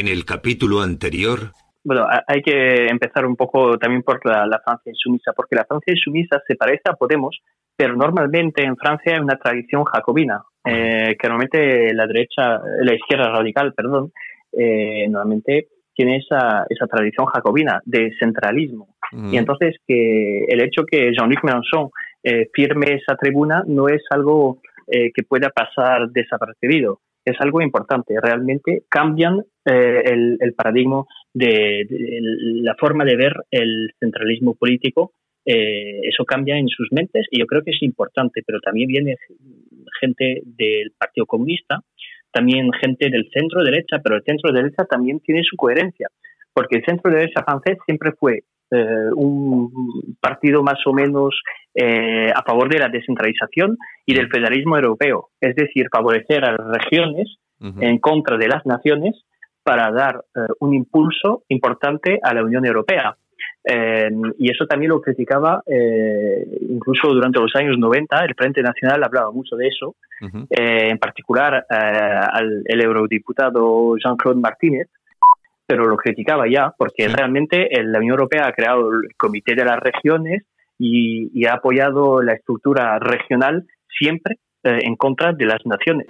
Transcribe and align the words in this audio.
En 0.00 0.08
el 0.08 0.24
capítulo 0.24 0.80
anterior... 0.80 1.52
Bueno, 1.84 2.06
hay 2.26 2.40
que 2.40 2.86
empezar 2.86 3.26
un 3.26 3.36
poco 3.36 3.76
también 3.76 4.02
por 4.02 4.18
la, 4.24 4.58
Francia 4.64 4.90
insumisa, 4.90 5.34
porque 5.36 5.56
la 5.56 5.66
Francia 5.66 5.92
insumisa 5.92 6.40
se 6.46 6.56
parece 6.56 6.84
a 6.88 6.94
Podemos, 6.94 7.38
pero 7.76 7.94
normalmente 7.94 8.64
en 8.64 8.78
Francia 8.78 9.12
hay 9.12 9.20
una 9.20 9.36
tradición 9.36 9.84
jacobina, 9.84 10.42
eh, 10.64 11.16
que 11.18 11.28
normalmente 11.28 11.92
la 11.92 12.06
derecha, 12.06 12.62
la 12.80 12.94
izquierda 12.94 13.30
radical, 13.30 13.74
perdón, 13.74 14.10
eh, 14.52 15.06
normalmente 15.06 15.68
tiene 15.94 16.16
esa, 16.16 16.64
esa 16.70 16.86
tradición 16.86 17.26
jacobina 17.26 17.82
de 17.84 18.10
centralismo. 18.18 18.96
Y 19.30 19.36
entonces 19.36 19.76
que 19.86 20.44
el 20.48 20.62
hecho 20.62 20.84
que 20.90 21.12
Jean-Luc 21.12 21.44
Mélenchon 21.44 21.90
eh, 22.22 22.48
firme 22.54 22.94
esa 22.94 23.16
tribuna 23.16 23.64
no 23.66 23.88
es 23.88 24.02
algo 24.08 24.62
eh, 24.86 25.10
que 25.14 25.24
pueda 25.24 25.50
pasar 25.50 26.08
desapercibido, 26.08 27.00
es 27.24 27.36
algo 27.40 27.60
importante. 27.60 28.14
Realmente 28.20 28.84
cambian 28.88 29.40
eh, 29.64 30.02
el, 30.04 30.54
paradigma 30.54 31.04
de, 31.34 31.86
la 32.62 32.74
forma 32.76 33.04
de 33.04 33.16
ver 33.16 33.34
el 33.50 33.90
centralismo 33.98 34.54
político. 34.54 35.12
eso 35.44 36.24
cambia 36.24 36.58
en 36.58 36.68
sus 36.68 36.88
mentes 36.92 37.26
y 37.30 37.40
yo 37.40 37.46
creo 37.46 37.62
que 37.62 37.70
es 37.70 37.82
importante, 37.82 38.42
pero 38.46 38.60
también 38.60 38.88
viene 38.88 39.16
gente 40.00 40.42
del 40.44 40.92
Partido 40.98 41.26
Comunista, 41.26 41.80
también 42.32 42.70
gente 42.72 43.10
del 43.10 43.28
centro 43.32 43.62
derecha, 43.62 43.98
pero 44.02 44.16
el 44.16 44.22
centro 44.22 44.52
derecha 44.52 44.84
también 44.84 45.20
tiene 45.20 45.42
su 45.42 45.56
coherencia, 45.56 46.08
porque 46.52 46.76
el 46.78 46.84
centro 46.84 47.10
derecha 47.10 47.42
francés 47.44 47.78
siempre 47.86 48.12
fue 48.12 48.44
eh, 48.72 49.10
un 49.16 50.16
partido 50.20 50.62
más 50.62 50.78
o 50.86 50.92
menos 50.92 51.34
eh, 51.74 52.30
a 52.32 52.42
favor 52.44 52.68
de 52.68 52.78
la 52.78 52.88
descentralización 52.88 53.76
y 54.06 54.14
del 54.14 54.28
federalismo 54.28 54.76
europeo, 54.76 55.30
es 55.40 55.56
decir, 55.56 55.88
favorecer 55.90 56.44
a 56.44 56.52
las 56.52 56.66
regiones 56.68 57.36
en 57.78 57.98
contra 57.98 58.38
de 58.38 58.48
las 58.48 58.64
naciones 58.64 59.22
para 59.62 59.90
dar 59.90 60.24
eh, 60.34 60.40
un 60.60 60.72
impulso 60.72 61.42
importante 61.48 62.20
a 62.22 62.32
la 62.32 62.42
Unión 62.44 62.64
Europea. 62.64 63.16
y 64.38 64.50
eso 64.50 64.66
también 64.66 64.90
lo 64.90 65.00
criticaba 65.00 65.62
incluso 66.76 67.08
durante 67.08 67.40
los 67.40 67.54
años 67.56 67.76
90, 67.76 68.24
el 68.24 68.34
Frente 68.34 68.62
Nacional 68.62 69.02
hablaba 69.02 69.30
mucho 69.32 69.56
de 69.56 69.68
eso, 69.68 69.96
en 70.48 70.98
particular 70.98 71.66
al, 71.68 72.62
el 72.64 72.80
eurodiputado 72.80 73.96
Jean-Claude 73.98 74.40
Martínez, 74.40 74.88
pero 75.70 75.86
lo 75.86 75.96
criticaba 75.96 76.46
ya, 76.50 76.74
porque 76.76 77.06
realmente 77.06 77.68
la 77.84 78.00
Unión 78.00 78.14
Europea 78.14 78.48
ha 78.48 78.52
creado 78.52 78.90
el 78.90 79.14
Comité 79.16 79.54
de 79.54 79.64
las 79.64 79.78
Regiones 79.78 80.42
y, 80.76 81.46
ha 81.46 81.54
apoyado 81.54 82.20
la 82.22 82.32
estructura 82.32 82.98
regional 82.98 83.68
siempre 83.86 84.38
eh, 84.64 84.80
en 84.82 84.96
contra 84.96 85.32
de 85.32 85.44
las 85.44 85.64
naciones. 85.64 86.08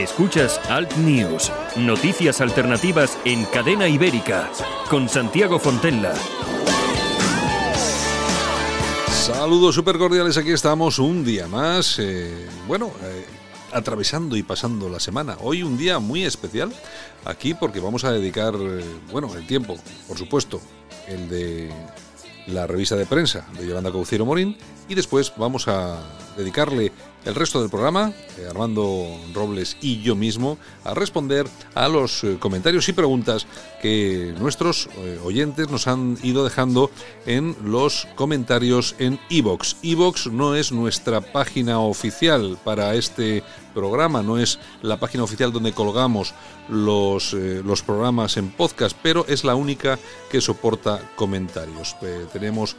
Escuchas 0.00 0.58
Alt 0.70 0.96
News, 0.96 1.52
noticias 1.76 2.40
alternativas 2.40 3.18
en 3.26 3.44
cadena 3.44 3.86
ibérica, 3.86 4.50
con 4.88 5.10
Santiago 5.10 5.58
Fontella. 5.58 6.14
Saludos 9.10 9.74
super 9.74 9.98
cordiales, 9.98 10.38
aquí 10.38 10.52
estamos 10.52 10.98
un 10.98 11.22
día 11.22 11.46
más. 11.48 11.98
Eh, 11.98 12.48
bueno, 12.66 12.90
eh, 13.02 13.26
atravesando 13.72 14.38
y 14.38 14.42
pasando 14.42 14.88
la 14.88 15.00
semana. 15.00 15.36
Hoy 15.42 15.62
un 15.62 15.76
día 15.76 15.98
muy 15.98 16.24
especial 16.24 16.72
aquí 17.26 17.52
porque 17.52 17.78
vamos 17.78 18.04
a 18.04 18.12
dedicar, 18.12 18.54
eh, 18.58 18.82
bueno, 19.12 19.36
el 19.36 19.46
tiempo, 19.46 19.76
por 20.08 20.16
supuesto, 20.16 20.62
el 21.08 21.28
de 21.28 21.70
la 22.46 22.66
revista 22.66 22.96
de 22.96 23.04
prensa 23.04 23.46
de 23.58 23.66
Yolanda 23.66 23.92
Cauciero 23.92 24.24
Morín 24.24 24.56
y 24.88 24.94
después 24.94 25.30
vamos 25.36 25.68
a 25.68 25.98
dedicarle 26.38 26.90
el 27.24 27.34
resto 27.34 27.60
del 27.60 27.70
programa, 27.70 28.12
eh, 28.38 28.46
Armando 28.48 29.06
Robles 29.34 29.76
y 29.80 30.00
yo 30.02 30.16
mismo, 30.16 30.58
a 30.84 30.94
responder 30.94 31.46
a 31.74 31.88
los 31.88 32.24
eh, 32.24 32.36
comentarios 32.38 32.88
y 32.88 32.92
preguntas 32.92 33.46
que 33.82 34.34
nuestros 34.38 34.88
eh, 34.96 35.18
oyentes 35.24 35.68
nos 35.70 35.86
han 35.86 36.16
ido 36.22 36.44
dejando 36.44 36.90
en 37.26 37.56
los 37.64 38.08
comentarios 38.14 38.94
en 38.98 39.18
iVox. 39.28 39.76
iVox 39.82 40.26
no 40.28 40.54
es 40.54 40.72
nuestra 40.72 41.20
página 41.20 41.80
oficial 41.80 42.58
para 42.64 42.94
este 42.94 43.42
programa, 43.74 44.22
no 44.22 44.38
es 44.38 44.58
la 44.82 44.98
página 44.98 45.24
oficial 45.24 45.52
donde 45.52 45.72
colgamos 45.72 46.34
los, 46.68 47.32
los 47.32 47.82
programas 47.82 48.36
en 48.36 48.50
podcast, 48.50 48.96
pero 49.02 49.24
es 49.28 49.44
la 49.44 49.54
única 49.54 49.98
que 50.30 50.40
soporta 50.40 51.00
comentarios. 51.16 51.96
tenemos 52.32 52.76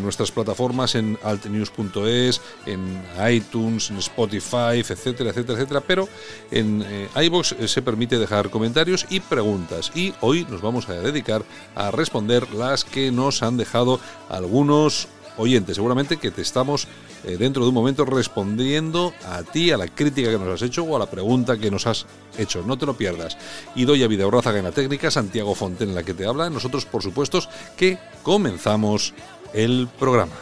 nuestras 0.00 0.30
plataformas 0.30 0.94
en 0.94 1.18
altnews.es, 1.22 2.40
en 2.66 3.02
iTunes, 3.28 3.90
en 3.90 3.98
Spotify, 3.98 4.80
etcétera, 4.80 5.30
etcétera, 5.30 5.58
etcétera. 5.58 5.80
Pero 5.80 6.08
en 6.50 6.82
eh, 6.86 7.08
iBox 7.24 7.52
eh, 7.52 7.68
se 7.68 7.82
permite 7.82 8.18
dejar 8.18 8.50
comentarios 8.50 9.06
y 9.10 9.20
preguntas. 9.20 9.90
Y 9.94 10.14
hoy 10.20 10.46
nos 10.48 10.60
vamos 10.60 10.88
a 10.88 10.94
dedicar 10.94 11.44
a 11.74 11.90
responder 11.90 12.52
las 12.52 12.84
que 12.84 13.10
nos 13.10 13.42
han 13.42 13.56
dejado 13.56 14.00
algunos 14.28 15.08
oyentes. 15.36 15.76
Seguramente 15.76 16.16
que 16.16 16.30
te 16.30 16.42
estamos 16.42 16.86
eh, 17.24 17.36
dentro 17.38 17.62
de 17.62 17.68
un 17.68 17.74
momento 17.74 18.04
respondiendo 18.04 19.12
a 19.26 19.42
ti, 19.42 19.70
a 19.70 19.76
la 19.76 19.88
crítica 19.88 20.30
que 20.30 20.38
nos 20.38 20.48
has 20.48 20.62
hecho 20.62 20.84
o 20.84 20.96
a 20.96 20.98
la 20.98 21.06
pregunta 21.06 21.58
que 21.58 21.70
nos 21.70 21.86
has 21.86 22.06
hecho. 22.38 22.62
No 22.62 22.76
te 22.76 22.86
lo 22.86 22.96
pierdas. 22.96 23.36
Y 23.74 23.84
doy 23.84 24.02
a 24.02 24.08
Vida 24.08 24.28
Rázaga 24.30 24.58
en 24.58 24.64
la 24.64 24.72
técnica, 24.72 25.10
Santiago 25.10 25.54
Fonten 25.54 25.90
en 25.90 25.94
la 25.94 26.02
que 26.02 26.14
te 26.14 26.26
habla. 26.26 26.50
Nosotros, 26.50 26.84
por 26.84 27.02
supuesto, 27.02 27.40
que 27.76 27.98
comenzamos 28.22 29.14
el 29.52 29.88
programa. 29.98 30.34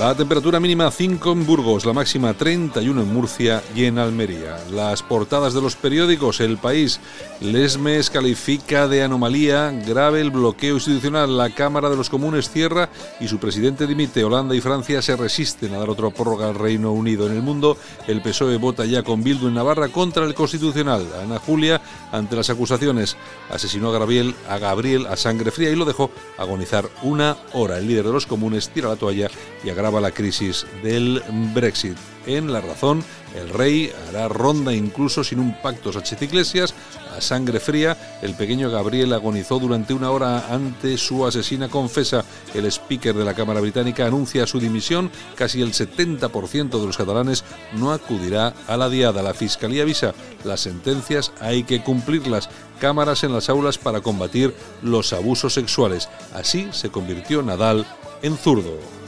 La 0.00 0.14
temperatura 0.14 0.58
mínima 0.60 0.90
5 0.90 1.30
en 1.30 1.44
Burgos, 1.44 1.84
la 1.84 1.92
máxima 1.92 2.32
31 2.32 3.02
en 3.02 3.12
Murcia 3.12 3.62
y 3.76 3.84
en 3.84 3.98
Almería. 3.98 4.56
Las 4.70 5.02
portadas 5.02 5.52
de 5.52 5.60
los 5.60 5.76
periódicos, 5.76 6.40
El 6.40 6.56
País, 6.56 7.00
Lesmes 7.42 8.08
califica 8.08 8.88
de 8.88 9.02
anomalía 9.02 9.70
grave 9.86 10.22
el 10.22 10.30
bloqueo 10.30 10.76
institucional, 10.76 11.36
la 11.36 11.50
Cámara 11.50 11.90
de 11.90 11.98
los 11.98 12.08
Comunes 12.08 12.48
cierra 12.48 12.88
y 13.20 13.28
su 13.28 13.36
presidente 13.36 13.86
dimite. 13.86 14.24
Holanda 14.24 14.56
y 14.56 14.62
Francia 14.62 15.02
se 15.02 15.16
resisten 15.16 15.74
a 15.74 15.78
dar 15.78 15.90
otra 15.90 16.08
prórroga 16.08 16.48
al 16.48 16.54
Reino 16.54 16.92
Unido. 16.92 17.26
En 17.26 17.36
el 17.36 17.42
mundo, 17.42 17.76
el 18.06 18.22
PSOE 18.22 18.56
vota 18.56 18.86
ya 18.86 19.02
con 19.02 19.22
Bildu 19.22 19.48
en 19.48 19.54
Navarra 19.54 19.88
contra 19.88 20.24
el 20.24 20.32
Constitucional. 20.32 21.06
Ana 21.22 21.38
Julia, 21.38 21.82
ante 22.10 22.36
las 22.36 22.48
acusaciones, 22.48 23.18
asesinó 23.50 23.90
a 23.90 23.98
Gabriel, 23.98 24.34
a 24.48 24.56
Gabriel 24.56 25.06
a 25.08 25.16
sangre 25.16 25.50
fría 25.50 25.68
y 25.68 25.76
lo 25.76 25.84
dejó 25.84 26.10
agonizar 26.38 26.88
una 27.02 27.36
hora. 27.52 27.76
El 27.76 27.86
líder 27.86 28.06
de 28.06 28.12
los 28.12 28.24
comunes 28.24 28.70
tira 28.70 28.88
la 28.88 28.96
toalla 28.96 29.28
y 29.62 29.68
agrava 29.68 29.89
la 29.98 30.10
crisis 30.10 30.66
del 30.82 31.22
Brexit. 31.54 31.96
En 32.26 32.52
La 32.52 32.60
Razón, 32.60 33.02
el 33.34 33.48
rey 33.48 33.90
hará 34.08 34.28
ronda 34.28 34.74
incluso 34.74 35.24
sin 35.24 35.40
un 35.40 35.56
pacto 35.62 35.92
Sánchez 35.92 36.20
Iglesias. 36.20 36.74
A 37.16 37.20
sangre 37.20 37.60
fría, 37.60 37.96
el 38.22 38.34
pequeño 38.34 38.70
Gabriel 38.70 39.12
agonizó 39.14 39.58
durante 39.58 39.94
una 39.94 40.10
hora 40.10 40.52
ante 40.52 40.98
su 40.98 41.26
asesina 41.26 41.68
confesa. 41.68 42.24
El 42.54 42.66
speaker 42.66 43.14
de 43.14 43.24
la 43.24 43.34
Cámara 43.34 43.60
Británica 43.60 44.06
anuncia 44.06 44.46
su 44.46 44.60
dimisión. 44.60 45.10
Casi 45.34 45.62
el 45.62 45.72
70% 45.72 46.78
de 46.78 46.86
los 46.86 46.96
catalanes 46.96 47.42
no 47.72 47.92
acudirá 47.92 48.52
a 48.66 48.76
la 48.76 48.90
diada. 48.90 49.22
La 49.22 49.34
Fiscalía 49.34 49.82
avisa, 49.82 50.14
las 50.44 50.60
sentencias 50.60 51.32
hay 51.40 51.64
que 51.64 51.82
cumplirlas. 51.82 52.50
Cámaras 52.80 53.24
en 53.24 53.32
las 53.32 53.48
aulas 53.48 53.78
para 53.78 54.02
combatir 54.02 54.54
los 54.82 55.12
abusos 55.12 55.54
sexuales. 55.54 56.08
Así 56.34 56.68
se 56.72 56.90
convirtió 56.90 57.42
Nadal 57.42 57.86
en 58.22 58.36
zurdo. 58.36 58.99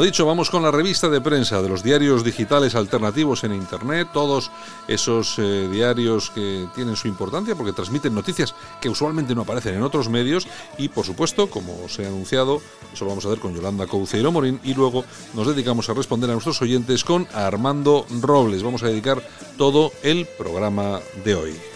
Lo 0.00 0.06
dicho, 0.06 0.24
vamos 0.24 0.48
con 0.48 0.62
la 0.62 0.70
revista 0.70 1.10
de 1.10 1.20
prensa 1.20 1.60
de 1.60 1.68
los 1.68 1.82
diarios 1.82 2.24
digitales 2.24 2.74
alternativos 2.74 3.44
en 3.44 3.52
Internet, 3.52 4.08
todos 4.14 4.50
esos 4.88 5.38
eh, 5.38 5.68
diarios 5.70 6.30
que 6.30 6.66
tienen 6.74 6.96
su 6.96 7.06
importancia 7.06 7.54
porque 7.54 7.74
transmiten 7.74 8.14
noticias 8.14 8.54
que 8.80 8.88
usualmente 8.88 9.34
no 9.34 9.42
aparecen 9.42 9.74
en 9.74 9.82
otros 9.82 10.08
medios 10.08 10.48
y, 10.78 10.88
por 10.88 11.04
supuesto, 11.04 11.50
como 11.50 11.84
os 11.84 11.98
he 11.98 12.06
anunciado, 12.06 12.62
eso 12.94 13.04
lo 13.04 13.10
vamos 13.10 13.26
a 13.26 13.28
ver 13.28 13.40
con 13.40 13.54
Yolanda 13.54 13.86
Couceiro 13.86 14.32
Morín 14.32 14.58
y 14.64 14.72
luego 14.72 15.04
nos 15.34 15.46
dedicamos 15.46 15.90
a 15.90 15.92
responder 15.92 16.30
a 16.30 16.32
nuestros 16.32 16.62
oyentes 16.62 17.04
con 17.04 17.28
Armando 17.34 18.06
Robles. 18.22 18.62
Vamos 18.62 18.82
a 18.82 18.86
dedicar 18.86 19.22
todo 19.58 19.92
el 20.02 20.26
programa 20.38 21.00
de 21.26 21.34
hoy. 21.34 21.69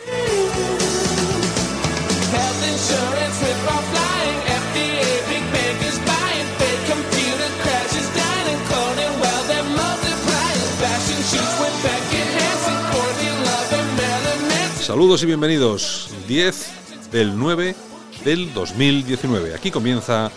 Saludos 14.84 15.22
y 15.22 15.26
bienvenidos. 15.26 16.10
10 16.28 17.10
del 17.10 17.38
9 17.38 17.74
del 18.22 18.52
2019. 18.52 19.54
Aquí 19.54 19.70
comienza 19.70 20.30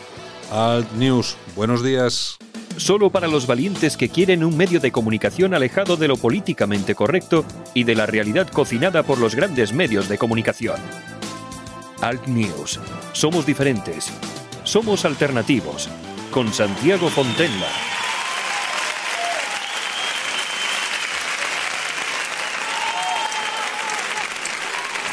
Alt 0.50 0.90
News. 0.94 1.36
Buenos 1.54 1.84
días. 1.84 2.38
Solo 2.78 3.10
para 3.10 3.28
los 3.28 3.46
valientes 3.46 3.98
que 3.98 4.08
quieren 4.08 4.46
un 4.46 4.56
medio 4.56 4.80
de 4.80 4.94
comunicación 4.94 5.54
alejado 5.54 5.98
de 5.98 6.08
lo 6.08 6.16
políticamente 6.16 6.96
correcto 6.96 7.44
y 7.74 7.84
de 7.84 7.96
la 7.96 8.06
realidad 8.06 8.48
cocinada 8.48 9.04
por 9.04 9.18
los 9.18 9.36
grandes 9.36 9.74
medios 9.74 10.08
de 10.08 10.18
comunicación. 10.18 10.78
Alt 12.00 12.26
News. 12.28 12.80
Somos 13.12 13.46
diferentes. 13.46 14.14
Somos 14.64 15.04
alternativos. 15.04 15.90
Con 16.32 16.54
Santiago 16.54 17.10
Fontenla. 17.10 17.97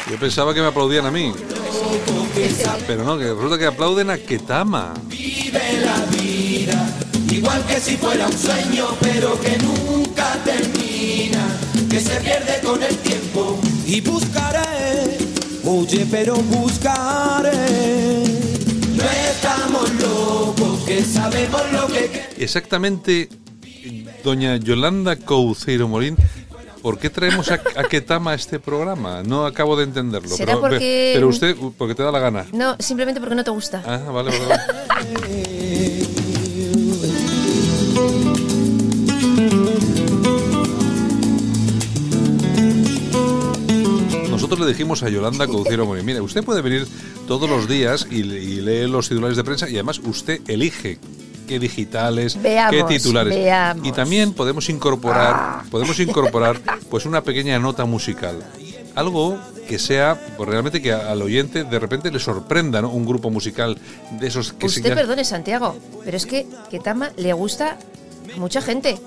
Yo 0.09 0.19
pensaba 0.19 0.53
que 0.53 0.61
me 0.61 0.67
aplaudían 0.67 1.05
a 1.05 1.11
mí. 1.11 1.33
Pero 2.85 3.03
no, 3.03 3.17
que 3.17 3.25
resulta 3.25 3.57
que 3.57 3.65
aplauden 3.65 4.09
a 4.11 4.17
Ketama. 4.17 4.93
Vive 5.07 5.79
la 5.81 6.05
vida, 6.17 6.89
igual 7.31 7.65
que 7.65 7.79
si 7.79 7.97
fuera 7.97 8.27
un 8.27 8.37
sueño, 8.37 8.87
pero 9.01 9.39
que 9.41 9.57
nunca 9.57 10.37
termina, 10.43 11.43
que 11.89 11.99
se 11.99 12.19
pierde 12.19 12.59
con 12.63 12.83
el 12.83 12.95
tiempo. 12.97 13.59
Y 13.87 14.01
buscaré, 14.01 15.17
oye, 15.63 16.05
pero 16.11 16.35
buscaré. 16.35 17.51
No 18.95 19.03
estamos 19.31 19.93
locos, 19.95 20.83
que 20.85 21.03
sabemos 21.03 21.61
lo 21.71 21.87
que 21.87 22.25
Exactamente, 22.37 23.29
doña 24.23 24.57
Yolanda 24.57 25.15
Couceiro 25.15 25.87
Morín, 25.87 26.15
¿por 26.85 26.99
qué 26.99 27.09
traemos 27.09 27.49
a, 27.49 27.55
a 27.77 27.83
Ketama 27.85 28.29
a 28.29 28.35
este 28.35 28.59
programa? 28.59 29.23
No 29.23 29.47
acabo 29.47 29.75
de 29.75 29.85
entenderlo. 29.85 30.29
¿Será 30.29 30.51
pero, 30.53 30.61
porque- 30.61 31.13
pero 31.15 31.27
usted, 31.29 31.55
porque 31.79 31.95
te 31.95 32.03
da 32.03 32.11
la 32.11 32.19
gana. 32.19 32.45
No, 32.53 32.75
simplemente 32.77 33.19
porque 33.19 33.33
no 33.33 33.43
te 33.43 33.49
gusta. 33.49 33.81
Ah, 33.87 33.97
vale, 34.11 34.29
vale. 34.29 34.45
vale. 34.47 36.05
Nosotros 44.29 44.59
le 44.59 44.67
dijimos 44.67 45.01
a 45.03 45.09
Yolanda 45.09 45.47
Couceiro 45.47 45.85
Morín, 45.85 46.05
mire, 46.05 46.21
usted 46.21 46.43
puede 46.43 46.61
venir 46.61 46.85
todos 47.27 47.49
los 47.49 47.67
días 47.67 48.07
y, 48.11 48.17
y 48.21 48.61
lee 48.61 48.87
los 48.87 49.07
titulares 49.09 49.37
de 49.37 49.43
prensa 49.43 49.69
y 49.69 49.73
además 49.73 49.99
usted 49.99 50.41
elige 50.47 50.99
qué 51.45 51.59
digitales, 51.59 52.41
Veamos, 52.41 52.89
qué 52.89 52.97
titulares. 52.97 53.33
veamos. 53.33 53.87
Y 53.87 53.91
también 53.91 54.33
podemos 54.33 54.69
incorporar, 54.69 55.63
podemos 55.69 55.99
incorporar 55.99 56.59
pues 56.89 57.05
una 57.05 57.21
pequeña 57.21 57.59
nota 57.59 57.85
musical. 57.85 58.43
Algo 58.95 59.37
que 59.67 59.79
sea 59.79 60.19
pues, 60.37 60.47
realmente 60.47 60.81
que 60.81 60.93
al 60.93 61.21
oyente 61.21 61.63
de 61.63 61.79
repente 61.79 62.11
le 62.11 62.19
sorprenda, 62.19 62.81
¿no? 62.81 62.89
Un 62.89 63.05
grupo 63.05 63.29
musical 63.29 63.77
de 64.11 64.27
esos 64.27 64.53
que 64.53 64.69
se 64.69 64.79
Usted 64.79 64.93
perdone, 64.93 65.25
Santiago, 65.25 65.75
pero 66.03 66.15
es 66.15 66.25
que 66.25 66.45
Ketama 66.69 67.11
le 67.17 67.33
gusta 67.33 67.77
a 68.33 68.39
mucha 68.39 68.61
gente. 68.61 68.97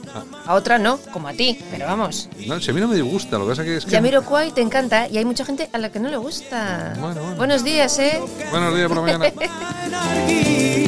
A 0.46 0.54
otra 0.54 0.78
no, 0.78 0.98
como 1.12 1.28
a 1.28 1.32
ti, 1.32 1.58
pero 1.70 1.86
vamos. 1.86 2.28
No, 2.46 2.60
si 2.60 2.70
a 2.70 2.74
mí 2.74 2.80
no 2.80 2.88
me 2.88 3.00
gusta, 3.00 3.38
lo 3.38 3.44
que 3.44 3.50
pasa 3.50 3.64
que 3.64 3.76
es 3.76 3.84
que... 3.84 3.90
Jamiroquai 3.90 4.52
te 4.52 4.60
encanta 4.60 5.08
y 5.08 5.18
hay 5.18 5.24
mucha 5.24 5.44
gente 5.44 5.68
a 5.72 5.78
la 5.78 5.90
que 5.90 6.00
no 6.00 6.08
le 6.08 6.16
gusta. 6.16 6.94
Bueno, 6.98 7.20
bueno. 7.20 7.36
Buenos 7.36 7.64
días, 7.64 7.98
¿eh? 7.98 8.20
Buenos 8.50 8.74
días 8.74 8.88
por 8.88 8.96
la 8.96 9.02
mañana. 9.02 9.32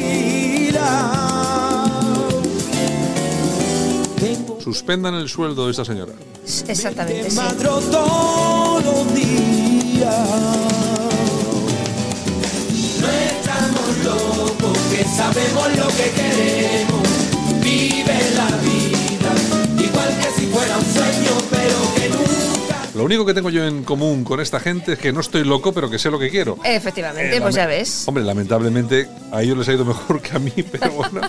Suspendan 4.63 5.15
el 5.15 5.27
sueldo 5.29 5.65
de 5.65 5.71
esta 5.71 5.85
señora. 5.85 6.13
Exactamente, 6.67 7.29
sí. 7.31 7.35
madro 7.35 7.79
todos 7.79 8.83
los 8.85 9.13
días. 9.15 10.15
No 12.99 13.07
estamos 13.07 13.97
locos, 14.05 14.77
que 14.89 15.03
sabemos 15.03 15.67
lo 15.77 15.87
que 15.87 16.11
queremos. 16.15 17.07
Vive 17.63 18.19
la 18.35 18.47
vida, 18.57 19.83
igual 19.83 20.09
que 20.19 20.39
si 20.41 20.47
fuera 20.47 20.77
un 20.77 20.85
sueño, 20.85 21.31
pero 21.49 21.95
que 21.95 22.09
nunca. 22.09 22.77
Lo 22.95 23.03
único 23.05 23.25
que 23.25 23.33
tengo 23.33 23.49
yo 23.49 23.65
en 23.65 23.83
común 23.83 24.23
con 24.23 24.39
esta 24.39 24.59
gente 24.59 24.93
es 24.93 24.99
que 24.99 25.11
no 25.11 25.21
estoy 25.21 25.43
loco, 25.43 25.71
pero 25.73 25.89
que 25.89 25.97
sé 25.97 26.11
lo 26.11 26.19
que 26.19 26.29
quiero. 26.29 26.57
Efectivamente, 26.63 27.37
Eh, 27.37 27.41
pues 27.41 27.55
ya 27.55 27.65
ves. 27.65 28.03
Hombre, 28.07 28.23
lamentablemente 28.23 29.07
a 29.31 29.41
ellos 29.41 29.57
les 29.57 29.67
ha 29.69 29.73
ido 29.73 29.85
mejor 29.85 30.21
que 30.21 30.35
a 30.35 30.39
mí, 30.39 30.51
pero 30.71 30.91
bueno. 30.91 31.21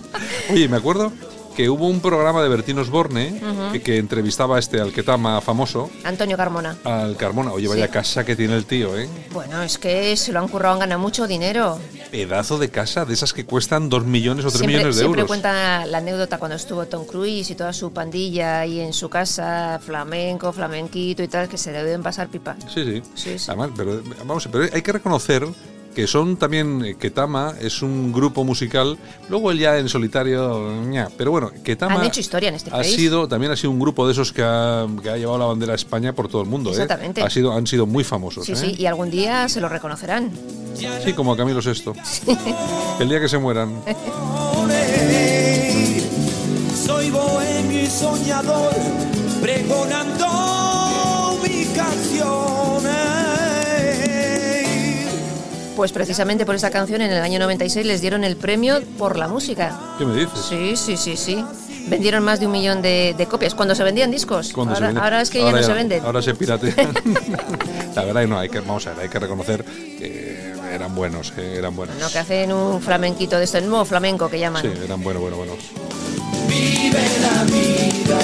Oye, 0.50 0.68
me 0.68 0.76
acuerdo 0.76 1.12
que 1.56 1.68
hubo 1.70 1.88
un 1.88 2.00
programa 2.00 2.42
de 2.42 2.48
Bertín 2.48 2.78
Osborne 2.78 3.40
que, 3.72 3.82
que 3.82 3.98
entrevistaba 3.98 4.56
a 4.56 4.58
este 4.58 4.80
Alquetama 4.80 5.40
famoso, 5.40 5.90
Antonio 6.04 6.36
Carmona. 6.36 6.76
al 6.84 7.16
Carmona. 7.16 7.52
Oye, 7.52 7.68
vaya 7.68 7.86
Sí. 7.86 7.92
casa 7.92 8.24
que 8.24 8.36
tiene 8.36 8.56
el 8.56 8.64
tío, 8.64 8.96
¿eh? 8.98 9.08
Bueno, 9.32 9.62
es 9.62 9.78
que 9.78 10.16
se 10.16 10.32
lo 10.32 10.38
han 10.40 10.48
currado, 10.48 10.74
han 10.74 10.80
ganado 10.80 11.00
mucho 11.00 11.26
dinero. 11.26 11.78
Pedazo 12.10 12.58
de 12.58 12.70
casa 12.70 13.04
de 13.04 13.14
esas 13.14 13.32
que 13.32 13.44
cuestan 13.44 13.88
dos 13.88 14.04
millones 14.04 14.44
o 14.44 14.48
tres 14.48 14.58
Siempre, 14.58 14.76
millones 14.78 14.96
de 14.96 15.00
siempre 15.02 15.20
euros. 15.22 15.28
cuenta 15.28 15.86
la 15.86 15.98
anécdota 15.98 16.38
cuando 16.38 16.56
estuvo 16.56 16.86
Tom 16.86 17.04
Cruise 17.06 17.50
y 17.50 17.54
toda 17.54 17.72
su 17.72 17.92
pandilla 17.92 18.60
ahí 18.60 18.80
en 18.80 18.92
su 18.92 19.08
casa, 19.08 19.80
flamenco, 19.84 20.52
flamenquito 20.52 21.22
y 21.22 21.28
tal, 21.28 21.48
que 21.48 21.58
se 21.58 21.72
deben 21.72 22.02
pasar 22.02 22.28
pipa. 22.28 22.56
Sí, 22.72 22.84
sí. 22.84 23.02
Sí, 23.14 23.38
sí. 23.38 23.44
Además, 23.48 23.70
pero, 23.76 24.02
vamos, 24.26 24.48
pero 24.50 24.64
hay 24.72 24.82
que 24.82 24.92
reconocer 24.92 25.46
que 25.94 26.06
son 26.06 26.36
también 26.36 26.84
eh, 26.84 26.94
Ketama 26.98 27.54
es 27.60 27.82
un 27.82 28.12
grupo 28.12 28.44
musical, 28.44 28.96
luego 29.28 29.50
él 29.50 29.58
ya 29.58 29.78
en 29.78 29.88
solitario, 29.88 30.68
pero 31.16 31.30
bueno, 31.30 31.50
Ketama 31.62 31.96
Han 31.96 32.06
hecho 32.06 32.20
historia 32.20 32.48
en 32.48 32.54
este 32.54 32.70
ha 32.70 32.74
país. 32.78 32.94
sido 32.94 33.28
también 33.28 33.52
ha 33.52 33.56
sido 33.56 33.70
un 33.70 33.78
grupo 33.80 34.06
de 34.06 34.12
esos 34.12 34.32
que 34.32 34.42
ha, 34.42 34.86
que 35.02 35.10
ha 35.10 35.16
llevado 35.16 35.38
la 35.38 35.44
bandera 35.46 35.72
a 35.72 35.76
España 35.76 36.12
por 36.14 36.28
todo 36.28 36.42
el 36.42 36.48
mundo, 36.48 36.70
¿eh? 36.70 36.72
Exactamente. 36.72 37.22
Ha 37.22 37.30
sido 37.30 37.52
han 37.52 37.66
sido 37.66 37.86
muy 37.86 38.04
famosos, 38.04 38.46
Sí, 38.46 38.52
¿eh? 38.52 38.56
sí, 38.56 38.74
y 38.78 38.86
algún 38.86 39.10
día 39.10 39.48
se 39.48 39.60
lo 39.60 39.68
reconocerán. 39.68 40.30
Sí, 41.04 41.12
como 41.12 41.32
a 41.32 41.36
Camilo 41.36 41.60
Sesto. 41.62 41.92
El 42.98 43.08
día 43.08 43.20
que 43.20 43.28
se 43.28 43.38
mueran. 43.38 43.72
Soy 46.86 47.10
bohemio 47.10 47.82
y 47.82 47.86
soñador, 47.86 48.72
pregonando 49.40 51.38
mis 51.42 51.68
canciones. 51.68 52.61
Pues 55.76 55.90
precisamente 55.92 56.44
por 56.44 56.54
esa 56.54 56.70
canción 56.70 57.00
en 57.02 57.10
el 57.10 57.22
año 57.22 57.38
96 57.38 57.86
les 57.86 58.00
dieron 58.00 58.24
el 58.24 58.36
premio 58.36 58.80
por 58.98 59.18
la 59.18 59.26
música. 59.28 59.78
¿Qué 59.98 60.04
me 60.04 60.14
dices? 60.14 60.38
Sí, 60.48 60.76
sí, 60.76 60.96
sí, 60.96 61.16
sí. 61.16 61.44
Vendieron 61.88 62.22
más 62.22 62.38
de 62.40 62.46
un 62.46 62.52
millón 62.52 62.82
de, 62.82 63.14
de 63.16 63.26
copias. 63.26 63.54
Cuando 63.54 63.74
se 63.74 63.82
vendían 63.82 64.10
discos. 64.10 64.52
Cuando 64.52 64.74
se 64.76 64.84
ahora, 64.84 64.92
vende- 64.94 65.02
ahora 65.02 65.20
es 65.22 65.30
que 65.30 65.40
ahora 65.42 65.52
ya 65.52 65.60
no 65.60 65.66
se 65.66 65.72
venden. 65.72 66.04
Ahora 66.04 66.22
se 66.22 66.34
piratean. 66.34 66.92
la 67.96 68.04
verdad, 68.04 68.26
no, 68.26 68.38
hay 68.38 68.48
que, 68.48 68.60
vamos 68.60 68.86
a 68.86 68.90
ver, 68.90 69.00
hay 69.04 69.08
que 69.08 69.18
reconocer 69.18 69.64
que 69.64 70.52
eran 70.72 70.94
buenos, 70.94 71.32
eh, 71.36 71.54
eran 71.58 71.74
buenos. 71.74 71.96
No, 71.98 72.08
que 72.10 72.18
hacen 72.18 72.52
un 72.52 72.80
flamenquito 72.80 73.36
de 73.38 73.44
esto, 73.44 73.58
el 73.58 73.68
nuevo 73.68 73.84
flamenco 73.84 74.28
que 74.28 74.38
llaman. 74.38 74.62
Sí, 74.62 74.70
eran 74.84 75.02
buenos, 75.02 75.22
buenos, 75.22 75.38
buenos. 75.38 75.58
Vive 76.48 77.02
la 77.22 77.44
vida, 77.44 78.18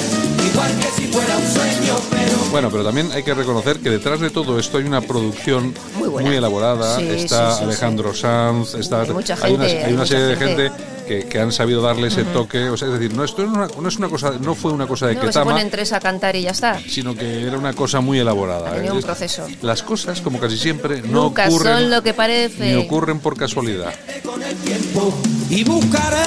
igual 0.53 0.77
que 0.79 0.87
si 1.03 1.07
fuera 1.09 1.37
un 1.37 1.47
sueño, 1.47 1.97
pero 2.11 2.37
Bueno, 2.51 2.71
pero 2.71 2.85
también 2.85 3.11
hay 3.13 3.23
que 3.23 3.35
reconocer 3.35 3.79
que 3.81 3.91
detrás 3.91 4.21
de 4.21 4.31
todo 4.31 4.59
esto 4.59 4.79
hay 4.79 4.85
una 4.85 5.01
producción 5.01 5.75
Muy 5.99 6.09
buena. 6.09 6.35
elaborada. 6.35 6.97
Sí, 6.99 7.09
está 7.11 7.53
sí, 7.53 7.59
sí, 7.59 7.65
Alejandro 7.65 8.15
Sanz, 8.15 8.75
está, 8.75 9.03
Hay 9.03 9.11
mucha 9.11 9.37
hay 9.43 9.53
una, 9.55 9.65
gente, 9.65 9.79
hay 9.79 9.85
hay 9.85 9.93
una 9.93 10.03
mucha 10.03 10.13
serie 10.13 10.27
de 10.27 10.37
gente. 10.37 10.63
gente 10.71 10.83
que, 11.09 11.25
que 11.27 11.41
han 11.41 11.53
sabido 11.53 11.81
darle 11.81 12.09
ese 12.09 12.23
toque. 12.25 12.69
O 12.69 12.77
sea, 12.77 12.89
es 12.89 12.95
decir, 12.95 13.15
no, 13.17 13.25
esto 13.25 13.43
no 13.47 13.65
es 13.65 13.71
una, 13.73 13.81
no 13.83 13.89
es 13.89 13.97
una 13.97 14.09
cosa, 14.09 14.33
no 14.41 14.55
fue 14.55 14.73
una 14.73 14.87
cosa 14.87 15.07
de 15.07 15.15
No, 15.15 15.23
que 15.23 15.33
se 15.33 15.41
ponen 15.41 15.71
tres 15.71 15.93
a 15.95 16.01
cantar 16.01 16.37
y 16.37 16.43
ya 16.43 16.51
está. 16.51 16.79
sino 16.87 17.15
que 17.17 17.45
era 17.45 17.57
una 17.57 17.73
cosa 17.73 18.01
muy 18.01 18.19
elaborada. 18.19 18.77
¿eh? 18.77 18.91
un 18.91 19.01
proceso. 19.01 19.47
Las 19.63 19.83
cosas, 19.83 20.21
como 20.21 20.39
casi 20.39 20.59
siempre, 20.59 21.01
no 21.03 21.25
Nunca 21.25 21.47
ocurren, 21.49 21.73
son 21.75 21.91
lo 21.91 22.03
que 22.03 22.13
parece. 22.15 22.75
ni 22.75 22.83
ocurren 22.85 23.21
por 23.21 23.37
casualidad. 23.39 23.95
con 24.25 24.43
el 24.43 24.55
tiempo 24.57 25.15
y 25.49 25.65
buscaré. 25.65 26.19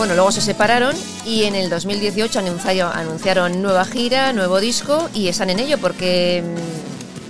Bueno, 0.00 0.14
luego 0.14 0.32
se 0.32 0.40
separaron 0.40 0.96
y 1.26 1.42
en 1.44 1.54
el 1.54 1.68
2018 1.68 2.38
anunciaron, 2.38 2.90
anunciaron 2.96 3.60
nueva 3.60 3.84
gira, 3.84 4.32
nuevo 4.32 4.58
disco 4.58 5.10
y 5.12 5.28
están 5.28 5.50
en 5.50 5.58
ello 5.58 5.76
porque 5.76 6.42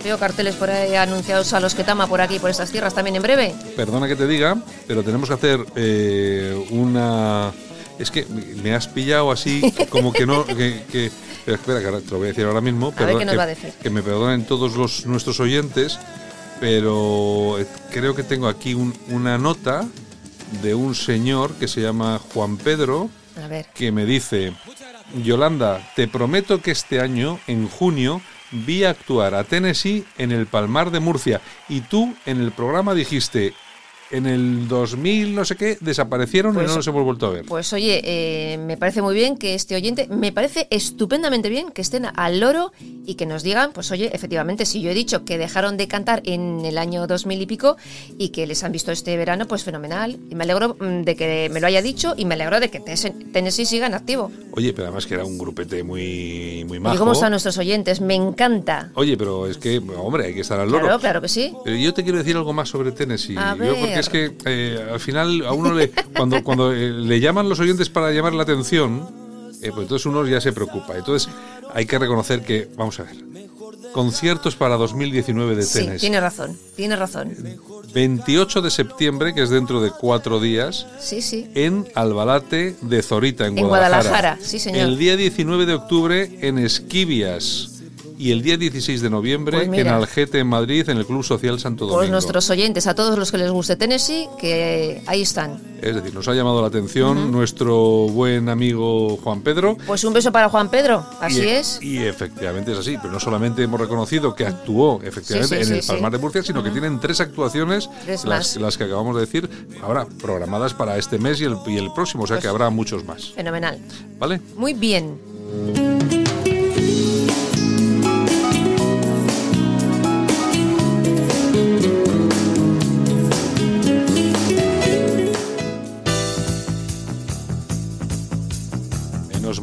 Veo 0.05 0.17
carteles 0.19 0.55
por 0.55 0.71
ahí 0.71 0.95
anunciados 0.95 1.53
a 1.53 1.59
los 1.59 1.75
que 1.75 1.83
tama 1.83 2.07
por 2.07 2.21
aquí, 2.21 2.39
por 2.39 2.49
estas 2.49 2.71
tierras 2.71 2.95
también 2.95 3.17
en 3.17 3.23
breve. 3.23 3.53
Perdona 3.75 4.07
que 4.07 4.15
te 4.15 4.29
diga, 4.29 4.57
pero 4.87 5.03
tenemos 5.03 5.29
que 5.29 5.35
hacer 5.35 5.67
eh, 5.75 6.65
una... 6.71 7.51
Es 7.99 8.13
que 8.13 8.25
me 8.63 8.73
has 8.73 8.87
pillado 8.87 9.33
así, 9.33 9.61
como 9.91 10.13
que 10.13 10.25
no... 10.25 10.45
Que, 10.47 10.85
que- 10.93 11.11
pero 11.45 11.57
espera, 11.57 11.81
que 11.81 11.87
te 12.03 12.11
lo 12.13 12.19
voy 12.19 12.27
a 12.27 12.29
decir 12.29 12.45
ahora 12.45 12.61
mismo. 12.61 12.95
Nos 12.97 13.19
que, 13.27 13.37
va 13.37 13.43
a 13.43 13.47
decir. 13.47 13.73
que 13.83 13.91
me 13.91 14.01
perdonen 14.03 14.45
todos 14.45 14.77
los 14.77 15.07
nuestros 15.07 15.41
oyentes, 15.41 15.99
pero 16.61 17.59
eh, 17.59 17.67
creo 17.91 18.15
que 18.15 18.23
tengo 18.23 18.47
aquí 18.47 18.75
un- 18.75 18.95
una 19.11 19.39
nota 19.39 19.87
de 20.63 20.75
un 20.75 20.95
señor 20.95 21.55
que 21.55 21.69
se 21.69 21.81
llama 21.81 22.19
Juan 22.33 22.57
Pedro, 22.57 23.11
A 23.43 23.47
ver. 23.49 23.67
que 23.75 23.93
me 23.93 24.05
dice, 24.05 24.53
Yolanda, 25.23 25.93
te 25.97 26.09
prometo 26.09 26.61
que 26.61 26.71
este 26.73 27.01
año, 27.01 27.39
en 27.47 27.69
junio, 27.69 28.21
vi 28.53 28.85
actuar 28.85 29.35
a 29.35 29.45
Tennessee 29.45 30.05
en 30.19 30.33
el 30.33 30.47
Palmar 30.47 30.91
de 30.91 31.01
Murcia 31.01 31.41
y 31.69 31.81
tú 31.83 32.15
en 32.27 32.41
el 32.41 32.53
programa 32.53 32.95
dijiste, 32.95 33.55
en 34.11 34.27
el 34.27 34.69
2000 34.69 35.35
no 35.35 35.45
sé 35.45 35.57
qué, 35.57 35.79
desaparecieron 35.81 36.55
Pues- 36.55 36.67
y 36.67 36.69
no 36.69 36.77
nos 36.77 36.87
hemos 36.87 37.05
vuelto 37.05 37.27
a 37.27 37.31
ver. 37.31 37.45
Pues 37.45 37.73
oye, 37.73 38.01
eh, 38.05 38.59
me 38.59 38.77
parece 38.77 39.03
muy 39.03 39.15
bien 39.15 39.37
que 39.37 39.55
este 39.55 39.75
oyente, 39.77 40.07
me 40.09 40.33
parece 40.33 40.67
estupendamente 40.71 41.49
bien 41.49 41.71
que 41.71 41.83
estén 41.83 42.07
al 42.15 42.41
loro 42.41 42.73
y 43.07 43.15
que 43.15 43.27
nos 43.27 43.43
digan, 43.43 43.71
pues 43.73 43.91
oye, 43.91 44.11
efectivamente, 44.15 44.67
si 44.67 44.81
yo 44.81 44.91
he 44.91 44.95
dicho 44.95 45.25
que 45.25 45.39
dejaron 45.39 45.77
de 45.77 45.89
cantar 45.89 46.23
en 46.25 46.65
el 46.65 46.79
año 46.79 47.07
2000 47.07 47.41
y 47.43 47.47
pico 47.47 47.77
y 48.19 48.31
que 48.31 48.47
les 48.47 48.63
han 48.65 48.73
visto 48.73 48.93
este 48.93 49.17
verano, 49.17 49.47
pues 49.47 49.65
fenomenal. 49.65 50.19
Y 50.31 50.35
me 50.35 50.45
alegro 50.45 50.77
mm, 50.79 51.03
de 51.03 51.17
que 51.17 51.49
me 51.53 51.61
lo 51.61 51.67
haya 51.67 51.83
dicho 51.83 52.15
y 52.17 52.25
me 52.25 52.35
alegro 52.35 52.61
de 52.61 52.69
que 52.71 52.81
Tennessee 52.81 53.65
siga 53.67 53.87
en 53.87 53.95
activo. 53.95 54.31
Oye, 54.53 54.73
pero 54.73 54.89
además 54.89 55.07
que 55.07 55.15
era 55.15 55.25
un 55.25 55.39
grupete 55.39 55.83
muy, 55.83 56.65
muy 56.67 56.77
¿Y 56.79 56.81
majo. 56.81 56.99
cómo 56.99 57.13
están 57.13 57.31
nuestros 57.31 57.57
oyentes? 57.59 58.01
Me 58.01 58.15
encanta. 58.15 58.91
Oye, 58.95 59.17
pero 59.17 59.47
es 59.47 59.57
que, 59.59 59.79
hombre, 59.79 60.27
hay 60.27 60.35
que 60.35 60.41
estar 60.41 60.59
al 60.59 60.69
loro. 60.71 60.85
Claro, 60.85 60.99
claro 61.01 61.21
que 61.23 61.29
sí. 61.29 61.53
Pero 61.65 61.77
yo 61.77 61.95
te 61.95 62.03
quiero 62.03 62.19
decir 62.19 62.37
algo 62.37 62.53
más 62.53 62.69
sobre 62.69 62.93
Tennessee. 62.93 63.37
A 63.37 63.55
Yo, 63.57 63.61
ver. 63.61 64.00
Es 64.01 64.09
que 64.09 64.33
eh, 64.45 64.89
al 64.93 65.01
final 65.01 65.45
a 65.47 65.53
uno 65.53 65.73
le 65.73 65.91
cuando 66.17 66.43
cuando 66.43 66.73
eh, 66.73 66.91
le 66.91 67.21
llaman 67.21 67.49
los 67.49 67.61
oyentes 67.61 67.89
para 67.89 68.11
llamar 68.11 68.33
la 68.35 68.43
atención, 68.43 69.07
eh, 69.63 69.71
pues 69.73 69.83
entonces 69.83 70.07
uno 70.07 70.27
ya 70.27 70.41
se 70.41 70.53
preocupa. 70.53 70.97
Entonces 70.97 71.29
hay 71.73 71.87
que 71.87 71.99
reconocer 71.99 72.43
que 72.43 72.69
vamos 72.77 72.99
a 73.01 73.05
ver. 73.05 73.15
Conciertos 73.93 74.55
para 74.55 74.77
2019 74.77 75.57
de 75.57 75.63
Sí, 75.63 75.79
Tennessee. 75.81 75.99
tiene 76.01 76.21
razón, 76.21 76.57
tiene 76.77 76.95
razón. 76.97 77.35
28 77.93 78.63
de 78.63 78.71
septiembre, 78.71 79.35
que 79.35 79.43
es 79.43 79.51
dentro 79.51 79.81
de 79.83 79.91
cuatro 79.91 80.39
días, 80.39 80.87
Sí, 81.01 81.21
sí. 81.23 81.51
en 81.57 81.89
Albalate 81.97 82.77
de 82.83 83.03
Zorita, 83.03 83.47
en, 83.49 83.59
En 83.59 83.67
Guadalajara. 83.67 84.09
Guadalajara, 84.11 84.39
sí, 84.49 84.61
señor. 84.61 84.81
El 84.89 84.97
día 84.99 85.17
19 85.17 85.67
de 85.67 85.75
octubre 85.75 86.39
en 86.41 86.59
Esquivias. 86.59 87.80
Y 88.21 88.33
el 88.33 88.43
día 88.43 88.59
16 88.59 89.01
de 89.01 89.09
noviembre 89.09 89.57
Pues 89.57 89.69
mira. 89.71 89.83
en 89.83 89.95
Algete, 89.97 90.41
en 90.41 90.47
Madrid, 90.47 90.87
en 90.91 90.99
el 90.99 91.07
Club 91.07 91.25
Social 91.25 91.59
Santo 91.59 91.87
Domingo. 91.87 92.01
Pues 92.01 92.11
nuestros 92.11 92.51
oyentes, 92.51 92.87
a 92.87 92.95
todos 92.95 93.19
los 93.19 93.31
que 93.31 93.39
les 93.39 93.51
guste 93.51 93.77
Tennessee, 93.77 94.29
que 94.39 95.03
ahí 95.07 95.23
están. 95.23 95.59
Es 95.81 95.95
decir, 95.95 96.13
nos 96.13 96.29
ha 96.29 96.35
llamado 96.35 96.61
la 96.61 96.69
atención 96.69 97.33
nuestro 97.33 97.79
buen 98.11 98.51
amigo 98.51 99.17
Juan 99.17 99.41
Pedro. 99.41 99.79
Pues 99.87 100.05
un 100.05 100.13
beso 100.13 100.31
para 100.33 100.51
Juan 100.51 100.71
Pedro, 100.71 101.03
así 101.19 101.41
y, 101.41 101.47
es. 101.47 101.79
Y 101.81 101.97
efectivamente 102.05 102.73
es 102.73 102.79
así, 102.79 102.99
pero 103.01 103.11
no 103.11 103.21
solamente 103.21 103.63
hemos 103.63 103.81
reconocido 103.81 104.35
que 104.35 104.45
actuó 104.45 105.01
efectivamente 105.03 105.57
Sí, 105.61 105.65
sí, 105.65 105.71
en 105.73 105.79
el 105.79 105.87
Palmar 105.87 106.13
de 106.13 106.19
Murcia, 106.19 106.43
sino 106.43 106.63
que 106.63 106.69
tienen 106.69 107.01
tres 107.01 107.21
actuaciones, 107.23 107.89
Tres 108.05 108.27
las, 108.27 108.77
que 108.77 108.85
acabamos 108.85 109.15
de 109.15 109.23
decir, 109.23 109.49
ahora 109.83 110.07
programadas 110.21 110.75
para 110.75 110.99
este 110.99 111.19
mes 111.19 111.41
y 111.41 111.45
el, 111.45 111.57
y 111.67 111.79
el 111.79 111.91
próximo, 111.95 112.25
o 112.25 112.27
sea 112.27 112.37
Pues- 112.37 112.43
que 112.43 112.49
habrá 112.49 112.69
muchos 112.69 113.03
más. 113.03 113.31
Fenomenal. 113.31 113.79
¿Vale? 114.19 114.43
Muy 114.57 114.75
bien. 114.75 115.19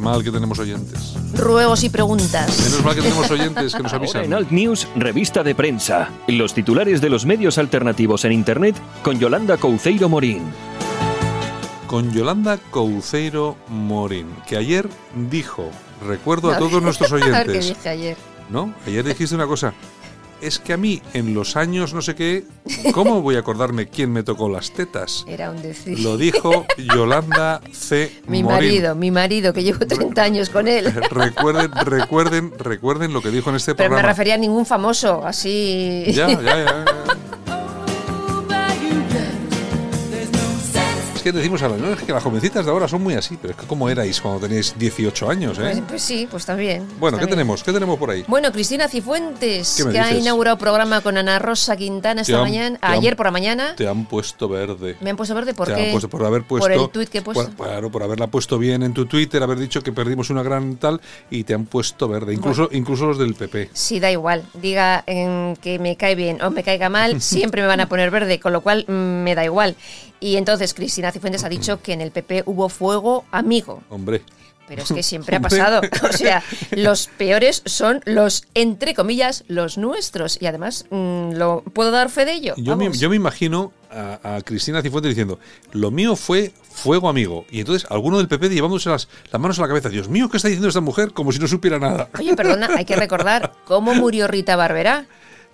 Mal 0.08 0.24
que 0.24 0.30
tenemos 0.30 0.58
oyentes. 0.58 1.14
Ruegos 1.34 1.84
y 1.84 1.90
preguntas. 1.90 2.58
Menos 2.64 2.82
mal 2.84 2.94
que 2.94 3.02
tenemos 3.02 3.30
oyentes 3.36 3.74
que 3.74 3.82
nos 3.82 3.92
Ahora 3.92 4.04
avisan. 4.04 4.24
en 4.24 4.32
Alt 4.34 4.50
News, 4.50 4.88
revista 4.96 5.42
de 5.42 5.54
prensa. 5.54 6.08
Los 6.28 6.54
titulares 6.54 7.00
de 7.02 7.10
los 7.10 7.26
medios 7.26 7.58
alternativos 7.58 8.24
en 8.24 8.32
Internet 8.32 8.76
con 9.02 9.18
Yolanda 9.18 9.58
Couceiro 9.58 10.08
Morín. 10.08 10.42
Con 11.86 12.10
Yolanda 12.12 12.58
Couceiro 12.70 13.56
Morín, 13.68 14.28
que 14.46 14.56
ayer 14.56 14.88
dijo, 15.30 15.70
recuerdo 16.06 16.50
a 16.52 16.58
todos 16.58 16.82
nuestros 16.82 17.12
A 17.12 17.16
ver 17.16 17.24
qué 17.24 17.30
oyentes, 17.32 17.68
dije 17.68 17.88
ayer. 17.88 18.16
¿no? 18.50 18.72
Ayer 18.86 19.04
dijiste 19.04 19.34
una 19.34 19.46
cosa. 19.46 19.74
Es 20.40 20.58
que 20.60 20.72
a 20.72 20.76
mí, 20.76 21.02
en 21.14 21.34
los 21.34 21.56
años 21.56 21.92
no 21.94 22.00
sé 22.00 22.14
qué, 22.14 22.44
¿cómo 22.92 23.22
voy 23.22 23.34
a 23.34 23.40
acordarme 23.40 23.88
quién 23.88 24.12
me 24.12 24.22
tocó 24.22 24.48
las 24.48 24.70
tetas? 24.72 25.24
Era 25.26 25.50
un 25.50 25.60
decir. 25.60 25.98
Lo 25.98 26.16
dijo 26.16 26.64
Yolanda 26.76 27.60
C. 27.72 28.12
mi 28.28 28.42
Morín. 28.44 28.56
marido, 28.56 28.94
mi 28.94 29.10
marido, 29.10 29.52
que 29.52 29.64
llevo 29.64 29.84
30 29.86 30.22
años 30.22 30.48
con 30.50 30.68
él. 30.68 30.92
Recuerden, 31.10 31.72
recuerden, 31.84 32.52
recuerden 32.58 33.12
lo 33.12 33.20
que 33.20 33.30
dijo 33.30 33.50
en 33.50 33.56
este 33.56 33.74
Pero 33.74 33.88
me 33.90 33.94
programa. 33.96 34.12
refería 34.12 34.34
a 34.34 34.38
ningún 34.38 34.64
famoso, 34.64 35.24
así. 35.26 36.04
Ya, 36.08 36.28
ya, 36.28 36.40
ya, 36.42 36.64
ya. 36.64 36.84
que 41.32 41.38
decimos 41.38 41.62
ahora, 41.62 41.76
no, 41.76 41.92
es 41.92 42.02
que 42.02 42.12
las 42.12 42.22
jovencitas 42.22 42.64
de 42.64 42.70
ahora 42.70 42.88
son 42.88 43.02
muy 43.02 43.14
así, 43.14 43.36
pero 43.40 43.52
es 43.54 43.60
que 43.60 43.66
como 43.66 43.88
erais 43.88 44.20
cuando 44.20 44.40
teníais 44.40 44.74
18 44.78 45.30
años, 45.30 45.58
Pues, 45.58 45.76
¿eh? 45.78 45.82
pues 45.86 46.02
sí, 46.02 46.26
pues 46.30 46.44
también. 46.46 46.86
Bueno, 46.98 47.18
¿qué 47.18 47.26
tenemos? 47.26 47.62
¿Qué 47.62 47.72
tenemos 47.72 47.98
por 47.98 48.10
ahí? 48.10 48.24
Bueno, 48.28 48.50
Cristina 48.52 48.88
Cifuentes, 48.88 49.74
¿Qué 49.76 49.84
me 49.84 49.92
que 49.92 50.00
ha 50.00 50.12
inaugurado 50.14 50.58
programa 50.58 51.00
con 51.00 51.16
Ana 51.16 51.38
Rosa 51.38 51.76
Quintana 51.76 52.22
esta 52.22 52.36
han- 52.36 52.42
mañana, 52.42 52.78
han- 52.80 52.92
ayer 52.98 53.16
por 53.16 53.26
la 53.26 53.32
mañana. 53.32 53.74
Te 53.76 53.86
han 53.88 54.06
puesto 54.06 54.48
verde. 54.48 54.96
Me 55.00 55.10
han 55.10 55.16
puesto 55.16 55.34
verde 55.34 55.54
¿por 55.54 55.68
Te 55.68 55.74
qué? 55.74 55.84
han 55.86 55.90
puesto 55.92 56.08
por 56.08 56.24
haber 56.24 56.42
puesto 56.44 56.64
Por 56.68 56.72
el 56.72 56.88
tuit 56.90 57.08
que 57.08 57.18
he 57.18 57.22
puesto. 57.22 57.50
por- 57.52 57.66
claro, 57.66 57.90
por 57.90 58.02
haberla 58.02 58.26
puesto 58.28 58.58
bien 58.58 58.82
en 58.82 58.94
tu 58.94 59.06
Twitter, 59.06 59.42
haber 59.42 59.58
dicho 59.58 59.82
que 59.82 59.92
perdimos 59.92 60.30
una 60.30 60.42
gran 60.42 60.76
tal 60.76 61.00
y 61.30 61.44
te 61.44 61.54
han 61.54 61.64
puesto 61.66 62.08
verde, 62.08 62.34
incluso 62.34 62.68
incluso 62.72 63.06
los 63.06 63.18
del 63.18 63.34
PP. 63.34 63.70
Sí, 63.72 64.00
da 64.00 64.10
igual. 64.10 64.44
Diga 64.54 65.02
em, 65.06 65.56
que 65.56 65.78
me 65.78 65.96
cae 65.96 66.14
bien 66.14 66.40
o 66.42 66.50
me 66.50 66.62
caiga 66.62 66.88
mal, 66.88 67.20
siempre 67.20 67.62
me 67.62 67.68
van 67.68 67.80
a 67.80 67.88
poner 67.88 68.10
verde, 68.10 68.40
con 68.40 68.52
lo 68.52 68.60
cual 68.60 68.84
mm, 68.88 68.92
me 68.92 69.34
da 69.34 69.44
igual. 69.44 69.76
Y 70.20 70.36
entonces 70.36 70.74
Cristina 70.74 71.12
Cifuentes 71.12 71.44
ha 71.44 71.48
dicho 71.48 71.80
que 71.80 71.92
en 71.92 72.00
el 72.00 72.10
PP 72.10 72.44
hubo 72.46 72.68
fuego 72.68 73.24
amigo. 73.30 73.82
Hombre, 73.88 74.22
Pero 74.66 74.82
es 74.82 74.92
que 74.92 75.02
siempre 75.02 75.36
ha 75.36 75.40
pasado. 75.40 75.80
O 76.02 76.12
sea, 76.12 76.42
los 76.72 77.06
peores 77.06 77.62
son 77.64 78.00
los, 78.04 78.44
entre 78.54 78.94
comillas, 78.94 79.44
los 79.48 79.78
nuestros. 79.78 80.40
Y 80.42 80.46
además, 80.46 80.86
mm, 80.90 81.32
lo 81.32 81.62
¿puedo 81.72 81.90
dar 81.90 82.10
fe 82.10 82.24
de 82.24 82.32
ello? 82.32 82.54
yo 82.56 82.76
me, 82.76 82.92
yo 82.92 83.08
me 83.08 83.16
imagino 83.16 83.72
a, 83.90 84.36
a 84.36 84.42
Cristina 84.42 84.82
Cifuentes 84.82 85.10
diciendo, 85.10 85.38
lo 85.72 85.90
mío 85.90 86.16
fue 86.16 86.52
fuego 86.78 87.08
amigo. 87.08 87.44
Y 87.50 87.60
entonces 87.60 87.88
alguno 87.90 88.18
del 88.18 88.28
PP 88.28 88.48
llevándose 88.50 88.88
las, 88.88 89.08
las 89.30 89.40
manos 89.40 89.58
a 89.58 89.62
la 89.62 89.68
cabeza, 89.68 89.88
Dios 89.88 90.08
mío, 90.08 90.28
¿qué 90.30 90.36
está 90.36 90.48
diciendo 90.48 90.68
esta 90.68 90.80
mujer? 90.80 91.12
Como 91.12 91.32
si 91.32 91.38
no 91.38 91.48
supiera 91.48 91.78
nada. 91.78 92.08
Oye, 92.18 92.34
perdona, 92.34 92.68
hay 92.76 92.84
que 92.84 92.96
recordar 92.96 93.52
cómo 93.64 93.94
murió 93.94 94.26
Rita 94.28 94.56
Barberá. 94.56 95.06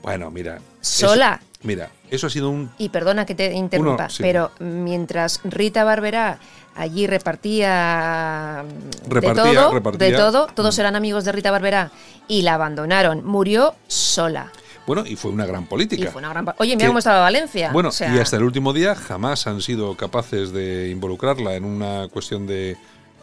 Bueno, 0.05 0.31
mira. 0.31 0.61
Sola. 0.81 1.41
eso- 1.43 1.59
mira, 1.63 1.91
eso 2.11 2.27
ha 2.29 2.31
sido 2.31 2.51
un... 2.51 2.71
Y 2.79 2.91
perdona 2.91 3.25
que 3.27 3.35
te 3.35 3.53
interrumpa, 3.53 4.05
Uno, 4.05 4.11
sí. 4.11 4.23
pero 4.23 4.51
mientras 4.61 5.41
Rita 5.45 5.83
Barberá 5.83 6.39
allí 6.77 7.07
repartía, 7.07 8.65
mm, 8.65 9.09
Repartía, 9.11 9.45
de 9.45 9.55
todo, 9.55 9.73
repartía. 9.73 10.07
de 10.09 10.13
todo, 10.17 10.47
todos 10.55 10.77
Mm. 10.77 10.81
eran 10.81 10.97
amigos 10.97 11.25
de 11.25 11.33
Rita 11.33 11.51
Barberá 11.51 11.91
y 12.29 12.43
la 12.43 12.55
abandonaron. 12.55 13.25
Murió 13.25 13.75
sola. 13.87 14.51
Bueno, 14.87 15.05
y 15.07 15.17
fue 15.17 15.31
una 15.31 15.47
gran 15.47 15.67
política. 15.67 16.05
Y 16.05 16.07
fue 16.09 16.19
una 16.19 16.29
gran 16.29 16.47
Oye, 16.59 16.73
mira 16.77 16.81
Que- 16.81 16.87
cómo 16.89 16.99
estaba 16.99 17.21
Valencia. 17.21 17.73
Bueno, 17.73 17.89
O 17.89 17.93
sea, 17.93 18.15
y 18.15 18.19
hasta 18.19 18.37
el 18.37 18.43
último 18.43 18.75
día 18.75 18.95
jamás 18.95 19.47
han 19.47 19.63
sido 19.63 19.97
capaces 19.97 20.53
de 20.53 20.91
involucrarla 20.91 21.55
en 21.55 21.65
una 21.65 22.09
cuestión 22.09 22.47
de, 22.47 22.77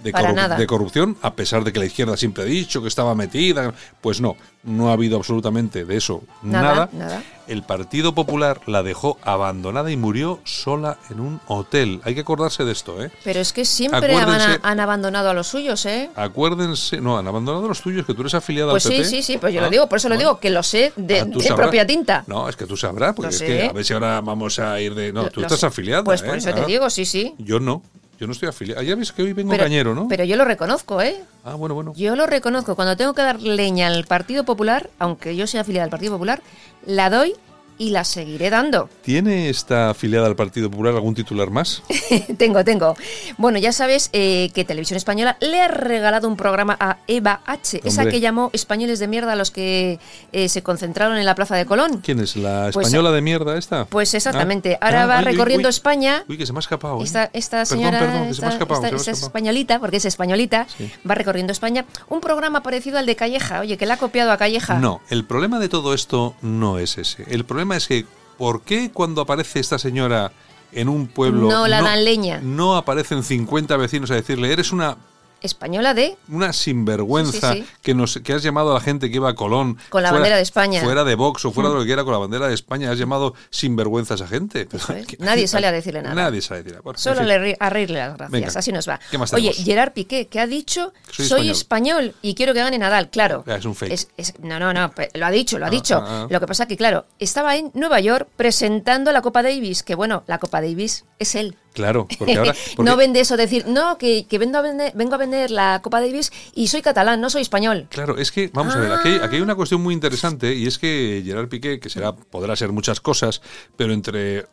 de, 0.03 0.11
Para 0.11 0.29
corrup- 0.31 0.35
nada. 0.35 0.55
de 0.57 0.67
corrupción, 0.67 1.17
a 1.21 1.33
pesar 1.35 1.63
de 1.63 1.71
que 1.73 1.79
la 1.79 1.85
izquierda 1.85 2.17
siempre 2.17 2.43
ha 2.43 2.45
dicho 2.45 2.81
que 2.81 2.87
estaba 2.87 3.13
metida. 3.15 3.73
Pues 4.01 4.19
no, 4.21 4.35
no 4.63 4.89
ha 4.89 4.93
habido 4.93 5.17
absolutamente 5.17 5.85
de 5.85 5.97
eso 5.97 6.23
Nada, 6.43 6.69
nada. 6.73 6.89
nada. 6.93 7.23
El 7.47 7.63
Partido 7.63 8.13
Popular 8.15 8.61
la 8.67 8.81
dejó 8.83 9.17
abandonada 9.23 9.91
y 9.91 9.97
murió 9.97 10.39
sola 10.45 10.97
en 11.09 11.19
un 11.19 11.41
hotel. 11.47 11.99
Hay 12.05 12.15
que 12.15 12.21
acordarse 12.21 12.63
de 12.63 12.71
esto, 12.71 13.03
¿eh? 13.03 13.11
Pero 13.25 13.39
es 13.41 13.51
que 13.51 13.65
siempre 13.65 14.15
han, 14.63 14.79
abandonado 14.79 15.29
a 15.29 15.33
los 15.33 15.47
suyos, 15.47 15.85
¿eh? 15.85 16.09
Acuérdense, 16.15 17.01
no, 17.01 17.17
han 17.17 17.27
abandonado 17.27 17.67
los 17.67 17.81
tuyos, 17.81 18.05
que 18.05 18.13
tú 18.13 18.21
eres 18.21 18.33
afiliada 18.35 18.71
Pues 18.71 18.85
al 18.85 18.91
sí, 18.93 18.97
PP. 18.99 19.09
sí, 19.09 19.21
sí, 19.23 19.37
pues 19.37 19.53
yo 19.53 19.59
Ah, 19.59 19.63
lo 19.63 19.69
digo, 19.69 19.89
por 19.89 19.97
eso 19.97 20.07
lo 20.07 20.17
digo, 20.17 20.39
que 20.39 20.49
lo 20.49 20.63
sé 20.63 20.93
de, 20.95 21.19
Ah, 21.21 21.25
de 21.25 21.53
propia 21.55 21.85
tinta. 21.85 22.23
No, 22.27 22.47
es 22.47 22.55
que 22.55 22.65
tú 22.65 22.77
sabrás, 22.77 23.13
porque 23.15 23.35
es 23.35 23.41
que 23.41 23.65
a 23.67 23.73
ver 23.73 23.83
si 23.83 23.93
ahora 23.93 24.21
vamos 24.21 24.57
a 24.59 24.79
ir 24.79 24.95
de. 24.95 25.11
No, 25.11 25.23
Lo- 25.23 25.29
tú 25.31 25.41
estás 25.41 25.59
sé. 25.59 25.65
afiliada. 25.65 26.03
Pues 26.03 26.21
por 26.21 26.35
¿eh? 26.35 26.37
eso 26.37 26.53
te 26.53 26.61
Ah, 26.61 26.65
digo, 26.65 26.89
sí, 26.89 27.05
sí. 27.05 27.33
Yo 27.37 27.59
no, 27.59 27.83
yo 28.21 28.27
no 28.27 28.33
estoy 28.33 28.49
afiliado. 28.49 28.83
Ya 28.83 28.95
ves 28.95 29.11
que 29.11 29.23
hoy 29.23 29.33
vengo 29.33 29.49
Pero, 29.49 29.63
cañero, 29.63 29.95
¿no? 29.95 30.07
pero 30.07 30.23
yo 30.23 30.35
lo 30.35 30.45
reconozco, 30.45 31.01
¿eh? 31.01 31.23
ah, 31.43 31.55
bueno, 31.55 31.73
bueno. 31.73 31.91
Yo 31.95 32.15
lo 32.15 32.27
reconozco. 32.27 32.75
Cuando 32.75 32.95
tengo 32.95 33.15
que 33.15 33.23
dar 33.23 33.41
leña 33.41 33.87
al 33.87 34.05
Partido 34.05 34.43
Popular, 34.43 34.91
aunque 34.99 35.35
yo 35.35 35.47
sea 35.47 35.61
afiliada 35.61 35.85
al 35.85 35.89
Partido 35.89 36.13
Popular, 36.13 36.39
la 36.85 37.09
doy 37.09 37.33
y 37.81 37.89
la 37.89 38.03
seguiré 38.03 38.51
dando. 38.51 38.89
¿Tiene 39.01 39.49
esta 39.49 39.89
afiliada 39.89 40.27
al 40.27 40.35
Partido 40.35 40.69
Popular 40.69 40.93
algún 40.93 41.15
titular 41.15 41.49
más? 41.49 41.81
tengo, 42.37 42.63
tengo. 42.63 42.95
Bueno, 43.37 43.57
ya 43.57 43.71
sabes 43.71 44.11
eh, 44.13 44.51
que 44.53 44.63
Televisión 44.65 44.97
Española 44.97 45.35
le 45.41 45.59
ha 45.61 45.67
regalado 45.67 46.27
un 46.27 46.37
programa 46.37 46.77
a 46.79 46.99
Eva 47.07 47.41
H., 47.47 47.81
esa 47.83 48.05
que 48.05 48.19
llamó 48.19 48.51
españoles 48.53 48.99
de 48.99 49.07
mierda 49.07 49.33
a 49.33 49.35
los 49.35 49.49
que 49.49 49.99
eh, 50.31 50.47
se 50.47 50.61
concentraron 50.61 51.17
en 51.17 51.25
la 51.25 51.33
Plaza 51.33 51.55
de 51.55 51.65
Colón. 51.65 52.01
¿Quién 52.03 52.19
es? 52.19 52.35
¿La 52.35 52.69
Pues, 52.71 52.85
española 52.85 53.11
de 53.11 53.21
mierda 53.21 53.57
esta? 53.57 53.85
Pues 53.85 54.13
exactamente. 54.13 54.77
Ah. 54.79 54.85
Ahora 54.85 55.03
Ah, 55.03 55.07
va 55.07 55.19
uy, 55.19 55.25
recorriendo 55.25 55.67
uy. 55.67 55.71
España. 55.71 56.23
Uy, 56.29 56.37
que 56.37 56.45
se 56.45 56.53
me 56.53 56.59
ha 56.59 56.61
escapado. 56.61 56.99
¿eh? 56.99 57.03
Esta, 57.03 57.31
esta 57.33 57.57
Perdón, 57.63 57.77
señora, 57.77 57.99
perdón, 57.99 58.27
que 58.27 58.33
se 58.35 58.41
me 58.41 58.47
ha 58.47 58.49
esta- 58.49 58.49
escapado, 58.49 58.75
esta- 58.85 58.87
se 58.87 58.91
me 58.91 58.97
ha 58.97 58.99
esta 59.01 59.11
escapado. 59.11 59.27
españolita, 59.27 59.79
porque 59.79 59.97
es 59.97 60.05
españolita, 60.05 60.67
Sí. 60.77 60.91
va 61.09 61.15
recorriendo 61.15 61.51
España. 61.51 61.85
Un 62.09 62.21
programa 62.21 62.61
parecido 62.61 62.99
al 62.99 63.07
de 63.07 63.15
Calleja, 63.15 63.61
oye, 63.61 63.77
que 63.77 63.87
le 63.87 63.93
ha 63.93 63.97
copiado 63.97 64.31
a 64.31 64.37
Calleja. 64.37 64.77
No, 64.77 65.01
el 65.09 65.25
problema 65.25 65.57
de 65.59 65.67
todo 65.69 65.95
esto 65.95 66.35
no 66.43 66.77
es 66.77 66.99
ese. 66.99 67.23
El 67.27 67.43
problema 67.45 67.70
es 67.77 67.87
que, 67.87 68.05
¿por 68.37 68.61
qué 68.61 68.91
cuando 68.91 69.21
aparece 69.21 69.59
esta 69.59 69.79
señora 69.79 70.31
en 70.71 70.89
un 70.89 71.07
pueblo... 71.07 71.49
No 71.49 71.67
la 71.67 71.81
dan 71.81 72.03
leña. 72.03 72.39
No 72.41 72.75
aparecen 72.75 73.23
50 73.23 73.75
vecinos 73.77 74.11
a 74.11 74.15
decirle, 74.15 74.51
eres 74.51 74.71
una 74.71 74.97
Española 75.41 75.93
de 75.93 76.17
una 76.29 76.53
sinvergüenza 76.53 77.53
Sí, 77.53 77.59
sí, 77.59 77.63
sí. 77.67 77.73
Que, 77.81 77.93
nos, 77.93 78.19
que 78.23 78.33
has 78.33 78.43
llamado 78.43 78.71
a 78.71 78.75
la 78.75 78.79
gente 78.79 79.09
que 79.09 79.15
iba 79.17 79.29
a 79.29 79.35
Colón 79.35 79.77
Con 79.89 80.03
la 80.03 80.11
bandera 80.11 80.35
de 80.37 80.41
España. 80.43 80.81
Mm. 80.81 80.85
fuera 80.85 81.03
de 81.03 81.15
Vox 81.15 81.45
o 81.45 81.51
fuera 81.51 81.69
de 81.69 81.75
lo 81.75 81.81
que 81.81 81.87
quiera 81.87 82.03
con 82.03 82.13
la 82.13 82.19
bandera 82.19 82.47
de 82.47 82.53
España 82.53 82.91
has 82.91 82.97
llamado 82.97 83.33
sinvergüenza 83.49 84.13
a 84.13 84.15
esa 84.15 84.27
gente 84.27 84.67
Eso 84.71 84.93
es. 84.93 85.05
Que- 85.07 85.17
Nadie 85.17 85.47
sale 85.47 85.67
a 85.67 85.71
decirle 85.71 86.01
nada. 86.01 86.15
nadie 86.15 86.41
sale 86.41 86.59
a 86.59 86.63
decirle 86.63 86.81
bueno, 86.81 86.97
en 86.97 87.01
Solo 87.03 87.23
le 87.23 87.57
a 87.59 87.69
reírle 87.69 87.99
las 87.99 88.09
gracias. 88.17 88.31
Venga. 88.31 88.47
Así 88.59 88.71
nos 88.71 88.87
va. 88.87 88.99
¿Qué 89.09 89.17
más 89.17 89.33
Oye? 89.33 89.51
Gerard 89.53 89.93
Piqué, 89.93 90.27
que 90.27 90.39
ha 90.39 90.47
dicho 90.47 90.93
Soy 91.11 91.25
soy, 91.27 91.49
español". 91.49 92.05
español. 92.05 92.15
y 92.21 92.35
quiero 92.35 92.53
que 92.53 92.59
gane 92.59 92.77
Nadal. 92.77 93.09
Claro. 93.09 93.43
Ah, 93.47 93.55
es 93.55 93.65
un 93.65 93.75
fake. 93.75 93.91
es- 94.17 94.33
no, 94.41 94.59
no, 94.59 94.73
no. 94.73 94.91
Lo 95.13 95.25
ha 95.25 95.31
dicho, 95.31 95.57
lo 95.59 95.65
ha 95.65 95.67
Ah, 95.67 95.71
dicho. 95.71 95.95
ah, 96.03 96.23
ah. 96.23 96.27
Lo 96.29 96.39
que 96.39 96.47
pasa 96.47 96.67
que, 96.67 96.77
claro, 96.77 97.05
estaba 97.19 97.55
en 97.55 97.71
Nueva 97.73 97.99
York 97.99 98.27
presentando 98.35 99.11
la 99.11 99.21
Copa 99.21 99.41
Davis. 99.43 99.83
Que 99.83 99.95
bueno, 99.95 100.23
la 100.27 100.37
Copa 100.39 100.61
Davis 100.61 101.05
es 101.19 101.35
él. 101.35 101.55
Claro 101.73 102.07
porque 102.19 102.37
ahora 102.37 102.53
porque- 102.75 102.89
no 102.89 102.97
vende 102.97 103.19
eso, 103.19 103.37
decir, 103.37 103.65
no, 103.67 103.97
que, 103.97 104.25
que 104.27 104.37
vengo, 104.37 104.57
a 104.57 104.61
vender, 104.61 104.91
vengo 104.95 105.15
a 105.15 105.17
vender 105.17 105.51
la 105.51 105.81
Copa 105.81 105.99
Davis 106.01 106.31
y 106.55 106.67
soy 106.67 106.81
catalán, 106.81 107.21
no 107.21 107.29
soy 107.29 107.41
español. 107.41 107.87
Claro, 107.89 108.17
es 108.17 108.31
que, 108.31 108.49
vamos 108.53 108.75
a 108.75 108.79
ver, 108.79 108.91
aquí, 108.91 109.09
Ah. 109.21 109.25
aquí 109.25 109.35
hay 109.37 109.41
una 109.41 109.55
cuestión 109.55 109.81
muy 109.81 109.93
interesante 109.93 110.53
y 110.55 110.67
es 110.67 110.77
que 110.79 111.21
Gerard 111.25 111.47
Piqué, 111.49 111.79
que 111.79 111.89
será, 111.89 112.15
podrá 112.15 112.55
ser 112.55 112.71
muchas 112.71 112.99
cosas, 113.01 113.41
pero 113.75 113.93
entre 113.93 114.45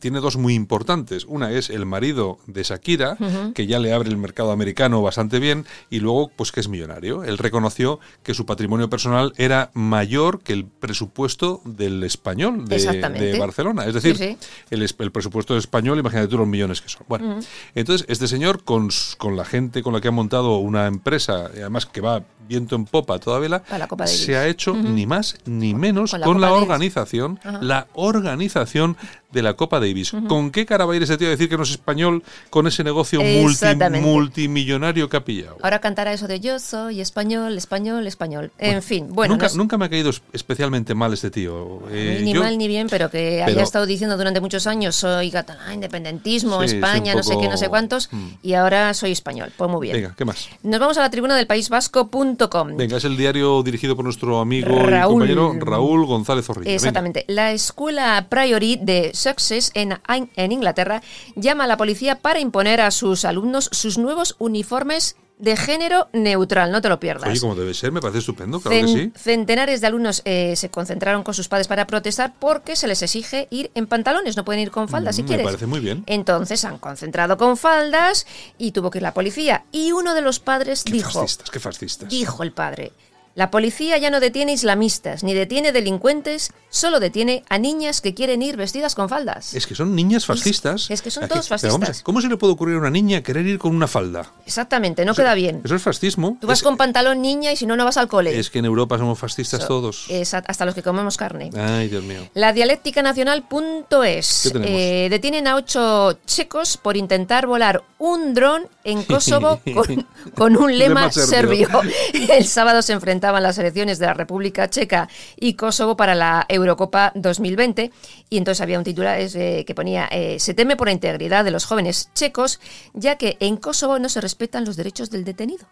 tiene 0.00 0.20
dos 0.20 0.36
muy 0.36 0.54
importantes. 0.54 1.24
Una 1.26 1.50
es 1.52 1.70
el 1.70 1.86
marido 1.86 2.38
de 2.46 2.62
Shakira, 2.62 3.16
que 3.54 3.66
ya 3.66 3.78
le 3.78 3.92
abre 3.92 4.08
el 4.08 4.16
mercado 4.16 4.50
americano 4.52 5.02
bastante 5.02 5.38
bien, 5.38 5.66
y 5.90 6.00
luego, 6.00 6.30
pues 6.34 6.52
que 6.52 6.60
es 6.60 6.68
millonario. 6.68 7.24
Él 7.24 7.38
reconoció 7.38 8.00
que 8.22 8.34
su 8.34 8.46
patrimonio 8.46 8.88
personal 8.90 9.32
era 9.36 9.70
mayor 9.74 10.40
que 10.42 10.52
el 10.52 10.64
presupuesto 10.66 11.60
del 11.64 12.02
español 12.04 12.66
de, 12.68 13.36
Barcelona. 13.38 13.86
Es 13.86 13.94
decir, 13.94 14.16
Sí, 14.16 14.36
sí. 14.40 14.48
El, 14.70 14.82
es- 14.82 14.94
el 14.98 15.10
presupuesto 15.10 15.56
español, 15.56 15.98
imagínate 15.98 16.28
tú 16.28 16.38
los 16.38 16.46
millones 16.46 16.61
que 16.68 16.88
son. 16.88 17.04
Bueno, 17.08 17.40
entonces 17.74 18.06
este 18.08 18.28
señor 18.28 18.64
con, 18.64 18.88
con 19.18 19.36
la 19.36 19.44
gente 19.44 19.82
con 19.82 19.92
la 19.92 20.00
que 20.00 20.08
ha 20.08 20.12
montado 20.12 20.56
una 20.56 20.86
empresa, 20.86 21.46
además 21.46 21.86
que 21.86 22.00
va 22.00 22.22
viento 22.48 22.76
en 22.76 22.84
popa 22.84 23.18
toda 23.18 23.38
vela, 23.38 23.62
se 24.06 24.36
ha 24.36 24.46
hecho 24.46 24.74
ni 24.74 25.06
más 25.06 25.36
ni 25.44 25.74
menos 25.74 26.10
Con 26.10 26.20
con 26.22 26.40
la 26.40 26.52
organización, 26.52 27.40
la 27.60 27.86
organización 27.94 28.96
de 29.32 29.42
la 29.42 29.54
Copa 29.54 29.80
Davis. 29.80 30.12
¿Con 30.28 30.50
qué 30.50 30.66
cara 30.66 30.84
va 30.86 30.92
a 30.92 30.96
ir 30.96 31.02
ese 31.02 31.16
tío 31.16 31.28
a 31.28 31.30
decir 31.30 31.48
que 31.48 31.56
no 31.56 31.62
es 31.62 31.70
español 31.70 32.22
con 32.50 32.66
ese 32.66 32.84
negocio 32.84 33.20
multi- 33.22 34.00
multimillonario 34.00 35.08
que 35.08 35.16
ha 35.16 35.24
pillado? 35.24 35.56
Ahora 35.62 35.78
cantará 35.80 36.12
eso 36.12 36.28
de 36.28 36.40
yo 36.40 36.58
soy 36.58 37.00
español, 37.00 37.56
español, 37.56 38.06
español. 38.06 38.50
En 38.58 38.82
fin, 38.82 39.08
bueno, 39.10 39.34
nunca, 39.34 39.46
nos- 39.46 39.56
nunca 39.56 39.78
me 39.78 39.86
ha 39.86 39.88
caído 39.88 40.10
es- 40.10 40.22
especialmente 40.32 40.94
mal 40.94 41.12
este 41.12 41.30
tío. 41.30 41.80
Eh, 41.90 42.20
ni 42.22 42.34
yo- 42.34 42.42
mal 42.42 42.56
ni 42.58 42.68
bien, 42.68 42.88
pero 42.88 43.10
que 43.10 43.42
pero- 43.44 43.56
haya 43.58 43.62
estado 43.62 43.86
diciendo 43.86 44.16
durante 44.16 44.40
muchos 44.40 44.66
años 44.66 44.96
soy 44.96 45.30
catalán, 45.30 45.74
independentismo, 45.74 46.60
Sí, 46.60 46.74
España, 46.76 47.14
no 47.14 47.22
sé 47.22 47.36
qué, 47.40 47.48
no 47.48 47.56
sé 47.56 47.68
cuántos, 47.68 48.08
Mm. 48.12 48.28
y 48.42 48.54
ahora 48.54 48.92
soy 48.94 49.12
español. 49.12 49.52
Pues 49.56 49.70
muy 49.70 49.80
bien. 49.88 49.96
Venga, 49.96 50.14
¿qué 50.16 50.24
más? 50.24 50.48
Nos 50.62 50.80
vamos 50.80 50.96
a 50.98 51.00
la 51.00 51.10
tribuna 51.10 51.36
del 51.36 51.46
paísvasco.com. 51.46 52.76
Venga, 52.76 52.96
es 52.96 53.04
el 53.04 53.16
diario 53.16 53.62
dirigido 53.62 53.96
por 53.96 54.04
nuestro 54.04 54.40
amigo 54.40 54.68
y 54.68 55.00
compañero 55.02 55.54
Raúl 55.60 56.06
González 56.06 56.44
Zorrilla. 56.46 56.64
Venga. 56.66 56.76
Exactamente. 56.76 57.24
La 57.28 57.52
escuela 57.52 58.26
Priory 58.28 58.76
de 58.80 59.10
Sussex 59.22 59.70
en, 59.74 59.98
en 60.36 60.52
Inglaterra 60.52 61.02
llama 61.36 61.64
a 61.64 61.66
la 61.66 61.76
policía 61.76 62.16
para 62.20 62.40
imponer 62.40 62.80
a 62.80 62.90
sus 62.90 63.24
alumnos 63.24 63.68
sus 63.72 63.98
nuevos 63.98 64.36
uniformes 64.38 65.16
de 65.38 65.56
género 65.56 66.08
neutral. 66.12 66.70
No 66.70 66.80
te 66.80 66.88
lo 66.88 67.00
pierdas. 67.00 67.28
Oye, 67.28 67.40
como 67.40 67.56
debe 67.56 67.74
ser, 67.74 67.90
me 67.90 68.00
parece 68.00 68.18
estupendo, 68.20 68.60
claro 68.60 68.76
Cen- 68.76 68.86
que 68.94 69.02
sí. 69.02 69.12
Centenares 69.16 69.80
de 69.80 69.86
alumnos 69.88 70.22
eh, 70.24 70.54
se 70.54 70.68
concentraron 70.70 71.24
con 71.24 71.34
sus 71.34 71.48
padres 71.48 71.66
para 71.66 71.86
protestar 71.88 72.34
porque 72.38 72.76
se 72.76 72.86
les 72.86 73.02
exige 73.02 73.48
ir 73.50 73.72
en 73.74 73.88
pantalones, 73.88 74.36
no 74.36 74.44
pueden 74.44 74.60
ir 74.62 74.70
con 74.70 74.88
faldas 74.88 75.16
si 75.16 75.22
Mm, 75.22 75.24
me 75.24 75.28
quieres. 75.28 75.46
parece 75.46 75.66
muy 75.66 75.80
bien. 75.80 76.04
Entonces 76.06 76.64
han 76.64 76.78
concentrado 76.78 77.36
con 77.38 77.56
faldas 77.56 78.24
y 78.56 78.70
tuvo 78.70 78.90
que 78.90 78.98
ir 78.98 79.02
la 79.02 79.14
policía. 79.14 79.64
Y 79.72 79.90
uno 79.90 80.14
de 80.14 80.20
los 80.22 80.38
padres 80.38 80.84
Qué 80.84 80.92
dijo, 80.92 81.10
fascistas, 81.20 81.50
qué 81.50 81.58
fascistas. 81.58 82.08
dijo 82.08 82.44
el 82.44 82.52
padre, 82.52 82.92
la 83.34 83.50
policía 83.50 83.98
ya 83.98 84.10
no 84.10 84.20
detiene 84.20 84.52
islamistas 84.52 85.22
ni 85.24 85.32
detiene 85.34 85.72
delincuentes, 85.72 86.52
solo 86.70 87.00
detiene 87.00 87.44
a 87.48 87.58
niñas 87.58 88.00
que 88.00 88.14
quieren 88.14 88.42
ir 88.42 88.56
vestidas 88.56 88.94
con 88.94 89.08
faldas. 89.08 89.54
Es 89.54 89.66
que 89.66 89.74
son 89.74 89.94
niñas 89.94 90.26
fascistas. 90.26 90.90
es 90.90 91.02
que 91.02 91.10
son 91.10 91.28
todos 91.28 91.48
pero 91.48 91.58
vamos 91.72 91.74
a- 91.74 91.78
fascistas. 91.86 92.02
¿Cómo 92.02 92.20
se 92.20 92.28
le 92.28 92.36
puede 92.36 92.52
ocurrir 92.52 92.76
a 92.76 92.78
una 92.78 92.90
niña 92.90 93.22
querer 93.22 93.46
ir 93.46 93.58
con 93.58 93.74
una 93.74 93.86
falda? 93.88 94.32
Exactamente, 94.46 95.04
no 95.04 95.14
queda 95.14 95.34
bien. 95.34 95.62
Eso 95.64 95.74
es 95.76 95.82
fascismo. 95.82 96.36
Tú 96.40 96.46
vas 96.46 96.58
es, 96.58 96.62
con 96.62 96.76
pantalón 96.76 97.22
niña 97.22 97.52
y 97.52 97.56
si 97.56 97.66
no, 97.66 97.76
no 97.76 97.84
vas 97.84 97.96
al 97.96 98.08
cole. 98.08 98.38
es 98.38 98.50
que 98.50 98.58
en 98.58 98.64
Europa 98.66 98.98
somos 98.98 99.18
fascistas 99.18 99.60
So- 99.62 99.68
todos. 99.68 100.06
es 100.08 100.34
hasta 100.34 100.64
los 100.64 100.74
que 100.74 100.82
comemos 100.82 101.16
carne. 101.16 101.50
Ay, 101.56 101.88
Dios 101.88 102.04
mío. 102.04 102.28
La 102.34 102.52
dialéctica 102.52 103.02
nacional.es 103.02 104.52
eh, 104.54 105.08
detienen 105.10 105.46
a 105.46 105.56
ocho 105.56 106.18
checos 106.26 106.76
por 106.76 106.96
intentar 106.96 107.46
volar 107.46 107.82
un 107.98 108.34
dron 108.34 108.66
en 108.84 109.02
Kosovo 109.04 109.60
con, 109.74 110.06
con 110.34 110.56
un 110.56 110.76
lema, 110.76 111.02
Lema 111.08 111.12
serbio. 111.12 111.68
El 112.30 112.46
sábado 112.46 112.82
se 112.82 112.92
enfrentaban 113.22 113.42
las 113.44 113.58
elecciones 113.58 114.00
de 114.00 114.06
la 114.06 114.14
República 114.14 114.68
Checa 114.68 115.08
y 115.36 115.54
Kosovo 115.54 115.96
para 115.96 116.16
la 116.16 116.44
Eurocopa 116.48 117.12
2020 117.14 117.92
y 118.28 118.36
entonces 118.36 118.60
había 118.60 118.78
un 118.78 118.84
titular 118.84 119.20
eh, 119.20 119.64
que 119.64 119.74
ponía 119.76 120.08
eh, 120.10 120.40
se 120.40 120.54
teme 120.54 120.74
por 120.74 120.88
la 120.88 120.92
integridad 120.92 121.44
de 121.44 121.52
los 121.52 121.64
jóvenes 121.64 122.10
checos 122.14 122.58
ya 122.94 123.18
que 123.18 123.36
en 123.38 123.58
Kosovo 123.58 124.00
no 124.00 124.08
se 124.08 124.20
respetan 124.20 124.64
los 124.64 124.74
derechos 124.74 125.08
del 125.10 125.22
detenido. 125.22 125.66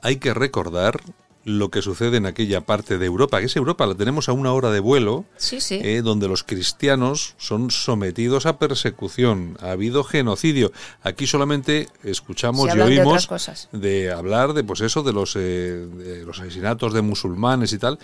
Hay 0.00 0.16
que 0.16 0.32
recordar 0.32 1.02
lo 1.48 1.70
que 1.70 1.80
sucede 1.80 2.16
en 2.16 2.26
aquella 2.26 2.62
parte 2.62 2.98
de 2.98 3.06
Europa, 3.06 3.38
que 3.38 3.46
es 3.46 3.54
Europa, 3.54 3.86
la 3.86 3.94
tenemos 3.94 4.28
a 4.28 4.32
una 4.32 4.52
hora 4.52 4.72
de 4.72 4.80
vuelo, 4.80 5.24
Sí, 5.36 5.60
sí. 5.60 5.78
eh, 5.80 6.02
donde 6.02 6.26
los 6.26 6.42
cristianos 6.42 7.34
son 7.38 7.70
sometidos 7.70 8.46
a 8.46 8.58
persecución, 8.58 9.56
ha 9.60 9.70
habido 9.70 10.02
genocidio. 10.02 10.72
Aquí 11.04 11.28
solamente 11.28 11.88
escuchamos 12.02 12.68
y 12.74 12.76
de 12.76 12.82
oímos 12.82 13.28
cosas. 13.28 13.68
de 13.70 14.10
hablar 14.10 14.54
de 14.54 14.64
pues 14.64 14.80
eso 14.80 15.04
de 15.04 15.12
los 15.12 15.36
eh, 15.36 15.86
de 15.96 16.24
los 16.26 16.40
asesinatos 16.40 16.92
de 16.92 17.02
musulmanes 17.02 17.72
y 17.72 17.78
tal. 17.78 18.00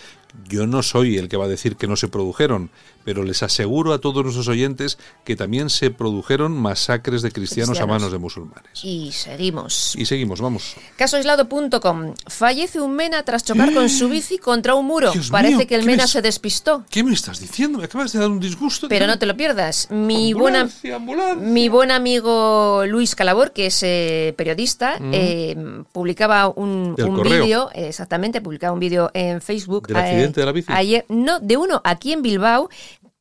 Yo 0.47 0.65
no 0.65 0.81
soy 0.81 1.17
el 1.17 1.27
que 1.27 1.37
va 1.37 1.45
a 1.45 1.49
decir 1.49 1.75
que 1.75 1.85
no 1.87 1.95
se 1.95 2.07
produjeron, 2.07 2.71
pero 3.03 3.23
les 3.23 3.43
aseguro 3.43 3.93
a 3.93 3.99
todos 3.99 4.23
nuestros 4.23 4.47
oyentes 4.47 4.97
que 5.25 5.35
también 5.35 5.69
se 5.69 5.91
produjeron 5.91 6.53
masacres 6.53 7.21
de 7.21 7.31
cristianos, 7.31 7.79
a 7.81 7.85
manos 7.85 8.11
de 8.11 8.17
musulmanes. 8.17 8.83
Y 8.83 9.11
seguimos. 9.11 9.95
Y 9.95 10.05
seguimos, 10.05 10.41
vamos. 10.41 10.75
Casoaislado.com. 10.95 12.15
Fallece 12.27 12.79
un 12.81 12.95
mena 12.95 13.23
tras 13.33 13.43
chocar 13.45 13.73
con 13.73 13.89
su 13.89 14.09
bici 14.09 14.37
contra 14.37 14.75
un 14.75 14.85
muro. 14.85 15.11
Dios 15.11 15.31
Parece 15.31 15.57
mío, 15.57 15.67
que 15.67 15.73
el 15.73 15.81
¿qué 15.81 15.87
mena 15.87 16.03
me- 16.03 16.07
se 16.07 16.21
despistó. 16.21 16.85
¿Qué 16.87 17.03
me 17.03 17.13
estás 17.13 17.39
diciendo? 17.39 17.79
Me 17.79 17.85
acabas 17.85 18.13
de 18.13 18.19
dar 18.19 18.29
un 18.29 18.39
disgusto. 18.39 18.87
Pero 18.87 19.07
no 19.07 19.17
te 19.17 19.25
lo 19.25 19.35
pierdas. 19.35 19.87
Mi 19.89 20.33
buen, 20.33 20.55
am- 20.55 20.61
Ambulancia, 20.67 20.95
ambulancia. 20.97 21.47
mi 21.49 21.67
buen 21.67 21.89
amigo 21.89 22.83
Luis 22.85 23.15
Calabor, 23.15 23.51
que 23.51 23.65
es 23.67 23.81
eh, 23.81 24.35
periodista, 24.37 24.99
eh, 25.11 25.55
publicaba 25.91 26.47
un, 26.49 26.91
Mm. 26.91 27.03
Un 27.09 27.15
correo. 27.15 27.41
vídeo, 27.43 27.69
exactamente, 27.73 28.39
publicaba 28.41 28.71
un 28.73 28.79
vídeo 28.79 29.09
en 29.15 29.41
Facebook. 29.41 29.87
¿Del 29.87 29.97
accidente 29.97 30.39
de 30.41 30.45
la 30.45 30.51
bici? 30.51 30.67
Ayer, 30.71 31.05
no, 31.09 31.39
de 31.39 31.57
uno 31.57 31.81
aquí 31.83 32.13
en 32.13 32.21
Bilbao, 32.21 32.69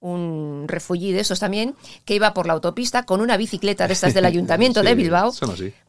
un 0.03 0.65
refugié 0.69 1.15
de 1.15 1.21
esos 1.21 1.41
también, 1.41 1.75
que 2.05 2.15
iba 2.15 2.35
por 2.35 2.47
la 2.47 2.53
autopista 2.53 3.05
con 3.05 3.21
una 3.21 3.37
bicicleta 3.39 3.87
de 3.87 3.95
estas 3.95 4.13
del 4.13 4.25
ayuntamiento 4.27 4.81
Sí, 4.81 4.87
de 4.87 4.95
Bilbao. 4.95 5.33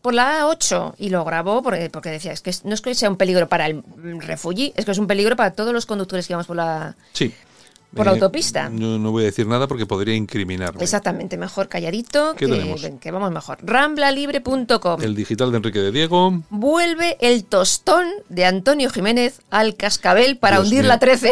Por 0.02 0.14
la 0.14 0.42
A8 0.46 0.94
y 0.98 1.10
lo 1.10 1.26
grabó 1.26 1.62
porque, 1.62 1.90
porque 1.90 2.10
decía, 2.10 2.32
es 2.32 2.42
que 2.42 2.52
no 2.64 2.74
es 2.74 2.82
que 2.82 2.96
sea 2.96 3.10
un 3.10 3.18
peligro 3.18 3.50
para 3.50 3.66
el 3.68 3.84
refugié, 4.20 4.72
es 4.76 4.86
que 4.86 4.92
es 4.92 4.98
un 4.98 5.08
peligro 5.08 5.36
para 5.36 5.52
todos 5.52 5.74
los 5.74 5.86
conductores 5.86 6.28
que 6.28 6.34
vamos 6.34 6.48
por 6.48 6.56
la... 6.56 6.96
Sí. 7.12 7.34
Por 7.96 8.06
la 8.06 8.14
autopista. 8.14 8.70
No, 8.70 8.98
no 8.98 9.12
voy 9.12 9.24
a 9.24 9.26
decir 9.28 9.48
nada 9.48 9.68
porque 9.68 9.86
podría 9.86 10.16
incriminarme. 10.16 10.82
Exactamente, 10.84 11.38
mejor 11.38 11.68
calladito, 11.70 12.34
¿Qué 12.36 12.46
que, 12.48 12.52
tenemos? 12.52 12.82
que 13.00 13.12
vamos 13.12 13.32
mejor. 13.32 13.58
Ramblalibre.com. 13.62 15.02
El 15.02 15.16
digital 15.16 15.52
de 15.52 15.58
Enrique 15.58 15.80
de 15.80 15.92
Diego. 15.92 16.42
Vuelve 16.50 17.18
el 17.22 17.44
tostón 17.46 18.08
de 18.30 18.46
Antonio 18.46 18.90
Jiménez 18.90 19.42
al 19.50 19.76
cascabel 19.76 20.38
para 20.38 20.58
Dios 20.58 20.66
hundir 20.68 20.80
mío. 20.82 20.88
la 20.90 21.00
13. 21.00 21.32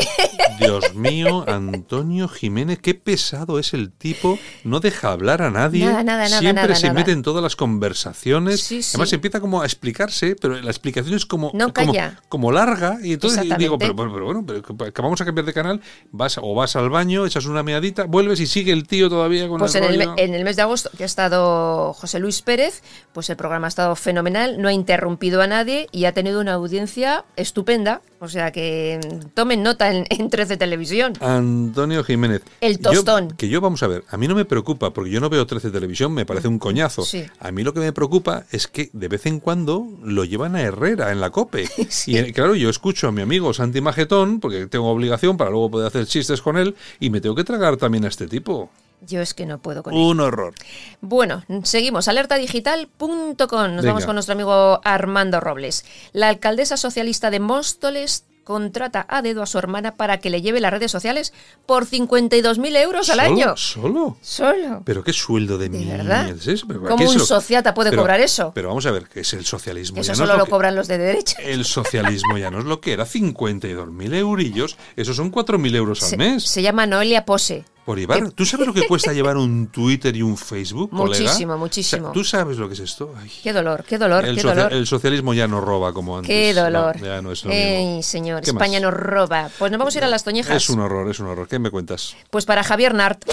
Dios 0.60 0.94
mío, 0.96 1.46
Antonio 1.48 2.28
Jiménez, 2.28 2.80
qué 2.80 2.94
pesado 2.94 3.60
es 3.60 3.74
el 3.74 3.92
tipo. 3.92 4.38
No 4.64 4.80
deja 4.80 5.12
hablar 5.12 5.42
a 5.42 5.50
nadie. 5.52 5.86
Nada, 5.86 6.04
nada, 6.04 6.24
nada, 6.26 6.40
Siempre 6.40 6.64
nada, 6.64 6.76
se 6.76 6.88
nada. 6.88 7.00
mete 7.00 7.12
en 7.12 7.22
todas 7.24 7.42
las 7.44 7.56
conversaciones. 7.56 8.62
Sí, 8.62 8.82
sí. 8.84 8.92
Además 8.94 9.14
empieza 9.14 9.40
como 9.40 9.62
a 9.62 9.66
explicarse, 9.66 10.36
pero 10.40 10.60
la 10.62 10.70
explicación 10.70 11.16
es 11.16 11.26
como, 11.26 11.52
No 11.54 11.74
como, 11.74 11.94
calla. 11.94 12.20
como 12.30 12.52
larga. 12.52 12.98
Y 13.04 13.14
entonces 13.14 13.44
digo, 13.58 13.78
pero, 13.78 13.96
pero- 13.96 14.14
pero 14.14 14.26
bueno, 14.26 14.44
pero 14.46 14.62
que 14.94 15.02
vamos 15.02 15.20
a 15.22 15.26
cambiar 15.26 15.46
de 15.46 15.54
canal. 15.54 15.82
Vas 16.12 16.38
o, 16.38 16.51
o 16.52 16.54
vas 16.54 16.76
al 16.76 16.90
baño, 16.90 17.26
echas 17.26 17.46
una 17.46 17.64
meadita, 17.64 18.04
vuelves 18.04 18.40
y 18.40 18.46
sigue 18.48 18.74
el 18.74 18.86
tío 18.88 19.10
todavía 19.10 19.48
con 19.48 19.60
Pues 19.60 19.76
el 19.76 19.84
en 19.84 20.00
rollo. 20.00 20.14
en 20.18 20.36
el 20.36 20.44
mes 20.44 20.58
de 20.58 20.62
agosto, 20.64 20.90
que 20.98 21.04
ha 21.04 21.06
estado 21.06 21.94
José 21.94 22.20
Luis 22.20 22.42
Pérez, 22.42 22.82
pues 23.14 23.30
el 23.30 23.38
programa 23.38 23.68
ha 23.68 23.70
estado 23.70 23.96
fenomenal, 23.96 24.62
no 24.62 24.68
ha 24.68 24.74
interrumpido 24.74 25.42
a 25.42 25.48
nadie 25.48 25.88
y 25.92 26.06
ha 26.06 26.14
tenido 26.14 26.42
una 26.42 26.54
audiencia 26.54 27.24
estupenda. 27.36 28.02
O 28.24 28.28
sea 28.30 28.52
que 28.52 29.00
mm, 29.04 29.30
tomen 29.34 29.64
nota 29.64 29.92
en, 29.92 30.06
en 30.10 30.30
13 30.30 30.56
Televisión. 30.58 31.14
Antonio 31.22 32.04
Jiménez. 32.04 32.44
El 32.62 32.78
Yo- 32.78 32.92
tostón. 32.92 33.32
que 33.32 33.50
yo, 33.50 33.62
vamos 33.62 33.82
a 33.82 33.88
ver, 33.88 34.04
a 34.10 34.16
mí 34.18 34.28
no 34.28 34.36
me 34.36 34.46
preocupa, 34.46 34.92
porque 34.94 35.10
yo 35.10 35.20
no 35.20 35.28
veo 35.28 35.48
13 35.48 35.72
televisión, 35.72 36.14
me 36.14 36.24
parece 36.26 36.48
un 36.48 36.60
coñazo. 36.60 37.04
Sí. 37.04 37.26
A 37.40 37.52
mí 37.52 37.64
lo 37.64 37.74
que 37.74 37.80
me 37.80 37.92
preocupa 37.94 38.46
es 38.52 38.68
que 38.68 38.92
de 38.94 39.08
vez 39.08 39.26
en 39.26 39.40
cuando 39.40 39.88
lo 40.04 40.24
llevan 40.24 40.56
a 40.56 40.62
Herrera 40.62 41.12
en 41.12 41.20
la 41.20 41.32
COPE. 41.32 41.68
Sí. 41.90 42.12
Y 42.14 42.18
eh, 42.20 42.32
claro, 42.32 42.56
yo 42.56 42.70
escucho 42.70 43.08
a 43.08 43.12
mi 43.12 43.22
amigo 43.24 43.54
Santi 43.54 43.82
Magetón, 43.82 44.40
porque 44.40 44.68
tengo 44.68 44.88
obligación 44.90 45.36
para 45.36 45.50
luego 45.50 45.72
poder 45.72 45.88
hacer 45.88 46.06
chistes 46.06 46.42
con 46.42 46.58
él, 46.58 46.76
y 47.00 47.10
me 47.10 47.22
tengo 47.22 47.34
que 47.36 47.44
tragar 47.44 47.76
también 47.78 48.06
a 48.06 48.08
este 48.08 48.28
tipo. 48.28 48.70
Yo 49.02 49.22
es 49.22 49.34
que 49.34 49.46
no 49.46 49.60
puedo 49.60 49.82
con 49.84 49.94
ello. 49.94 50.04
Un 50.08 50.20
horror. 50.20 50.54
Bueno, 51.02 51.44
seguimos. 51.64 52.08
Alertadigital.com. 52.08 53.36
Nos 53.40 53.76
Venga. 53.78 53.82
vamos 53.88 54.06
con 54.06 54.16
nuestro 54.16 54.34
amigo 54.34 54.80
Armando 54.84 55.40
Robles. 55.40 55.86
La 56.14 56.30
alcaldesa 56.30 56.78
socialista 56.78 57.32
de 57.32 57.40
Móstoles 57.40 58.26
contrata 58.44 59.06
a 59.08 59.22
dedo 59.22 59.44
a 59.44 59.46
su 59.46 59.60
hermana 59.60 59.96
para 59.96 60.18
que 60.20 60.30
le 60.32 60.42
lleve 60.42 60.60
las 60.60 60.72
redes 60.72 60.92
sociales 60.92 61.32
por 61.68 61.86
52.000 61.86 62.76
euros 62.78 63.10
al 63.12 63.18
¿Solo? 63.20 63.30
año. 63.30 63.58
¿Solo? 63.58 64.18
Solo. 64.22 64.82
¿Pero 64.84 65.04
qué 65.04 65.14
sueldo 65.14 65.58
de, 65.60 65.70
¿De 65.70 65.78
mierda 65.78 66.24
verdad? 66.24 66.30
es? 66.48 66.64
¿Pero 66.68 66.82
¿Cómo 66.82 67.08
un 67.08 67.18
lo- 67.18 67.26
sociata 67.26 67.74
puede 67.76 67.92
Pero- 67.92 68.02
cobrar 68.02 68.20
eso? 68.20 68.52
Pero 68.56 68.70
vamos 68.70 68.86
a 68.88 68.92
ver, 68.92 69.08
¿qué 69.08 69.22
es 69.22 69.34
el 69.34 69.46
socialismo? 69.46 70.02
Eso 70.02 70.08
Ya 70.08 70.14
no 70.14 70.18
solo 70.18 70.34
es 70.34 70.38
lo 70.40 70.46
que- 70.46 70.52
cobran 70.52 70.76
los 70.76 70.88
de 70.88 70.98
derecha. 70.98 71.38
El 71.44 71.66
socialismo 71.66 72.38
ya 72.38 72.50
no 72.50 72.60
es 72.60 72.66
lo 72.66 72.82
que 72.82 72.94
era, 72.94 73.06
52.000 73.06 74.14
eurillos, 74.16 74.76
esos 74.96 75.16
son 75.16 75.32
4.000 75.32 75.76
euros 75.76 76.02
al 76.04 76.10
Se, 76.10 76.18
mes. 76.18 76.44
se 76.44 76.62
llama 76.64 76.88
Noelia 76.88 77.26
Pose. 77.26 77.64
Por 77.86 77.98
llevar, 77.98 78.30
¿tú 78.32 78.46
sabes 78.46 78.68
lo 78.68 78.74
que 78.74 78.86
cuesta 78.88 79.12
llevar 79.12 79.38
un 79.38 79.68
Twitter 79.68 80.16
y 80.16 80.22
un 80.22 80.38
Facebook, 80.38 80.92
colega? 80.92 81.24
Muchísimo, 81.24 81.54
O 81.54 81.56
sea, 81.56 81.60
muchísimo. 81.60 82.12
¿Tú 82.12 82.24
sabes 82.24 82.58
lo 82.58 82.68
que 82.68 82.76
es 82.76 82.80
esto? 82.82 83.14
Ay. 83.18 83.32
Qué 83.42 83.52
dolor, 83.54 83.84
qué 83.84 83.98
dolor, 83.98 84.24
el, 84.24 84.36
qué 84.36 84.42
socia- 84.42 84.56
dolor. 84.66 84.74
el 84.74 84.86
socialismo 84.86 85.34
ya 85.34 85.48
no 85.48 85.60
roba 85.62 85.92
como 85.92 86.16
antes. 86.18 86.30
Qué 86.30 86.54
No, 86.54 86.62
dolor. 86.64 87.02
ya 87.02 87.22
no 87.24 87.32
es 87.32 87.44
lo 87.44 87.50
mismo. 87.50 87.64
Ey, 87.64 88.04
señor, 88.04 88.44
¿Qué 88.44 88.52
España 88.52 88.80
más? 88.80 88.82
nos 88.84 88.94
roba. 88.94 89.50
Pues 89.58 89.72
nos 89.72 89.80
vamos 89.80 89.96
a 89.96 89.98
ir 89.98 90.04
a 90.04 90.08
las 90.08 90.24
Toñejas. 90.24 90.56
Es 90.56 90.70
un 90.70 90.80
horror, 90.80 91.10
es 91.10 91.20
un 91.20 91.26
horror. 91.28 91.48
¿Qué 91.48 91.58
me 91.58 91.72
cuentas? 91.72 92.16
Pues 92.30 92.46
para 92.46 92.64
Javier 92.64 92.94
Nart. 92.94 93.26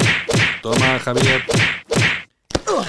Toma, 0.62 0.98
Javier. 0.98 1.42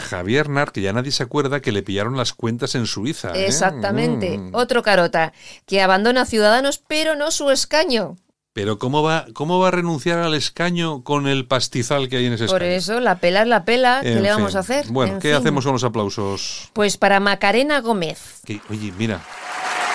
Javier 0.10 0.50
Nart, 0.50 0.74
que 0.74 0.82
ya 0.82 0.94
nadie 0.94 1.12
se 1.12 1.24
acuerda 1.24 1.62
que 1.62 1.72
le 1.72 1.84
pillaron 1.84 2.18
las 2.18 2.34
cuentas 2.34 2.76
en 2.76 2.86
Suiza. 2.86 3.34
¿eh? 3.36 3.46
Exactamente. 3.48 4.38
Mm. 4.38 4.52
Otro 4.56 4.82
carota, 4.84 5.34
que 5.66 5.82
abandona 5.82 6.22
a 6.22 6.26
Ciudadanos, 6.26 6.82
pero 6.88 7.16
no 7.16 7.32
su 7.32 7.50
escaño. 7.52 8.16
Pero 8.54 8.80
¿cómo 8.80 9.04
va, 9.04 9.26
¿cómo 9.34 9.60
va 9.60 9.68
a 9.68 9.72
renunciar 9.72 10.18
al 10.20 10.34
escaño 10.34 11.04
con 11.04 11.28
el 11.28 11.46
pastizal 11.46 12.10
que 12.10 12.18
hay 12.18 12.26
en 12.26 12.34
ese 12.34 12.46
Por 12.48 12.64
escaño? 12.64 12.78
eso, 12.78 13.00
la 13.00 13.20
pela 13.20 13.44
es 13.44 13.48
la 13.48 13.64
pela. 13.64 14.00
¿Qué 14.02 14.14
En 14.14 14.24
le 14.24 14.30
vamos 14.32 14.50
fin. 14.52 14.58
a 14.58 14.60
hacer? 14.62 14.86
Bueno, 14.90 15.14
En 15.14 15.20
¿qué 15.20 15.30
fin. 15.30 15.38
hacemos 15.38 15.64
con 15.64 15.74
los 15.74 15.84
aplausos? 15.84 16.70
Pues 16.74 16.98
para 16.98 17.20
Macarena 17.20 17.80
Gómez, 17.80 18.42
Que- 18.44 18.60
oye, 18.72 18.92
mira, 18.98 19.22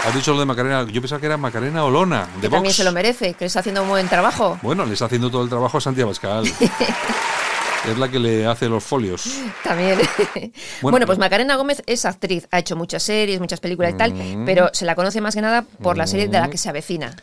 has 0.06 0.14
dicho 0.14 0.32
lo 0.32 0.38
de 0.38 0.46
Macarena, 0.46 0.86
yo 0.90 1.00
pensaba 1.00 1.18
que 1.20 1.26
era 1.26 1.36
Macarena 1.36 1.84
Olona, 1.84 2.28
de 2.36 2.42
que 2.42 2.48
también 2.48 2.72
se 2.72 2.84
lo 2.84 2.92
merece, 2.92 3.34
que 3.34 3.44
está 3.46 3.58
haciendo 3.58 3.82
un 3.82 3.88
buen 3.88 4.08
trabajo. 4.08 4.56
Bueno, 4.62 4.86
le 4.86 4.92
está 4.92 5.06
haciendo 5.06 5.30
todo 5.30 5.42
el 5.42 5.48
trabajo 5.48 5.78
a 5.78 5.80
Santiago 5.80 6.10
Pascal. 6.10 6.44
es 7.90 7.98
la 7.98 8.08
que 8.08 8.20
le 8.20 8.46
hace 8.46 8.68
los 8.68 8.84
folios. 8.84 9.24
También. 9.64 9.98
Bueno, 10.00 10.50
Bueno, 10.92 11.06
pues 11.06 11.18
Macarena 11.18 11.56
Gómez 11.56 11.82
es 11.86 12.04
actriz, 12.04 12.46
ha 12.52 12.60
hecho 12.60 12.76
muchas 12.76 13.02
series, 13.02 13.40
muchas 13.40 13.58
películas 13.58 13.92
y 13.94 13.96
tal, 13.96 14.14
Mm. 14.14 14.44
pero 14.46 14.70
se 14.72 14.84
la 14.84 14.94
conoce 14.94 15.20
más 15.20 15.34
que 15.34 15.40
nada 15.42 15.64
por 15.82 15.96
la 15.98 16.06
serie 16.06 16.28
de 16.28 16.38
la 16.38 16.48
que 16.48 16.56
se 16.56 16.68
avecina. 16.68 17.16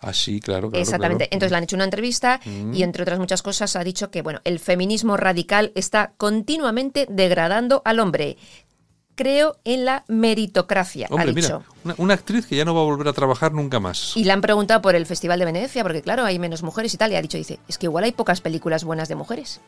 Ah, 0.00 0.12
sí, 0.12 0.40
claro, 0.40 0.70
claro. 0.70 0.82
Exactamente. 0.82 1.24
claro. 1.24 1.30
Mm. 1.30 1.34
Entonces 1.34 1.50
le 1.52 1.56
han 1.58 1.64
hecho 1.64 1.76
una 1.76 1.84
entrevista 1.84 2.40
y 2.72 2.82
entre 2.82 3.02
otras 3.02 3.18
muchas 3.18 3.42
cosas 3.42 3.76
ha 3.76 3.84
dicho 3.84 4.10
que 4.10 4.22
bueno, 4.22 4.40
el 4.44 4.58
feminismo 4.58 5.16
radical 5.16 5.72
está 5.74 6.12
continuamente 6.16 7.06
degradando 7.08 7.82
al 7.84 8.00
hombre. 8.00 8.36
Creo 9.16 9.56
en 9.64 9.84
la 9.84 10.04
meritocracia, 10.08 11.06
Hombre, 11.10 11.30
ha 11.30 11.34
dicho. 11.34 11.58
mira, 11.58 11.64
una, 11.84 11.94
una 11.98 12.14
actriz 12.14 12.46
que 12.46 12.56
ya 12.56 12.64
no 12.64 12.74
va 12.74 12.80
a 12.80 12.84
volver 12.84 13.06
a 13.08 13.12
trabajar 13.12 13.52
nunca 13.52 13.78
más. 13.78 14.16
Y 14.16 14.24
le 14.24 14.32
han 14.32 14.40
preguntado 14.40 14.80
por 14.80 14.94
el 14.94 15.04
Festival 15.04 15.38
de 15.38 15.44
Venecia, 15.44 15.82
porque 15.82 16.00
claro, 16.00 16.24
hay 16.24 16.38
menos 16.38 16.62
mujeres 16.62 16.94
y 16.94 16.96
tal, 16.96 17.12
y 17.12 17.16
ha 17.16 17.20
dicho, 17.22 17.36
dice, 17.36 17.58
es 17.68 17.76
que 17.76 17.84
igual 17.86 18.04
hay 18.04 18.12
pocas 18.12 18.40
películas 18.40 18.82
buenas 18.84 19.08
de 19.10 19.16
mujeres. 19.16 19.60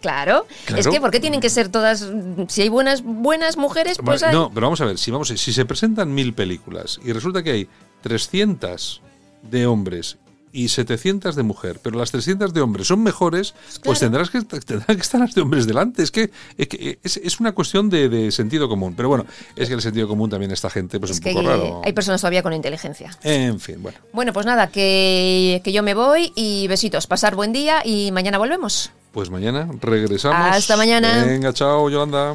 claro. 0.00 0.46
Claro. 0.66 0.80
es 0.80 0.88
que 0.88 1.00
¿por 1.00 1.10
qué 1.10 1.20
tienen 1.20 1.40
que 1.40 1.50
ser 1.50 1.68
todas, 1.68 2.08
si 2.48 2.62
hay 2.62 2.68
buenas 2.68 3.02
buenas 3.02 3.56
mujeres, 3.56 3.98
pues 4.04 4.22
hay... 4.22 4.34
No, 4.34 4.50
pero 4.52 4.66
vamos 4.66 4.80
a 4.80 4.86
ver, 4.86 4.98
si, 4.98 5.10
vamos, 5.10 5.30
a- 5.30 5.36
si 5.36 5.52
se 5.52 5.64
presentan 5.64 6.12
mil 6.12 6.34
películas 6.34 6.98
y 7.04 7.12
resulta 7.12 7.42
que 7.42 7.50
hay 7.50 7.68
300 8.02 9.00
de 9.42 9.66
hombres 9.66 10.18
y 10.52 10.68
700 10.68 11.34
de 11.34 11.42
mujer, 11.42 11.80
pero 11.82 11.98
las 11.98 12.10
300 12.10 12.52
de 12.52 12.60
hombres 12.60 12.86
son 12.86 13.02
mejores, 13.02 13.54
pues 13.82 14.00
tendrás 14.00 14.28
que, 14.28 14.42
tendrán 14.42 14.96
que 14.96 15.02
estar 15.02 15.20
las 15.20 15.34
de 15.34 15.40
hombres 15.40 15.66
delante. 15.66 16.02
Es 16.02 16.10
que, 16.10 16.30
es, 16.58 16.68
que 16.68 16.98
es, 17.02 17.16
es 17.16 17.40
una 17.40 17.52
cuestión 17.52 17.88
de, 17.88 18.08
de 18.08 18.30
sentido 18.30 18.68
común. 18.68 18.94
Pero 18.94 19.08
bueno, 19.08 19.24
es 19.56 19.68
que 19.68 19.74
el 19.74 19.80
sentido 19.80 20.06
común 20.06 20.28
también 20.28 20.50
esta 20.50 20.68
gente, 20.68 21.00
pues 21.00 21.12
es 21.12 21.16
un 21.18 21.22
que 21.24 21.32
poco 21.32 21.48
raro. 21.48 21.80
hay 21.84 21.92
personas 21.94 22.20
todavía 22.20 22.42
con 22.42 22.52
inteligencia. 22.52 23.16
En 23.22 23.58
fin, 23.60 23.82
bueno. 23.82 23.98
Bueno, 24.12 24.32
pues 24.32 24.44
nada, 24.44 24.66
que, 24.66 25.62
que 25.64 25.72
yo 25.72 25.82
me 25.82 25.94
voy 25.94 26.32
y 26.36 26.68
besitos. 26.68 27.06
Pasar 27.06 27.34
buen 27.34 27.52
día 27.52 27.80
y 27.84 28.12
mañana 28.12 28.36
volvemos. 28.36 28.90
Pues 29.12 29.30
mañana 29.30 29.68
regresamos. 29.80 30.38
Hasta 30.38 30.76
mañana. 30.76 31.24
Venga, 31.24 31.52
chao, 31.52 31.88
Yolanda. 31.88 32.34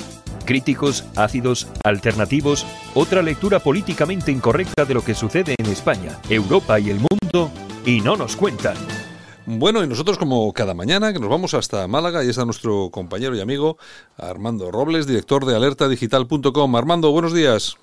Críticos, 0.43 1.05
ácidos, 1.15 1.67
alternativos, 1.83 2.65
otra 2.95 3.21
lectura 3.21 3.59
políticamente 3.59 4.31
incorrecta 4.31 4.85
de 4.85 4.93
lo 4.93 5.03
que 5.03 5.13
sucede 5.15 5.55
en 5.57 5.65
España, 5.67 6.19
Europa 6.29 6.79
y 6.79 6.89
el 6.89 6.99
mundo, 6.99 7.51
y 7.85 8.01
no 8.01 8.15
nos 8.17 8.35
cuentan. 8.35 8.75
Bueno, 9.45 9.83
y 9.83 9.87
nosotros 9.87 10.17
como 10.17 10.51
cada 10.53 10.73
mañana, 10.73 11.11
que 11.13 11.19
nos 11.19 11.29
vamos 11.29 11.53
hasta 11.55 11.87
Málaga, 11.87 12.23
y 12.23 12.29
está 12.29 12.45
nuestro 12.45 12.89
compañero 12.91 13.35
y 13.35 13.41
amigo 13.41 13.77
Armando 14.17 14.71
Robles, 14.71 15.07
director 15.07 15.45
de 15.45 15.55
alertadigital.com. 15.55 16.75
Armando, 16.75 17.11
buenos 17.11 17.33
días. 17.33 17.75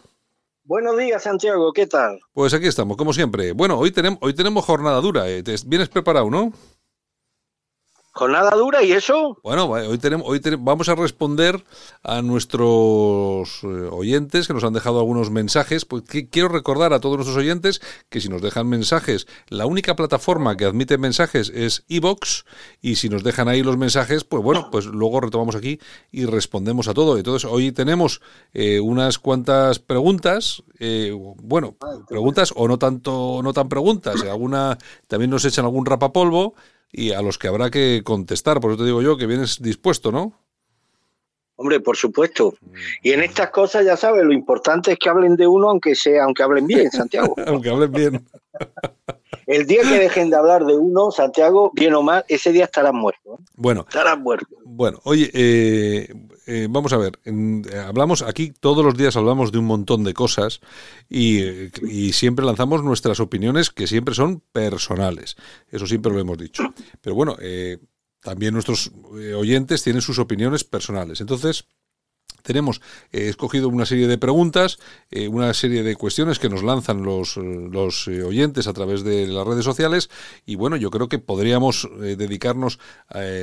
Buenos 0.64 0.96
días, 0.98 1.22
Santiago, 1.22 1.72
¿qué 1.72 1.86
tal? 1.86 2.18
Pues 2.32 2.52
aquí 2.54 2.66
estamos, 2.66 2.96
como 2.96 3.12
siempre. 3.12 3.52
Bueno, 3.52 3.78
hoy 3.78 3.90
tenemos, 3.90 4.18
hoy 4.22 4.34
tenemos 4.34 4.64
jornada 4.64 5.00
dura. 5.00 5.28
eh. 5.28 5.42
Te- 5.42 5.56
¿Vienes 5.66 5.88
preparado, 5.88 6.30
no? 6.30 6.52
¿Jornada 8.12 8.50
dura 8.56 8.82
y 8.82 8.90
eso? 8.92 9.38
Bueno, 9.44 9.66
hoy, 9.66 9.98
tenemos, 9.98 10.26
hoy 10.28 10.40
tenemos- 10.40 10.64
vamos 10.64 10.88
a 10.88 10.96
responder 10.96 11.62
a 12.02 12.20
nuestros 12.22 13.60
eh, 13.62 13.88
oyentes 13.92 14.48
que 14.48 14.54
nos 14.54 14.64
han 14.64 14.72
dejado 14.72 14.98
algunos 14.98 15.30
mensajes. 15.30 15.84
Pues, 15.84 16.02
que- 16.02 16.28
quiero 16.28 16.48
recordar 16.48 16.92
a 16.92 17.00
todos 17.00 17.16
nuestros 17.16 17.36
oyentes 17.36 17.80
que 18.08 18.20
si 18.20 18.28
nos 18.28 18.42
dejan 18.42 18.66
mensajes, 18.68 19.26
la 19.48 19.66
única 19.66 19.94
plataforma 19.94 20.56
que 20.56 20.64
admite 20.64 20.98
mensajes 20.98 21.50
es 21.54 21.84
iBox 21.88 22.44
y 22.80 22.96
si 22.96 23.08
nos 23.08 23.22
dejan 23.22 23.46
ahí 23.46 23.62
los 23.62 23.76
mensajes, 23.76 24.24
pues 24.24 24.42
bueno, 24.42 24.68
pues 24.72 24.86
luego 24.86 25.20
retomamos 25.20 25.54
aquí 25.54 25.78
y 26.10 26.24
respondemos 26.24 26.88
a 26.88 26.94
todo. 26.94 27.18
Entonces, 27.18 27.48
hoy 27.48 27.70
tenemos 27.70 28.20
eh, 28.52 28.80
unas 28.80 29.18
cuantas 29.20 29.78
preguntas, 29.78 30.64
eh, 30.80 31.12
bueno, 31.42 31.76
preguntas 32.08 32.52
o 32.56 32.66
no 32.66 32.78
tanto, 32.78 33.40
no 33.44 33.52
tan 33.52 33.68
preguntas. 33.68 34.22
eh, 34.24 34.30
Alguna 34.30 34.76
también 35.06 35.30
nos 35.30 35.44
echan 35.44 35.64
algún 35.66 35.86
rapapolvo 35.86 36.54
y 36.92 37.12
a 37.12 37.22
los 37.22 37.38
que 37.38 37.48
habrá 37.48 37.70
que 37.70 38.02
contestar. 38.04 38.60
Por 38.60 38.72
eso 38.72 38.78
te 38.80 38.86
digo 38.86 39.02
yo 39.02 39.16
que 39.16 39.26
vienes 39.26 39.60
dispuesto, 39.60 40.10
¿no? 40.12 40.32
Hombre, 41.56 41.80
por 41.80 41.96
supuesto. 41.96 42.54
Y 43.02 43.10
en 43.12 43.22
estas 43.22 43.50
cosas, 43.50 43.84
ya 43.84 43.96
sabes, 43.96 44.24
lo 44.24 44.32
importante 44.32 44.92
es 44.92 44.98
que 44.98 45.08
hablen 45.08 45.34
de 45.34 45.46
uno, 45.48 45.70
aunque 45.70 45.96
sea, 45.96 46.22
aunque 46.24 46.44
hablen 46.44 46.66
bien, 46.68 46.88
Santiago. 46.92 47.34
Aunque 47.46 47.68
hablen 47.70 47.90
bien. 47.90 48.26
El 49.46 49.66
día 49.66 49.82
que 49.82 49.98
dejen 49.98 50.30
de 50.30 50.36
hablar 50.36 50.64
de 50.66 50.76
uno, 50.76 51.10
Santiago, 51.10 51.72
bien 51.74 51.94
o 51.94 52.02
mal, 52.02 52.24
ese 52.28 52.52
día 52.52 52.64
estarás 52.66 52.92
muerto. 52.92 53.38
¿eh? 53.40 53.44
Bueno, 53.54 53.86
Estarás 53.88 54.18
muerto. 54.18 54.54
bueno, 54.64 55.00
oye, 55.04 55.30
eh, 55.32 56.14
eh, 56.50 56.66
vamos 56.70 56.94
a 56.94 56.96
ver, 56.96 57.20
eh, 57.26 57.62
hablamos 57.86 58.22
aquí 58.22 58.54
todos 58.58 58.82
los 58.82 58.96
días 58.96 59.16
hablamos 59.16 59.52
de 59.52 59.58
un 59.58 59.66
montón 59.66 60.02
de 60.02 60.14
cosas 60.14 60.60
y, 61.06 61.40
eh, 61.42 61.70
y 61.86 62.14
siempre 62.14 62.46
lanzamos 62.46 62.82
nuestras 62.82 63.20
opiniones 63.20 63.68
que 63.68 63.86
siempre 63.86 64.14
son 64.14 64.40
personales. 64.50 65.36
Eso 65.70 65.86
siempre 65.86 66.10
lo 66.10 66.18
hemos 66.18 66.38
dicho. 66.38 66.62
Pero 67.02 67.14
bueno, 67.14 67.36
también 68.22 68.54
nuestros 68.54 68.90
oyentes 69.36 69.82
tienen 69.82 70.00
sus 70.00 70.18
opiniones 70.18 70.64
personales. 70.64 71.20
Entonces, 71.20 71.66
tenemos 72.48 72.80
eh, 73.12 73.28
escogido 73.28 73.68
una 73.68 73.84
serie 73.84 74.06
de 74.06 74.16
preguntas, 74.16 74.78
eh, 75.10 75.28
una 75.28 75.52
serie 75.52 75.82
de 75.82 75.96
cuestiones 75.96 76.38
que 76.38 76.48
nos 76.48 76.62
lanzan 76.62 77.02
los, 77.02 77.36
los 77.36 78.08
eh, 78.08 78.22
oyentes 78.22 78.66
a 78.66 78.72
través 78.72 79.04
de 79.04 79.26
las 79.26 79.46
redes 79.46 79.66
sociales 79.66 80.08
y 80.46 80.56
bueno, 80.56 80.76
yo 80.76 80.90
creo 80.90 81.10
que 81.10 81.18
podríamos 81.18 81.86
dedicarnos 81.98 82.78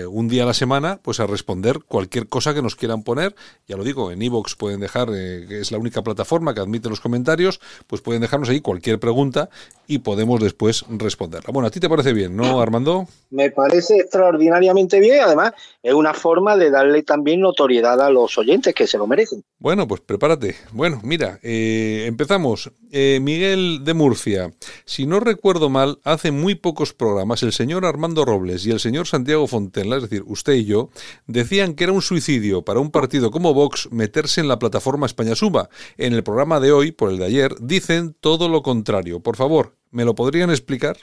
un 0.09 0.27
día 0.27 0.43
a 0.43 0.45
la 0.47 0.53
semana 0.53 0.99
pues 1.03 1.19
a 1.19 1.27
responder 1.27 1.79
cualquier 1.87 2.27
cosa 2.27 2.53
que 2.53 2.61
nos 2.61 2.75
quieran 2.75 3.03
poner. 3.03 3.35
Ya 3.67 3.77
lo 3.77 3.83
digo, 3.83 4.11
en 4.11 4.21
iVoox 4.21 4.55
pueden 4.55 4.79
dejar, 4.79 5.07
que 5.07 5.59
es 5.59 5.71
la 5.71 5.77
única 5.77 6.01
plataforma 6.01 6.53
que 6.53 6.61
admite 6.61 6.89
los 6.89 6.99
comentarios, 6.99 7.59
pues 7.87 8.01
pueden 8.01 8.21
dejarnos 8.21 8.49
ahí 8.49 8.61
cualquier 8.61 8.99
pregunta 8.99 9.49
y 9.87 9.99
podemos 9.99 10.41
después 10.41 10.85
responderla. 10.89 11.51
Bueno, 11.51 11.67
¿a 11.67 11.71
ti 11.71 11.79
te 11.79 11.89
parece 11.89 12.13
bien, 12.13 12.35
no, 12.35 12.59
Armando? 12.61 13.07
Me 13.29 13.51
parece 13.51 13.97
extraordinariamente 13.97 14.99
bien, 14.99 15.21
además 15.21 15.53
es 15.83 15.93
una 15.93 16.13
forma 16.13 16.57
de 16.57 16.71
darle 16.71 17.03
también 17.03 17.41
notoriedad 17.41 18.01
a 18.01 18.09
los 18.09 18.37
oyentes 18.37 18.73
que 18.75 18.85
se 18.85 18.97
lo 18.97 19.07
merecen. 19.07 19.43
Bueno, 19.57 19.87
pues 19.87 20.01
prepárate. 20.01 20.55
Bueno, 20.71 21.01
mira, 21.03 21.39
eh, 21.41 22.05
empezamos. 22.07 22.71
Eh, 22.91 23.19
Miguel 23.21 23.83
de 23.83 23.93
Murcia. 23.93 24.53
Si 24.85 25.07
no 25.07 25.19
recuerdo 25.19 25.69
mal, 25.69 25.99
hace 26.03 26.31
muy 26.31 26.55
pocos 26.55 26.93
programas 26.93 27.41
el 27.41 27.53
señor 27.53 27.85
Armando 27.85 28.23
Robles 28.25 28.65
y 28.65 28.71
el 28.71 28.79
señor 28.79 29.07
Santiago 29.07 29.47
Fontenla, 29.47 29.97
es 29.97 30.03
decir, 30.03 30.23
usted 30.27 30.53
y 30.53 30.65
yo, 30.65 30.91
decían 31.25 31.73
que 31.73 31.85
era 31.85 31.93
un 31.93 32.01
suicidio 32.01 32.63
para 32.63 32.79
un 32.79 32.91
partido 32.91 33.31
como 33.31 33.53
Vox 33.53 33.91
meterse 33.91 34.41
en 34.41 34.47
la 34.47 34.59
plataforma 34.59 35.07
España 35.07 35.35
Suba. 35.35 35.69
En 35.97 36.13
el 36.13 36.23
programa 36.23 36.59
de 36.59 36.71
hoy, 36.71 36.91
por 36.91 37.09
el 37.09 37.17
de 37.17 37.25
ayer, 37.25 37.55
dicen 37.59 38.15
todo 38.19 38.49
lo 38.49 38.61
contrario. 38.61 39.21
Por 39.21 39.35
favor, 39.35 39.75
¿me 39.89 40.05
lo 40.05 40.13
podrían 40.13 40.51
explicar? 40.51 40.97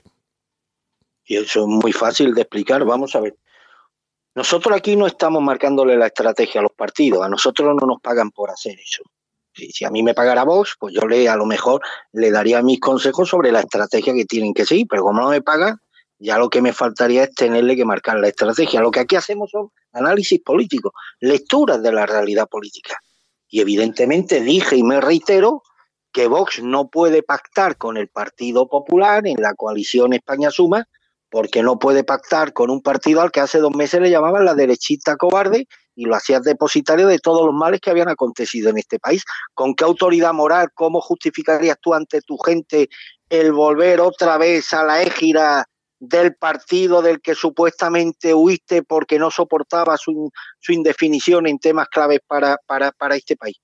Y 1.24 1.36
eso 1.36 1.62
es 1.62 1.66
muy 1.66 1.92
fácil 1.92 2.34
de 2.34 2.42
explicar. 2.42 2.84
Vamos 2.84 3.14
a 3.14 3.20
ver. 3.20 3.36
Nosotros 4.34 4.76
aquí 4.76 4.96
no 4.96 5.06
estamos 5.06 5.42
marcándole 5.42 5.96
la 5.96 6.06
estrategia 6.06 6.60
a 6.60 6.62
los 6.62 6.72
partidos, 6.72 7.22
a 7.22 7.28
nosotros 7.28 7.76
no 7.78 7.86
nos 7.86 8.00
pagan 8.00 8.30
por 8.30 8.50
hacer 8.50 8.78
eso. 8.80 9.02
Si, 9.54 9.84
a 9.84 9.90
mí 9.90 10.02
me 10.02 10.14
pagara 10.14 10.44
Vox, 10.44 10.76
pues 10.78 10.94
yo 10.94 11.06
le 11.06 11.28
a 11.28 11.36
lo 11.36 11.44
mejor 11.44 11.82
le 12.12 12.30
daría 12.30 12.62
mis 12.62 12.80
consejos 12.80 13.28
sobre 13.28 13.52
la 13.52 13.60
estrategia 13.60 14.14
que 14.14 14.24
tienen 14.24 14.54
que 14.54 14.64
seguir, 14.64 14.86
pero 14.88 15.02
como 15.02 15.20
no 15.20 15.28
me 15.28 15.42
pagan, 15.42 15.78
ya 16.18 16.38
lo 16.38 16.48
que 16.48 16.62
me 16.62 16.72
faltaría 16.72 17.24
es 17.24 17.34
tenerle 17.34 17.76
que 17.76 17.84
marcar 17.84 18.18
la 18.18 18.28
estrategia. 18.28 18.80
Lo 18.80 18.90
que 18.90 19.00
aquí 19.00 19.16
hacemos 19.16 19.50
son 19.50 19.70
análisis 19.92 20.40
políticos, 20.40 20.92
lecturas 21.20 21.82
de 21.82 21.92
la 21.92 22.06
realidad 22.06 22.48
política. 22.48 22.96
Y 23.48 23.60
evidentemente 23.60 24.40
dije 24.40 24.76
y 24.76 24.82
me 24.82 25.00
reitero 25.00 25.62
que 26.12 26.28
Vox 26.28 26.62
no 26.62 26.88
puede 26.88 27.22
pactar 27.22 27.76
con 27.76 27.98
el 27.98 28.08
Partido 28.08 28.68
Popular 28.68 29.26
en 29.26 29.36
la 29.40 29.54
coalición 29.54 30.12
España 30.14 30.50
Suma 30.50 30.86
porque 31.32 31.62
no 31.62 31.78
puede 31.78 32.04
pactar 32.04 32.52
con 32.52 32.68
un 32.68 32.82
partido 32.82 33.22
al 33.22 33.32
que 33.32 33.40
hace 33.40 33.58
dos 33.58 33.74
meses 33.74 34.02
le 34.02 34.10
llamaban 34.10 34.44
la 34.44 34.54
derechista 34.54 35.16
cobarde 35.16 35.66
y 35.96 36.04
lo 36.04 36.14
hacías 36.14 36.42
depositario 36.42 37.06
de 37.06 37.18
todos 37.18 37.46
los 37.46 37.54
males 37.54 37.80
que 37.80 37.88
habían 37.88 38.10
acontecido 38.10 38.68
en 38.68 38.76
este 38.76 38.98
país. 38.98 39.24
¿Con 39.54 39.74
qué 39.74 39.84
autoridad 39.84 40.34
moral, 40.34 40.68
cómo 40.74 41.00
justificarías 41.00 41.78
tú 41.80 41.94
ante 41.94 42.20
tu 42.20 42.36
gente 42.36 42.90
el 43.30 43.50
volver 43.52 44.02
otra 44.02 44.36
vez 44.36 44.74
a 44.74 44.84
la 44.84 45.00
égira 45.00 45.64
del 45.98 46.34
partido 46.34 47.00
del 47.00 47.22
que 47.22 47.34
supuestamente 47.34 48.34
huiste 48.34 48.82
porque 48.82 49.18
no 49.18 49.30
soportaba 49.30 49.96
su, 49.96 50.30
indefinición 50.68 51.46
en 51.46 51.58
temas 51.58 51.88
claves 51.88 52.20
para, 52.26 52.58
para, 52.66 52.92
para 52.92 53.16
este 53.16 53.36
país? 53.36 53.56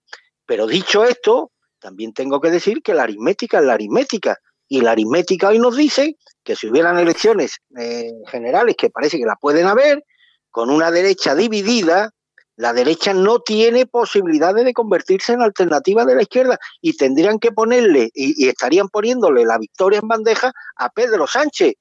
Pero 0.46 0.66
dicho 0.66 1.04
esto, 1.04 1.52
también 1.78 2.14
tengo 2.14 2.40
que 2.40 2.50
decir 2.50 2.80
que 2.82 2.94
la 2.94 3.02
aritmética 3.02 3.58
es 3.58 3.66
la 3.66 3.74
aritmética 3.74 4.38
y 4.68 4.82
la 4.82 4.92
aritmética 4.92 5.48
hoy 5.48 5.58
nos 5.58 5.76
dice 5.76 6.16
que 6.44 6.54
si 6.54 6.68
hubieran 6.68 6.98
elecciones 6.98 7.58
eh, 7.78 8.12
generales, 8.30 8.76
que 8.76 8.90
parece 8.90 9.18
que 9.18 9.24
la 9.24 9.36
pueden 9.36 9.66
haber, 9.66 10.04
con 10.50 10.70
una 10.70 10.90
derecha 10.90 11.34
dividida, 11.34 12.10
la 12.56 12.72
derecha 12.72 13.14
no 13.14 13.40
tiene 13.40 13.86
posibilidades 13.86 14.64
de 14.64 14.74
convertirse 14.74 15.32
en 15.32 15.42
alternativa 15.42 16.04
de 16.04 16.16
la 16.16 16.22
izquierda 16.22 16.58
y 16.80 16.96
tendrían 16.96 17.38
que 17.38 17.52
ponerle, 17.52 18.10
y, 18.14 18.48
estarían 18.48 18.88
poniéndole 18.88 19.44
la 19.44 19.58
victoria 19.58 20.00
en 20.00 20.08
bandeja 20.08 20.52
a 20.76 20.90
Pedro 20.90 21.26
Sánchez. 21.26 21.74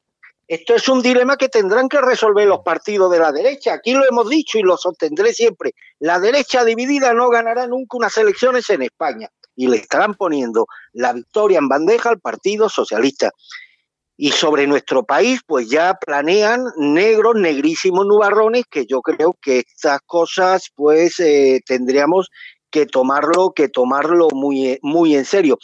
Esto 0.47 0.75
es 0.75 0.87
un 0.87 1.01
dilema 1.01 1.35
que 1.35 1.49
tendrán 1.49 1.89
que 1.89 1.99
resolver 1.99 2.47
los 2.47 2.59
partidos 2.59 3.11
de 3.11 3.19
la 3.19 3.33
derecha. 3.33 3.73
Aquí 3.73 3.93
lo 3.93 4.05
hemos 4.05 4.29
dicho 4.29 4.57
y 4.57 4.61
lo 4.61 4.77
sostendré 4.77 5.33
siempre. 5.33 5.73
La 5.99 6.19
derecha 6.19 6.63
dividida 6.63 7.13
no 7.13 7.29
ganará 7.29 7.67
nunca 7.67 7.97
unas 7.97 8.17
elecciones 8.17 8.69
en 8.69 8.83
España 8.83 9.29
y 9.57 9.67
le 9.67 9.77
estarán 9.77 10.13
poniendo 10.13 10.67
la 10.93 11.11
victoria 11.11 11.57
en 11.57 11.67
bandeja 11.67 12.09
al 12.09 12.19
Partido 12.19 12.69
Socialista. 12.69 13.31
Y 14.15 14.31
sobre 14.31 14.65
nuestro 14.65 15.03
país, 15.03 15.41
pues 15.45 15.69
ya 15.69 15.95
planean 15.95 16.63
negros, 16.77 17.35
negrísimos 17.35 18.05
nubarrones, 18.05 18.65
que 18.69 18.85
yo 18.85 19.01
creo 19.01 19.35
que 19.41 19.59
estas 19.59 19.99
cosas, 20.05 20.69
pues 20.73 21.19
eh, 21.19 21.59
tendríamos 21.65 22.29
que 22.71 22.85
tomarlo, 22.85 23.51
que 23.51 23.67
tomarlo 23.67 24.27
muy, 24.31 24.79
muy 24.81 25.15
en 25.15 25.25
serio. 25.25 25.57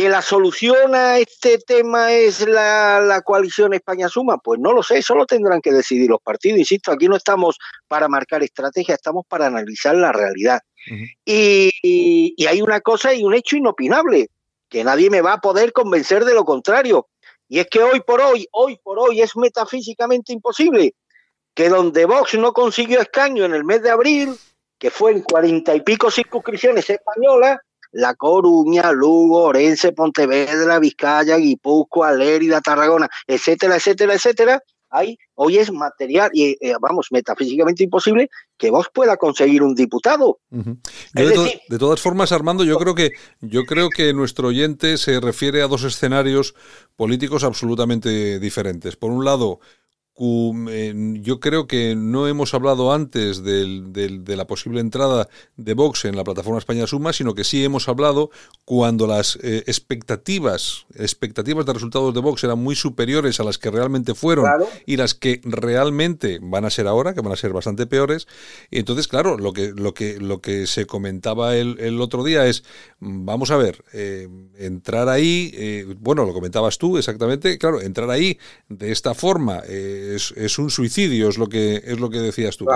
¿Que 0.00 0.08
la 0.08 0.22
solución 0.22 0.94
a 0.94 1.18
este 1.18 1.58
tema 1.58 2.10
es 2.10 2.48
la, 2.48 3.00
la, 3.00 3.20
coalición 3.20 3.74
España 3.74 4.08
Suma? 4.08 4.38
Pues 4.38 4.58
no 4.58 4.72
lo 4.72 4.82
sé, 4.82 4.96
eso 4.96 5.14
lo 5.14 5.26
tendrán 5.26 5.60
que 5.60 5.74
decidir 5.74 6.08
los 6.08 6.22
partidos. 6.22 6.58
Insisto, 6.58 6.90
aquí 6.90 7.06
no 7.06 7.16
estamos 7.16 7.58
para 7.86 8.08
marcar 8.08 8.42
estrategia, 8.42 8.94
estamos 8.94 9.26
para 9.28 9.48
analizar 9.48 9.94
la 9.94 10.10
realidad 10.10 10.60
y, 11.22 12.34
hay 12.48 12.62
una 12.62 12.80
cosa 12.80 13.12
y 13.12 13.24
un 13.24 13.34
hecho 13.34 13.56
inopinable, 13.56 14.28
que 14.70 14.84
nadie 14.84 15.10
me 15.10 15.20
va 15.20 15.34
a 15.34 15.40
poder 15.42 15.70
convencer 15.74 16.24
de 16.24 16.32
lo 16.32 16.46
contrario. 16.46 17.08
Y 17.46 17.58
es 17.58 17.66
que 17.66 17.82
hoy 17.82 18.00
por 18.00 18.22
hoy, 18.22 18.48
hoy 18.52 18.80
por 18.82 18.98
hoy 18.98 19.20
es 19.20 19.36
metafísicamente 19.36 20.32
imposible 20.32 20.94
que 21.52 21.68
donde 21.68 22.06
Vox 22.06 22.38
no 22.38 22.54
consiguió 22.54 23.02
escaño 23.02 23.44
en 23.44 23.52
el 23.52 23.64
mes 23.64 23.82
de 23.82 23.90
abril, 23.90 24.34
que 24.78 24.90
fue 24.90 25.12
en 25.12 25.20
cuarenta 25.20 25.74
y 25.74 25.82
pico 25.82 26.10
circunscripciones 26.10 26.88
españolas, 26.88 27.58
La 27.92 28.14
Coruña, 28.14 28.92
Lugo, 28.92 29.44
Orense, 29.44 29.92
Pontevedra, 29.92 30.78
Vizcaya, 30.78 31.36
Guipúzcoa, 31.36 32.12
Lérida, 32.12 32.60
Tarragona, 32.60 33.08
etcétera, 33.26 33.76
etcétera, 33.76 34.14
etcétera, 34.14 34.62
hay, 34.90 35.18
hoy 35.36 35.58
es 35.58 35.72
material 35.72 36.30
y, 36.32 36.56
eh, 36.60 36.74
vamos, 36.80 37.08
metafísicamente 37.10 37.84
imposible 37.84 38.28
que 38.58 38.70
vos 38.70 38.88
pueda 38.92 39.16
conseguir 39.16 39.62
un 39.62 39.74
diputado. 39.74 40.40
de, 40.50 41.78
todas 41.78 42.00
formas, 42.00 42.32
Armando, 42.32 42.64
yo 42.64 42.76
creo 42.76 42.94
que 42.94 43.12
yo 43.40 43.64
creo 43.64 43.88
que 43.88 44.12
nuestro 44.12 44.48
oyente 44.48 44.98
se 44.98 45.20
refiere 45.20 45.62
a 45.62 45.68
dos 45.68 45.84
escenarios 45.84 46.54
políticos 46.96 47.44
absolutamente 47.44 48.40
diferentes. 48.40 48.96
Por 48.96 49.12
un 49.12 49.24
lado, 49.24 49.60
yo 50.20 51.40
creo 51.40 51.66
que 51.66 51.94
no 51.96 52.28
hemos 52.28 52.52
hablado 52.52 52.92
antes 52.92 53.42
de 53.42 54.36
la 54.36 54.46
posible 54.46 54.80
entrada 54.80 55.28
de 55.56 55.72
Vox 55.72 56.04
en 56.04 56.14
la 56.14 56.24
plataforma 56.24 56.58
España 56.58 56.86
Suma, 56.86 57.14
sino 57.14 57.34
que 57.34 57.44
sí 57.44 57.64
hemos 57.64 57.88
hablado 57.88 58.30
cuando 58.66 59.06
las 59.06 59.38
eh, 59.42 59.64
expectativas, 59.66 60.86
expectativas 60.94 61.64
de 61.64 61.72
resultados 61.72 62.12
de 62.12 62.20
Vox 62.20 62.44
eran 62.44 62.58
muy 62.58 62.74
superiores 62.74 63.40
a 63.40 63.44
las 63.44 63.56
que 63.56 63.70
realmente 63.70 64.14
fueron 64.14 64.46
y 64.84 64.96
las 64.96 65.14
que 65.14 65.40
realmente 65.42 66.38
van 66.42 66.66
a 66.66 66.70
ser 66.70 66.86
ahora, 66.86 67.14
que 67.14 67.22
van 67.22 67.32
a 67.32 67.36
ser 67.36 67.54
bastante 67.54 67.86
peores. 67.86 68.28
Y 68.70 68.78
entonces, 68.78 69.08
claro, 69.08 69.38
lo 69.38 69.54
que, 69.54 69.72
lo 69.74 69.94
que, 69.94 70.20
lo 70.20 70.42
que 70.42 70.66
se 70.66 70.84
comentaba 70.84 71.56
el, 71.56 72.00
otro 72.00 72.24
día 72.24 72.46
es, 72.46 72.62
vamos 72.98 73.50
a 73.50 73.56
ver, 73.56 73.84
eh, 73.94 74.28
entrar 74.58 75.08
ahí, 75.08 75.50
eh, 75.54 75.94
bueno, 75.98 76.26
lo 76.26 76.34
comentabas 76.34 76.76
tú 76.76 76.98
exactamente, 76.98 77.56
claro, 77.56 77.80
entrar 77.80 78.10
ahí 78.10 78.38
de 78.68 78.92
esta 78.92 79.14
forma 79.14 79.62
es, 80.14 80.58
un 80.58 80.70
suicidio, 80.70 81.28
es 81.28 81.38
lo 81.38 81.48
que 81.48 81.76
es 81.84 82.00
lo 82.00 82.10
que 82.10 82.18
decías 82.18 82.56
tú. 82.56 82.66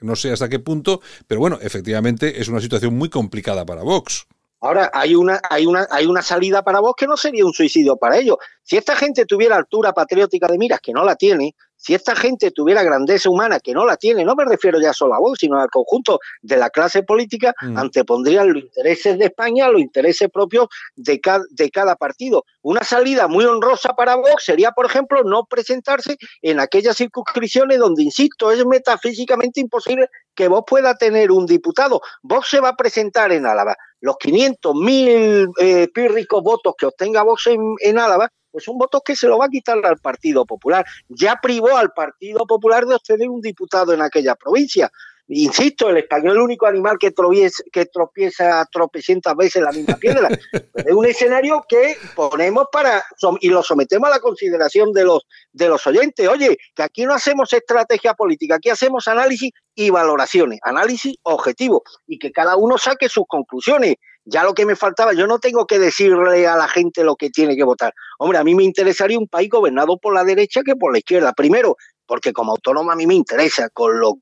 No, 0.00 0.16
sé 0.16 0.32
hasta 0.32 0.48
qué 0.48 0.58
punto, 0.58 1.00
pero 1.26 1.40
bueno, 1.40 1.58
efectivamente 1.60 2.40
es 2.40 2.48
una 2.48 2.60
situación 2.60 2.96
muy 2.96 3.08
complicada 3.08 3.64
para 3.64 3.82
Vox. 3.82 4.26
Ahora 4.62 4.90
hay 4.92 5.14
una, 5.14 5.40
hay 5.48 5.64
una, 5.64 5.86
hay 5.90 6.06
una 6.06 6.20
salida 6.20 6.62
para 6.62 6.80
Vox 6.80 7.00
que 7.00 7.06
no 7.06 7.16
sería 7.16 7.46
un 7.46 7.54
suicidio 7.54 7.96
para 7.96 8.18
ellos. 8.18 8.36
Si 8.62 8.76
esta 8.76 8.94
gente 8.94 9.24
tuviera 9.24 9.56
altura 9.56 9.92
patriótica 9.92 10.46
de 10.48 10.58
miras, 10.58 10.80
que 10.80 10.92
no 10.92 11.04
la 11.04 11.16
tiene, 11.16 11.54
si 11.80 11.94
esta 11.94 12.14
gente 12.14 12.50
tuviera 12.50 12.82
grandeza 12.82 13.30
humana, 13.30 13.58
que 13.58 13.72
no 13.72 13.86
la 13.86 13.96
tiene, 13.96 14.22
no 14.22 14.34
me 14.34 14.44
refiero 14.44 14.78
ya 14.78 14.92
solo 14.92 15.14
a 15.14 15.18
vos, 15.18 15.38
sino 15.40 15.58
al 15.58 15.70
conjunto 15.70 16.20
de 16.42 16.58
la 16.58 16.68
clase 16.68 17.02
política, 17.02 17.54
mm. 17.62 17.78
antepondrían 17.78 18.52
los 18.52 18.62
intereses 18.62 19.18
de 19.18 19.24
España 19.26 19.68
los 19.70 19.80
intereses 19.80 20.28
propios 20.30 20.68
de, 20.94 21.20
de 21.50 21.70
cada 21.70 21.96
partido. 21.96 22.44
Una 22.62 22.84
salida 22.84 23.26
muy 23.26 23.44
honrosa 23.44 23.94
para 23.94 24.16
Vox 24.16 24.44
sería, 24.44 24.72
por 24.72 24.86
ejemplo, 24.86 25.22
no 25.24 25.44
presentarse 25.44 26.16
en 26.42 26.60
aquellas 26.60 26.96
circunscripciones 26.96 27.78
donde, 27.78 28.02
insisto, 28.02 28.50
es 28.50 28.64
metafísicamente 28.66 29.60
imposible 29.60 30.08
que 30.34 30.48
Vox 30.48 30.64
pueda 30.68 30.94
tener 30.94 31.30
un 31.30 31.46
diputado. 31.46 32.00
Vox 32.22 32.48
se 32.48 32.60
va 32.60 32.70
a 32.70 32.76
presentar 32.76 33.32
en 33.32 33.46
Álava. 33.46 33.76
Los 34.00 34.16
500 34.18 34.74
mil 34.74 35.48
eh, 35.58 35.88
pírricos 35.92 36.42
votos 36.42 36.74
que 36.76 36.86
obtenga 36.86 37.22
Vox 37.22 37.48
en 37.80 37.98
Álava 37.98 38.30
pues 38.50 38.64
son 38.64 38.78
votos 38.78 39.02
que 39.04 39.16
se 39.16 39.28
lo 39.28 39.38
va 39.38 39.46
a 39.46 39.48
quitar 39.48 39.78
al 39.84 39.98
Partido 39.98 40.44
Popular. 40.44 40.84
Ya 41.08 41.38
privó 41.40 41.76
al 41.76 41.92
Partido 41.92 42.46
Popular 42.46 42.86
de 42.86 42.94
obtener 42.94 43.28
un 43.28 43.40
diputado 43.40 43.92
en 43.92 44.02
aquella 44.02 44.34
provincia. 44.34 44.90
Insisto, 45.32 45.88
el 45.88 45.98
español 45.98 46.30
es 46.30 46.34
el 46.34 46.42
único 46.42 46.66
animal 46.66 46.98
que, 46.98 47.12
tropieza, 47.12 47.62
que 47.72 47.86
tropieza 47.86 48.66
tropecientas 48.72 49.36
veces 49.36 49.62
la 49.62 49.70
misma 49.70 49.94
piedra. 49.94 50.28
es 50.74 50.92
un 50.92 51.06
escenario 51.06 51.64
que 51.68 51.96
ponemos 52.16 52.66
para 52.72 53.04
y 53.40 53.48
lo 53.48 53.62
sometemos 53.62 54.08
a 54.08 54.14
la 54.14 54.18
consideración 54.18 54.92
de 54.92 55.04
los, 55.04 55.26
de 55.52 55.68
los 55.68 55.86
oyentes. 55.86 56.26
Oye, 56.26 56.56
que 56.74 56.82
aquí 56.82 57.04
no 57.04 57.14
hacemos 57.14 57.52
estrategia 57.52 58.14
política, 58.14 58.56
aquí 58.56 58.70
hacemos 58.70 59.06
análisis 59.06 59.52
y 59.76 59.90
valoraciones, 59.90 60.58
análisis 60.64 61.14
objetivo, 61.22 61.84
y 62.08 62.18
que 62.18 62.32
cada 62.32 62.56
uno 62.56 62.76
saque 62.76 63.08
sus 63.08 63.24
conclusiones. 63.28 63.94
Ya 64.24 64.42
lo 64.42 64.52
que 64.52 64.66
me 64.66 64.76
faltaba, 64.76 65.12
yo 65.12 65.26
no 65.26 65.38
tengo 65.38 65.66
que 65.66 65.78
decirle 65.78 66.46
a 66.46 66.56
la 66.56 66.68
gente 66.68 67.04
lo 67.04 67.14
que 67.14 67.30
tiene 67.30 67.56
que 67.56 67.64
votar. 67.64 67.94
Hombre, 68.18 68.38
a 68.38 68.44
mí 68.44 68.54
me 68.54 68.64
interesaría 68.64 69.18
un 69.18 69.28
país 69.28 69.48
gobernado 69.48 69.96
por 69.98 70.12
la 70.12 70.24
derecha 70.24 70.62
que 70.62 70.76
por 70.76 70.92
la 70.92 70.98
izquierda. 70.98 71.32
Primero, 71.32 71.76
porque 72.04 72.32
como 72.32 72.52
autónoma 72.52 72.92
a 72.92 72.96
mí 72.96 73.06
me 73.06 73.14
interesa, 73.14 73.70
con 73.70 73.98
los 73.98 74.14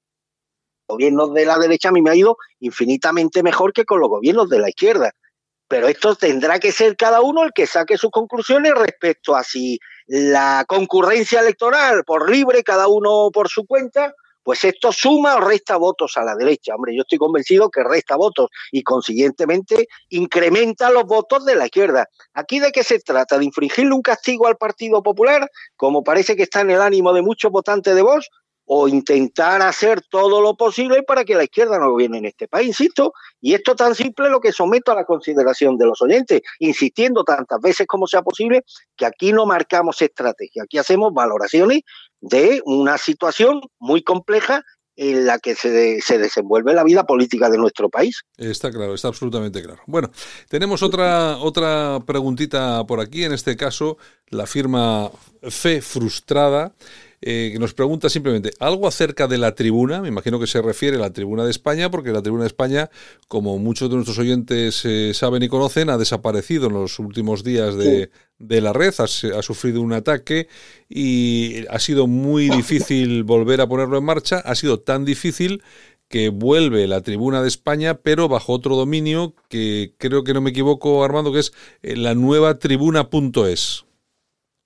gobiernos 0.89 1.33
de 1.35 1.45
la 1.45 1.59
derecha 1.59 1.91
a 1.91 1.93
mí 1.93 2.03
me 2.03 2.11
ha 2.11 2.17
ido 2.17 2.37
infinitamente 2.61 3.43
mejor 3.43 3.73
que 3.73 3.85
con 3.85 4.01
los 4.01 4.09
gobiernos 4.09 4.49
de 4.49 4.59
la 4.59 4.71
izquierda. 4.71 5.13
Pero 5.69 5.87
esto 5.87 6.17
tendrá 6.17 6.59
que 6.59 6.73
ser 6.73 6.97
cada 6.97 7.21
uno 7.21 7.45
el 7.45 7.53
que 7.53 7.67
saque 7.67 7.99
sus 7.99 8.11
conclusiones 8.11 8.73
respecto 8.75 9.37
a 9.37 9.45
si 9.45 9.79
la 10.07 10.65
concurrencia 10.67 11.41
electoral 11.41 12.05
por 12.05 12.31
libre, 12.31 12.65
cada 12.65 12.89
uno 12.89 13.31
por 13.31 13.49
su 13.49 13.67
cuenta, 13.67 14.15
pues 14.49 14.65
esto 14.65 14.93
suma 14.93 15.37
o 15.37 15.41
resta 15.41 15.77
votos 15.77 16.17
a 16.17 16.25
la 16.25 16.35
derecha. 16.35 16.75
Hombre, 16.75 16.97
yo 16.97 17.03
estoy 17.03 17.19
convencido 17.19 17.69
que 17.69 17.85
resta 17.85 18.17
votos 18.17 18.49
y 18.73 18.83
consiguientemente 18.83 19.89
incrementa 20.09 20.91
los 20.91 21.05
votos 21.05 21.45
de 21.45 21.55
la 21.55 21.67
izquierda. 21.67 22.09
¿Aquí 22.33 22.59
de 22.59 22.73
qué 22.73 22.83
se 22.83 22.99
trata? 23.01 23.37
¿De 23.37 23.45
infringirle 23.45 23.93
un 23.93 24.01
castigo 24.01 24.47
al 24.47 24.57
Partido 24.57 25.03
Popular, 25.03 25.51
como 25.77 26.03
parece 26.03 26.35
que 26.35 26.45
está 26.45 26.63
en 26.63 26.71
el 26.71 26.81
ánimo 26.81 27.13
de 27.13 27.21
muchos 27.21 27.53
votantes 27.53 27.95
de 27.95 28.01
Vox? 28.01 28.31
O 28.71 28.87
intentar 28.87 29.63
hacer 29.63 30.03
todo 30.11 30.43
lo 30.43 30.55
posible 30.55 31.03
para 31.03 31.25
que 31.25 31.35
la 31.35 31.45
izquierda 31.45 31.79
no 31.79 31.91
gobierne 31.91 32.19
en 32.19 32.27
este 32.27 32.49
país, 32.49 32.69
insisto, 32.69 33.15
y 33.41 33.55
esto 33.55 33.75
tan 33.75 33.95
simple 33.95 34.29
lo 34.29 34.41
que 34.41 34.53
someto 34.53 34.93
a 34.93 34.95
la 34.95 35.07
consideración 35.07 35.79
de 35.79 35.87
los 35.87 36.03
oyentes, 36.03 36.43
insistiendo 36.59 37.25
tantas 37.25 37.61
veces 37.63 37.87
como 37.87 38.07
sea 38.07 38.21
posible 38.21 38.65
que 38.95 39.07
aquí 39.07 39.33
no 39.33 39.47
marcamos 39.47 40.03
estrategia, 40.03 40.65
aquí 40.65 40.77
hacemos 40.77 41.15
valoraciones 41.15 41.81
de 42.21 42.61
una 42.67 42.99
situación 42.99 43.63
muy 43.79 44.03
compleja 44.03 44.63
en 44.97 45.27
la 45.27 45.39
que 45.39 45.55
se, 45.55 46.01
se, 46.01 46.19
desenvuelve 46.19 46.75
la 46.75 46.83
vida 46.83 47.07
política 47.07 47.49
de 47.49 47.57
nuestro 47.57 47.89
país. 47.89 48.25
Está 48.37 48.73
claro, 48.73 48.95
está 48.95 49.09
absolutamente 49.09 49.63
claro. 49.63 49.81
Bueno, 49.87 50.11
tenemos 50.49 50.83
otra, 50.83 51.39
otra 51.39 52.01
preguntita 52.05 52.85
por 52.85 53.01
aquí, 53.01 53.23
en 53.23 53.33
este 53.33 53.57
caso 53.57 53.97
la 54.27 54.47
firma 54.47 55.09
Fe 55.43 55.81
Frustrada. 55.81 56.75
Eh, 57.21 57.51
que 57.53 57.59
nos 57.59 57.75
pregunta 57.75 58.09
simplemente 58.09 58.53
algo 58.61 58.87
acerca 58.87 59.27
de 59.27 59.39
la 59.39 59.57
tribuna, 59.57 60.01
me 60.01 60.07
imagino 60.07 60.39
que 60.39 60.47
se 60.47 60.63
refiere 60.63 60.99
a 60.99 61.01
la 61.01 61.13
tribuna 61.13 61.45
de 61.45 61.51
España, 61.51 61.91
porque 61.91 62.13
la 62.13 62.23
tribuna 62.23 62.45
de 62.45 62.49
España, 62.49 62.91
como 63.27 63.59
muchos 63.59 63.91
de 63.91 63.97
nuestros 63.97 64.19
oyentes 64.19 64.85
eh, 64.85 65.13
saben 65.15 65.43
y 65.43 65.49
conocen, 65.49 65.91
ha 65.91 65.99
desaparecido 65.99 66.69
en 66.69 66.75
los 66.75 67.01
últimos 67.01 67.43
días 67.43 67.77
de, 67.77 68.11
la 68.39 68.73
red, 68.73 68.95
ha, 68.99 69.43
sufrido 69.43 69.81
un 69.81 69.95
ataque 69.95 70.47
y 70.89 71.67
ha 71.71 71.81
sido 71.81 72.07
muy 72.07 72.51
difícil 72.51 73.25
volver 73.25 73.61
a 73.63 73.67
ponerlo 73.67 73.99
en 73.99 74.05
marcha, 74.05 74.39
ha 74.39 74.55
sido 74.55 74.79
tan 74.79 75.05
difícil 75.05 75.63
que 76.09 76.29
vuelve 76.29 76.87
la 76.87 77.03
tribuna 77.03 77.43
de 77.43 77.49
España, 77.49 77.95
pero 77.95 78.29
bajo 78.29 78.53
otro 78.53 78.77
dominio 78.77 79.35
que 79.49 79.93
creo 79.99 80.23
que 80.23 80.35
no 80.35 80.41
me 80.41 80.51
equivoco, 80.51 81.05
Armando, 81.05 81.33
que 81.33 81.41
es 81.41 81.53
eh, 81.83 81.97
la 81.97 82.15
nueva 82.15 82.61
tribuna.es. 82.61 83.88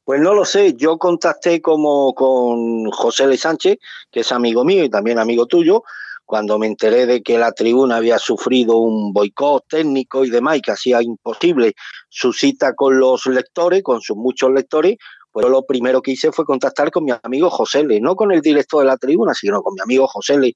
Pues 0.05 0.21
no 0.21 0.35
lo 0.35 0.45
sé, 0.45 0.75
yo 0.75 0.99
contacté 0.99 1.63
como 1.63 2.13
con 2.15 2.91
José 2.91 3.27
Le 3.29 3.37
Sánchez, 3.37 3.79
que 4.11 4.21
es 4.21 4.33
amigo 4.33 4.65
mío 4.65 4.83
y 4.83 4.91
también 4.91 5.21
amigo 5.21 5.47
tuyo, 5.47 5.85
cuando 6.27 6.59
me 6.59 6.67
enteré 6.67 7.07
de 7.07 7.23
que 7.23 7.39
la 7.39 7.53
tribuna 7.53 7.97
había 7.97 8.19
sufrido 8.19 8.79
un 8.79 9.13
boicot 9.13 9.65
técnico 9.69 10.25
y 10.25 10.31
demás 10.31 10.57
y 10.57 10.61
que 10.63 10.73
hacía 10.73 11.03
imposible 11.03 11.75
su 12.09 12.33
cita 12.33 12.75
con 12.75 12.99
los 12.99 13.27
lectores, 13.27 13.83
con 13.83 14.01
sus 14.01 14.17
muchos 14.17 14.51
lectores, 14.51 14.97
pues 15.31 15.47
lo 15.47 15.65
primero 15.65 16.03
que 16.03 16.13
hice 16.13 16.33
fue 16.33 16.45
contactar 16.45 16.91
con 16.91 17.05
mi 17.05 17.13
amigo 17.23 17.49
José 17.49 17.85
Le, 17.85 18.01
no 18.01 18.17
con 18.17 18.33
el 18.33 18.41
director 18.41 18.81
de 18.81 18.87
la 18.87 18.97
tribuna, 18.97 19.35
sino 19.35 19.63
con 19.63 19.75
mi 19.75 19.83
amigo 19.83 20.07
José 20.09 20.37
Le, 20.39 20.55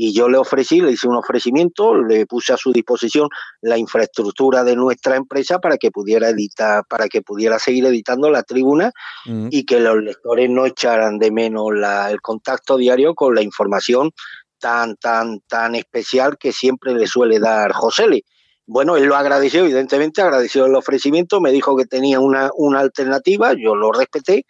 y 0.00 0.14
yo 0.14 0.28
le 0.28 0.38
ofrecí, 0.38 0.80
le 0.80 0.92
hice 0.92 1.08
un 1.08 1.16
ofrecimiento, 1.16 2.00
le 2.00 2.24
puse 2.24 2.52
a 2.52 2.56
su 2.56 2.70
disposición 2.70 3.28
la 3.60 3.76
infraestructura 3.76 4.62
de 4.62 4.76
nuestra 4.76 5.16
empresa 5.16 5.58
para 5.58 5.76
que 5.76 5.90
pudiera 5.90 6.28
editar, 6.28 6.84
para 6.88 7.08
que 7.08 7.20
pudiera 7.20 7.58
seguir 7.58 7.84
editando 7.84 8.30
la 8.30 8.44
tribuna 8.44 8.92
mm. 9.26 9.48
y 9.50 9.64
que 9.64 9.80
los 9.80 9.96
lectores 9.96 10.48
no 10.50 10.66
echaran 10.66 11.18
de 11.18 11.32
menos 11.32 11.72
el 12.08 12.20
contacto 12.20 12.76
diario 12.76 13.16
con 13.16 13.34
la 13.34 13.42
información 13.42 14.12
tan, 14.60 14.94
tan, 14.94 15.40
tan 15.48 15.74
especial 15.74 16.38
que 16.38 16.52
siempre 16.52 16.94
le 16.94 17.08
suele 17.08 17.40
dar 17.40 17.72
José 17.72 18.06
Le. 18.06 18.22
Bueno, 18.66 18.96
él 18.96 19.06
lo 19.06 19.16
agradeció, 19.16 19.64
evidentemente, 19.64 20.22
agradeció 20.22 20.66
el 20.66 20.76
ofrecimiento, 20.76 21.40
me 21.40 21.50
dijo 21.50 21.76
que 21.76 21.86
tenía 21.86 22.20
una, 22.20 22.50
una 22.54 22.78
alternativa, 22.78 23.52
yo 23.54 23.74
lo 23.74 23.90
respeté, 23.90 24.44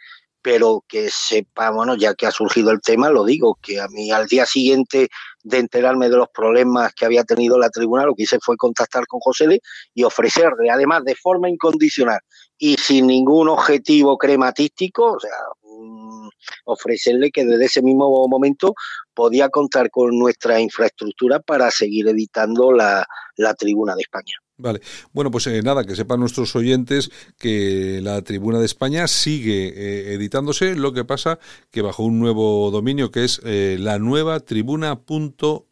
pero 0.51 0.83
que 0.89 1.11
sepa, 1.11 1.69
bueno, 1.69 1.95
ya 1.95 2.15
que 2.15 2.25
ha 2.25 2.31
surgido 2.31 2.71
el 2.71 2.81
tema, 2.81 3.11
lo 3.11 3.27
digo, 3.27 3.59
que 3.61 3.83
a 3.83 3.89
mí 3.89 4.11
al 4.11 4.27
día 4.29 4.47
siguiente 4.47 5.09
de 5.43 5.59
enterarme 5.59 6.09
de 6.09 6.17
los 6.17 6.29
problemas 6.31 6.95
que 6.95 7.05
había 7.05 7.23
tenido 7.25 7.59
la 7.59 7.69
tribuna, 7.69 8.07
lo 8.07 8.15
que 8.15 8.23
hice 8.23 8.39
fue 8.41 8.57
contactar 8.57 9.07
con 9.07 9.21
José 9.21 9.47
Le 9.47 9.61
y 9.93 10.05
ofrecerle, 10.05 10.71
además 10.71 11.05
de 11.05 11.15
forma 11.17 11.51
incondicional 11.51 12.21
y 12.57 12.77
sin 12.79 13.09
ningún 13.09 13.51
objetivo 13.51 14.17
crematístico, 14.17 15.13
o 15.13 15.21
sea, 15.21 15.37
mm, 15.65 16.31
ofrecerle 16.65 17.31
que 17.31 17.45
desde 17.45 17.67
ese 17.67 17.83
mismo 17.83 18.27
momento 18.27 18.73
podía 19.13 19.51
contar 19.51 19.91
con 19.91 20.19
nuestra 20.19 20.61
infraestructura 20.61 21.41
para 21.41 21.71
seguir 21.71 22.09
editando 22.09 22.73
la, 22.73 23.07
la 23.37 23.53
tribuna 23.53 23.95
de 23.95 24.01
España. 24.01 24.33
Vale, 24.61 24.81
bueno, 25.13 25.31
pues 25.31 25.47
eh, 25.47 25.63
nada, 25.63 25.85
que 25.85 25.95
sepan 25.95 26.19
nuestros 26.19 26.57
oyentes 26.57 27.11
que 27.39 28.01
la 28.03 28.23
Tribuna 28.23 28.59
de 28.59 28.67
España 28.67 29.07
sigue 29.07 29.69
eh, 29.69 30.15
editándose, 30.15 30.75
lo 30.75 30.93
que 30.93 31.05
pasa 31.05 31.39
que 31.71 31.81
bajo 31.81 32.03
un 32.03 32.19
nuevo 32.19 32.73
dominio 32.73 33.13
que 33.13 33.23
es 33.23 33.41
eh, 33.45 33.77
la 33.79 34.01
nueva 34.01 34.41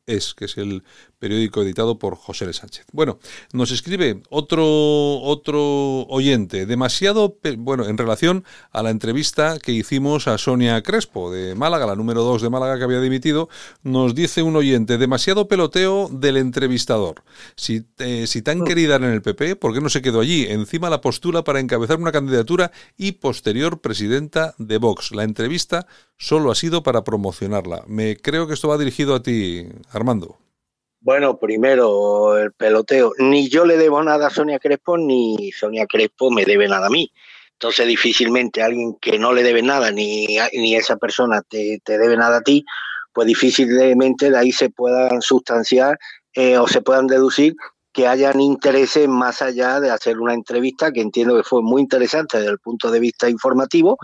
tribuna.es, 0.07 0.35
que 0.35 0.45
es 0.47 0.57
el 0.57 0.83
periódico 1.19 1.63
editado 1.63 1.99
por 1.99 2.17
José 2.17 2.45
L. 2.45 2.53
Sánchez. 2.53 2.87
Bueno, 2.93 3.19
nos 3.53 3.71
escribe 3.71 4.23
otro, 4.31 5.21
otro 5.23 6.03
oyente, 6.09 6.67
demasiado, 6.67 7.37
bueno, 7.59 7.87
en 7.87 7.99
relación 7.99 8.45
a 8.71 8.83
la 8.83 8.91
entrevista 8.91 9.59
que 9.59 9.73
hicimos 9.73 10.29
a 10.29 10.39
Sonia 10.39 10.83
Crespo 10.83 11.33
de 11.33 11.55
Málaga, 11.55 11.87
la 11.87 11.97
número 11.97 12.23
2 12.23 12.43
de 12.43 12.51
Málaga 12.51 12.79
que 12.79 12.85
había 12.85 13.01
dimitido, 13.01 13.49
nos 13.83 14.15
dice 14.15 14.43
un 14.43 14.57
oyente, 14.57 14.99
demasiado 14.99 15.49
peloteo 15.49 16.09
del 16.11 16.37
entrevistador. 16.37 17.23
Si, 17.57 17.85
eh, 17.99 18.27
si 18.27 18.43
tan 18.43 18.65
querida 18.65 18.97
en 18.97 19.05
el 19.05 19.23
PP, 19.23 19.57
¿por 19.57 19.73
qué 19.73 19.81
no 19.81 19.89
se 19.89 20.03
quedó 20.03 20.21
allí? 20.21 20.47
Encima 20.49 20.91
la 20.91 21.01
postula 21.01 21.45
para 21.45 21.61
encabezar 21.61 21.99
una 21.99 22.13
candidatura 22.13 22.73
y 22.97 23.13
posterior 23.13 23.81
presidenta 23.81 24.55
de 24.59 24.79
Vox. 24.79 25.13
La 25.13 25.25
entrevista 25.25 25.87
solo 26.19 26.51
ha 26.51 26.55
sido 26.55 26.83
para 26.83 27.05
promocionarla. 27.05 27.85
Me 27.87 28.17
creo 28.17 28.47
que 28.47 28.55
esto 28.55 28.69
va 28.69 28.79
dirigido 28.79 29.15
a 29.15 29.23
ti, 29.23 29.67
Armando. 29.91 30.39
Bueno, 31.01 31.39
primero 31.39 32.37
el 32.39 32.53
peloteo. 32.53 33.13
Ni 33.19 33.49
yo 33.49 33.65
le 33.65 33.77
debo 33.77 34.03
nada 34.03 34.27
a 34.27 34.31
Sonia 34.31 34.59
Crespo, 34.59 34.99
ni 34.99 35.53
Sonia 35.53 35.87
Crespo 35.87 36.31
me 36.31 36.45
debe 36.45 36.67
nada 36.69 36.89
a 36.89 36.91
mí. 36.91 37.13
Entonces, 37.53 37.87
difícilmente 37.87 38.63
alguien 38.63 38.97
que 39.01 39.19
no 39.19 39.33
le 39.33 39.43
debe 39.43 39.63
nada, 39.63 39.91
ni, 39.91 40.27
ni 40.53 40.75
esa 40.75 40.97
persona 40.97 41.43
te, 41.43 41.81
te 41.85 41.97
debe 41.97 42.17
nada 42.17 42.39
a 42.39 42.43
ti, 42.43 42.65
pues 43.13 43.27
difícilmente 43.27 44.31
de 44.31 44.39
ahí 44.39 44.53
se 44.53 44.69
puedan 44.69 45.23
sustanciar 45.23 45.99
eh, 46.35 46.59
o 46.59 46.69
se 46.69 46.83
puedan 46.83 47.07
deducir 47.07 47.55
que 47.97 48.07
hayan 48.07 48.43
intereses 48.43 49.09
más 49.09 49.41
allá 49.41 49.81
de 49.81 49.91
hacer 49.91 50.21
una 50.21 50.35
entrevista 50.35 50.93
que 50.93 51.01
entiendo 51.01 51.35
que 51.35 51.43
fue 51.43 51.63
muy 51.63 51.81
interesante 51.81 52.37
desde 52.37 52.51
el 52.51 52.59
punto 52.59 52.91
de 52.91 53.01
vista 53.01 53.31
informativo 53.31 53.97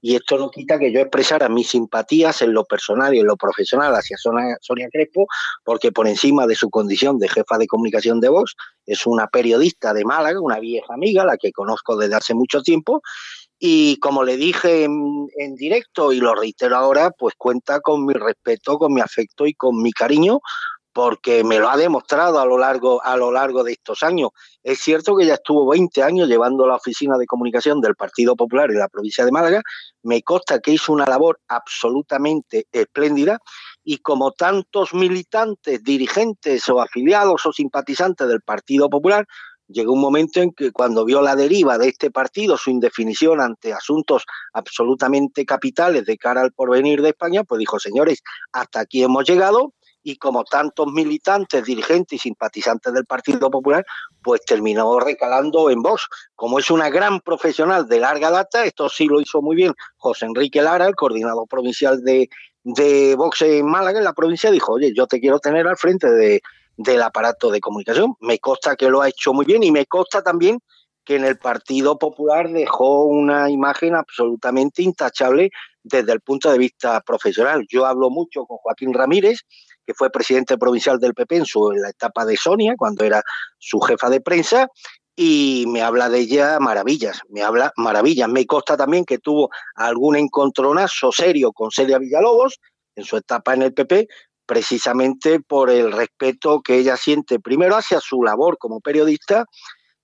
y 0.00 0.16
esto 0.16 0.36
no 0.36 0.50
quita 0.50 0.80
que 0.80 0.90
yo 0.90 0.98
expresara 0.98 1.48
mis 1.48 1.68
simpatías 1.68 2.42
en 2.42 2.52
lo 2.52 2.64
personal 2.64 3.14
y 3.14 3.20
en 3.20 3.26
lo 3.26 3.36
profesional 3.36 3.94
hacia 3.94 4.16
Sonia, 4.16 4.56
Sonia 4.60 4.88
Crespo 4.90 5.28
porque 5.62 5.92
por 5.92 6.08
encima 6.08 6.44
de 6.48 6.56
su 6.56 6.70
condición 6.70 7.20
de 7.20 7.28
jefa 7.28 7.56
de 7.56 7.68
comunicación 7.68 8.18
de 8.18 8.30
Vox 8.30 8.56
es 8.84 9.06
una 9.06 9.28
periodista 9.28 9.94
de 9.94 10.04
Málaga, 10.04 10.40
una 10.40 10.58
vieja 10.58 10.92
amiga, 10.92 11.24
la 11.24 11.36
que 11.36 11.52
conozco 11.52 11.96
desde 11.96 12.16
hace 12.16 12.34
mucho 12.34 12.62
tiempo 12.62 13.00
y 13.60 13.96
como 14.00 14.24
le 14.24 14.36
dije 14.36 14.82
en, 14.82 15.28
en, 15.38 15.54
directo 15.54 16.12
y 16.12 16.18
lo 16.18 16.34
reitero 16.34 16.76
ahora, 16.76 17.12
pues 17.12 17.34
cuenta 17.38 17.80
con 17.80 18.04
mi 18.04 18.12
respeto, 18.12 18.76
con 18.76 18.92
mi 18.92 19.00
afecto 19.00 19.46
y 19.46 19.54
con 19.54 19.80
mi 19.80 19.92
cariño, 19.92 20.40
porque 20.96 21.44
me 21.44 21.58
lo 21.58 21.68
ha 21.68 21.76
demostrado 21.76 22.40
a 22.40 22.46
lo 22.46 22.56
largo 22.56 23.04
a 23.04 23.18
lo 23.18 23.30
largo 23.30 23.62
de 23.62 23.72
estos 23.72 24.02
años. 24.02 24.30
Es 24.62 24.78
cierto 24.78 25.14
que 25.14 25.26
ya 25.26 25.34
estuvo 25.34 25.68
20 25.68 26.02
años 26.02 26.26
llevando 26.26 26.66
la 26.66 26.76
oficina 26.76 27.18
de 27.18 27.26
comunicación 27.26 27.82
del 27.82 27.94
Partido 27.94 28.34
Popular 28.34 28.70
en 28.70 28.78
la 28.78 28.88
provincia 28.88 29.22
de 29.22 29.30
Málaga. 29.30 29.60
Me 30.04 30.22
consta 30.22 30.58
que 30.58 30.70
hizo 30.70 30.94
una 30.94 31.04
labor 31.04 31.38
absolutamente 31.48 32.66
espléndida 32.72 33.40
y 33.84 33.98
como 33.98 34.32
tantos 34.32 34.94
militantes, 34.94 35.84
dirigentes 35.84 36.66
o 36.70 36.80
afiliados 36.80 37.44
o 37.44 37.52
simpatizantes 37.52 38.26
del 38.26 38.40
Partido 38.40 38.88
Popular, 38.88 39.26
llegó 39.68 39.92
un 39.92 40.00
momento 40.00 40.40
en 40.40 40.52
que 40.52 40.72
cuando 40.72 41.04
vio 41.04 41.20
la 41.20 41.36
deriva 41.36 41.76
de 41.76 41.88
este 41.88 42.10
partido, 42.10 42.56
su 42.56 42.70
indefinición 42.70 43.42
ante 43.42 43.74
asuntos 43.74 44.24
absolutamente 44.54 45.44
capitales 45.44 46.06
de 46.06 46.16
cara 46.16 46.40
al 46.40 46.52
porvenir 46.52 47.02
de 47.02 47.10
España, 47.10 47.44
pues 47.44 47.58
dijo, 47.58 47.78
señores, 47.78 48.22
hasta 48.50 48.80
aquí 48.80 49.02
hemos 49.02 49.28
llegado, 49.28 49.74
y 50.06 50.18
como 50.18 50.44
tantos 50.44 50.86
militantes, 50.92 51.64
dirigentes 51.64 52.12
y 52.14 52.18
simpatizantes 52.20 52.92
del 52.92 53.06
Partido 53.06 53.50
Popular, 53.50 53.84
pues 54.22 54.40
terminó 54.44 55.00
recalando 55.00 55.68
en 55.68 55.82
Vox. 55.82 56.06
Como 56.36 56.60
es 56.60 56.70
una 56.70 56.90
gran 56.90 57.18
profesional 57.20 57.88
de 57.88 57.98
larga 57.98 58.30
data, 58.30 58.64
esto 58.64 58.88
sí 58.88 59.06
lo 59.06 59.20
hizo 59.20 59.42
muy 59.42 59.56
bien 59.56 59.74
José 59.96 60.26
Enrique 60.26 60.62
Lara, 60.62 60.86
el 60.86 60.94
coordinador 60.94 61.48
provincial 61.48 62.04
de, 62.04 62.30
de 62.62 63.16
Vox 63.16 63.42
en 63.42 63.66
Málaga, 63.66 63.98
en 63.98 64.04
la 64.04 64.12
provincia, 64.12 64.52
dijo, 64.52 64.74
oye, 64.74 64.92
yo 64.94 65.08
te 65.08 65.18
quiero 65.18 65.40
tener 65.40 65.66
al 65.66 65.76
frente 65.76 66.08
de, 66.08 66.40
del 66.76 67.02
aparato 67.02 67.50
de 67.50 67.58
comunicación. 67.58 68.14
Me 68.20 68.38
consta 68.38 68.76
que 68.76 68.88
lo 68.88 69.02
ha 69.02 69.08
hecho 69.08 69.32
muy 69.32 69.44
bien 69.44 69.64
y 69.64 69.72
me 69.72 69.86
consta 69.86 70.22
también 70.22 70.60
que 71.04 71.16
en 71.16 71.24
el 71.24 71.36
Partido 71.36 71.98
Popular 71.98 72.48
dejó 72.50 73.06
una 73.06 73.50
imagen 73.50 73.96
absolutamente 73.96 74.82
intachable 74.82 75.50
desde 75.82 76.12
el 76.12 76.20
punto 76.20 76.50
de 76.50 76.58
vista 76.58 77.00
profesional. 77.00 77.64
Yo 77.68 77.86
hablo 77.86 78.10
mucho 78.10 78.44
con 78.44 78.58
Joaquín 78.58 78.92
Ramírez, 78.92 79.42
que 79.86 79.94
fue 79.94 80.10
presidente 80.10 80.58
provincial 80.58 80.98
del 80.98 81.14
PP 81.14 81.36
en, 81.36 81.46
su, 81.46 81.70
la 81.70 81.90
etapa 81.90 82.24
de 82.24 82.36
Sonia, 82.36 82.74
cuando 82.76 83.04
era 83.04 83.22
su 83.58 83.80
jefa 83.80 84.10
de 84.10 84.20
prensa, 84.20 84.68
y 85.14 85.64
me 85.68 85.82
habla 85.82 86.10
de 86.10 86.18
ella 86.18 86.58
maravillas, 86.60 87.20
me 87.30 87.42
habla 87.42 87.72
maravillas. 87.76 88.28
Me 88.28 88.44
consta 88.44 88.76
también 88.76 89.06
que 89.06 89.18
tuvo 89.18 89.48
algún 89.74 90.16
encontronazo 90.16 91.10
serio 91.10 91.52
con 91.52 91.70
Celia 91.70 91.98
Villalobos 91.98 92.60
en 92.94 93.04
su 93.04 93.16
etapa 93.16 93.54
en 93.54 93.62
el 93.62 93.72
PP, 93.72 94.08
precisamente 94.44 95.40
por 95.40 95.70
el 95.70 95.92
respeto 95.92 96.60
que 96.60 96.76
ella 96.76 96.96
siente 96.96 97.40
primero 97.40 97.76
hacia 97.76 98.00
su 98.00 98.22
labor 98.22 98.58
como 98.58 98.80
periodista 98.80 99.46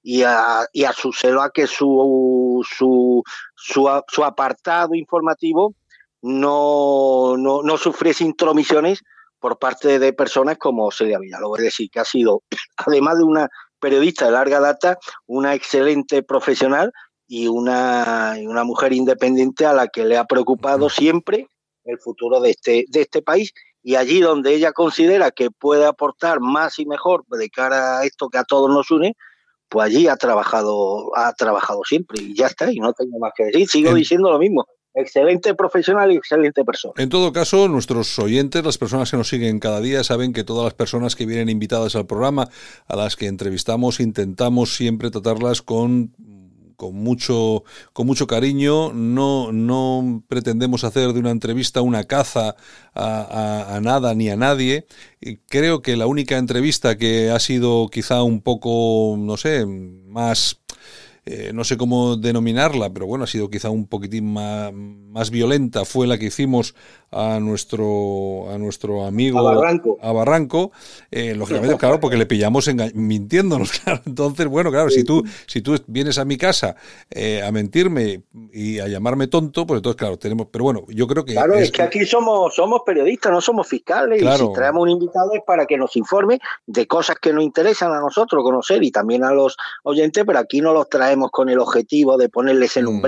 y 0.03 0.23
a, 0.23 0.67
y 0.73 0.85
a 0.85 0.93
su 0.93 1.13
celo 1.13 1.43
a 1.43 1.51
que 1.51 1.67
su, 1.67 2.65
su, 2.69 3.23
su, 3.55 4.03
su 4.09 4.25
apartado 4.25 4.95
informativo 4.95 5.75
no, 6.23 7.37
no, 7.37 7.63
no 7.63 7.77
sufriese 7.77 8.25
intromisiones 8.25 9.03
por 9.43 9.59
parte 9.59 9.99
de 9.99 10.13
personas 10.13 10.57
como 10.57 10.91
Celia 10.93 11.19
Villalobos. 11.19 11.59
Es 11.59 11.65
decir, 11.65 11.91
que 11.91 12.01
ha 12.01 12.05
sido, 12.05 12.45
además 12.77 13.19
de 13.19 13.25
una 13.25 13.49
periodista 13.81 14.27
de 14.27 14.33
larga 14.33 14.61
data, 14.61 14.99
una 15.27 15.55
excelente 15.55 16.23
profesional 16.23 16.93
y 17.27 17.49
una, 17.49 18.37
y 18.39 18.47
una 18.47 18.63
mujer 18.63 18.93
independiente 18.93 19.67
a 19.67 19.73
la 19.75 19.89
que 19.89 20.05
le 20.05 20.17
ha 20.17 20.25
preocupado 20.25 20.89
siempre 20.89 21.49
el 21.85 21.99
futuro 21.99 22.41
de 22.41 22.51
este, 22.51 22.85
de 22.89 23.01
este 23.03 23.21
país. 23.21 23.53
Y 23.83 23.97
allí 23.97 24.21
donde 24.21 24.55
ella 24.55 24.73
considera 24.73 25.33
que 25.33 25.51
puede 25.51 25.85
aportar 25.85 26.39
más 26.39 26.79
y 26.79 26.87
mejor 26.87 27.25
de 27.27 27.51
cara 27.51 27.99
a 27.99 28.05
esto 28.05 28.29
que 28.29 28.39
a 28.39 28.45
todos 28.45 28.71
nos 28.71 28.93
une, 28.93 29.17
pues 29.69 29.87
allí 29.87 30.07
ha 30.07 30.17
trabajado, 30.17 31.11
ha 31.17 31.33
trabajado 31.33 31.83
siempre. 31.85 32.23
Y 32.23 32.37
ya 32.37 32.47
está, 32.47 32.71
y 32.71 32.79
no 32.79 32.93
tengo 32.93 33.19
más 33.19 33.33
que 33.35 33.47
decir, 33.47 33.69
sigo 33.69 33.93
diciendo 33.93 34.31
lo 34.31 34.39
mismo. 34.39 34.67
Excelente 34.95 35.55
profesional 35.55 36.13
y 36.13 36.17
excelente 36.17 36.65
persona. 36.65 36.95
En 36.99 37.09
todo 37.09 37.33
caso, 37.33 37.69
nuestros 37.69 38.19
oyentes, 38.19 38.65
las 38.65 38.79
personas 38.79 39.11
que 39.11 39.17
nos 39.17 39.29
siguen 39.29 39.59
cada 39.59 39.81
día, 39.81 40.05
saben 40.05 40.33
que 40.33 40.45
todas 40.45 40.65
las 40.65 40.75
personas 40.75 41.17
que 41.17 41.25
vienen 41.25 41.49
invitadas 41.49 41.97
al 41.97 42.07
programa, 42.07 42.49
a 42.87 42.97
las 42.97 43.17
que 43.17 43.27
entrevistamos, 43.27 44.01
intentamos 44.01 44.77
siempre 44.77 45.11
tratarlas 45.11 45.63
con 45.63 46.13
con 46.83 46.97
mucho, 46.97 47.63
con 47.93 48.09
mucho 48.09 48.27
cariño. 48.27 48.93
No, 48.93 49.53
no 49.53 50.25
pretendemos 50.27 50.83
hacer 50.83 51.13
de 51.13 51.21
una 51.21 51.31
entrevista 51.31 51.81
una 51.81 52.03
caza 52.03 52.57
a, 52.93 53.77
a, 53.77 53.81
nada 53.81 54.17
ni 54.17 54.31
a 54.31 54.37
nadie. 54.37 54.87
Creo 55.49 55.81
que 55.81 55.97
la 55.97 56.07
única 56.07 56.39
entrevista 56.39 56.99
que 56.99 57.31
ha 57.31 57.39
sido 57.39 57.89
quizá 57.89 58.25
un 58.25 58.43
poco, 58.43 59.15
no 59.17 59.37
sé, 59.37 59.65
más 59.65 60.61
eh, 61.25 61.53
no 61.55 61.63
sé 61.63 61.77
cómo 61.77 62.17
denominarla, 62.17 62.93
pero 62.93 63.07
bueno, 63.07 63.25
ha 63.25 63.29
sido 63.29 63.49
quizá 63.49 63.71
un 63.71 63.87
poquitín 63.87 64.33
más, 64.33 64.73
más, 64.73 65.31
violenta, 65.31 65.85
fue 65.85 66.09
la 66.09 66.19
que 66.19 66.27
hicimos 66.27 66.75
a 67.13 67.39
nuestro, 67.41 68.51
a 68.51 68.59
nuestro 68.59 69.05
amigo 69.05 69.39
a 69.39 69.55
Barranco. 69.55 69.99
A 70.01 70.13
Barranco 70.13 70.73
eh, 71.11 71.35
lógicamente, 71.35 71.77
claro, 71.77 72.01
porque 72.01 72.17
le 72.17 72.27
pillamos 72.27 72.71
mintiéndonos, 72.95 73.73
claro. 73.85 74.01
Entonces, 74.07 74.47
bueno, 74.47 74.71
claro, 74.71 74.91
si 74.91 75.05
tú, 75.05 75.23
si 75.47 75.61
tú 75.61 75.77
vienes 75.87 76.19
a 76.19 76.25
mi 76.25 76.37
casa 76.37 76.77
eh, 77.11 77.43
a 77.43 77.53
mentirme 77.53 78.23
y 78.53 78.79
a 78.79 78.89
llamarme 78.89 79.27
tonto, 79.27 79.67
pues 79.67 79.79
entonces, 79.79 79.99
claro, 79.99 80.19
tenemos, 80.19 80.49
pero 80.51 80.65
bueno, 80.65 80.85
yo 80.89 81.07
creo 81.07 81.25
que... 81.25 81.35
Claro, 81.35 81.55
es, 81.55 81.65
es 81.65 81.73
que 81.73 81.83
aquí 81.83 82.05
somos, 82.07 82.55
somos 82.55 82.83
periodistas, 82.85 83.31
no 83.31 83.41
somos 83.41 83.69
fiscales, 83.69 84.21
claro. 84.21 84.45
y 84.45 84.47
si 84.49 84.53
traemos 84.55 84.83
un 84.83 84.91
invitado 84.91 85.35
es 85.35 85.43
para 85.47 85.67
que 85.67 85.77
nos 85.77 85.97
informe 85.97 86.41
de 86.67 86.87
cosas 86.87 87.17
que 87.21 87.33
nos 87.33 87.45
interesan 87.45 87.93
a 87.93 88.01
nosotros 88.01 88.43
conocer 88.43 88.83
y 88.83 88.91
también 88.91 89.25
a 89.25 89.33
los 89.33 89.57
oyentes, 89.83 90.25
pero 90.27 90.39
aquí 90.39 90.61
no 90.61 90.73
los 90.73 90.89
traemos 90.89 91.31
con 91.31 91.49
el 91.49 91.59
objetivo 91.59 92.17
de 92.17 92.29
ponerles 92.29 92.77
en 92.77 92.87
un 92.87 92.99
mm. 92.99 93.03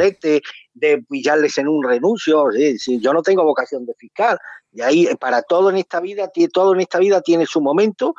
De 0.74 1.02
pillarles 1.08 1.56
en 1.58 1.68
un 1.68 1.82
renuncio. 1.82 2.46
Yo 2.86 3.12
no 3.12 3.22
tengo 3.22 3.44
vocación 3.44 3.86
de 3.86 3.94
fiscal. 3.94 4.38
Y 4.72 4.82
ahí, 4.82 5.08
para 5.20 5.42
todo 5.42 5.70
en 5.70 5.76
esta 5.76 6.00
vida, 6.00 6.30
todo 6.52 6.74
en 6.74 6.80
esta 6.80 6.98
vida 6.98 7.20
tiene 7.20 7.46
su 7.46 7.60
momento. 7.60 8.14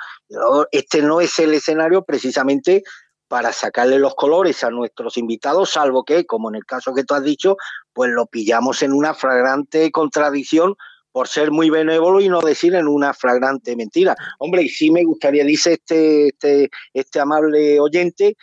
Este 0.71 1.01
no 1.01 1.21
es 1.21 1.37
el 1.39 1.53
escenario 1.53 2.03
precisamente 2.03 2.83
para 3.27 3.51
sacarle 3.51 3.99
los 3.99 4.15
colores 4.15 4.63
a 4.63 4.69
nuestros 4.69 5.17
invitados, 5.17 5.71
salvo 5.71 6.03
que, 6.03 6.25
como 6.25 6.49
en 6.49 6.55
el 6.55 6.65
caso 6.65 6.93
que 6.93 7.03
tú 7.03 7.15
has 7.15 7.23
dicho, 7.23 7.57
pues 7.91 8.11
lo 8.11 8.27
pillamos 8.27 8.83
en 8.83 8.93
una 8.93 9.13
flagrante 9.13 9.91
contradicción 9.91 10.75
por 11.11 11.27
ser 11.27 11.49
muy 11.49 11.69
benévolo 11.69 12.19
y 12.19 12.27
no 12.27 12.41
decir 12.41 12.75
en 12.75 12.87
una 12.87 13.13
flagrante 13.13 13.75
mentira. 13.75 14.15
Hombre, 14.37 14.63
y 14.63 14.69
sí 14.69 14.91
me 14.91 15.03
gustaría, 15.03 15.45
dice 15.45 15.73
este, 15.73 16.27
este, 16.27 16.69
este 16.93 17.19
amable 17.19 17.79
oyente, 17.79 18.35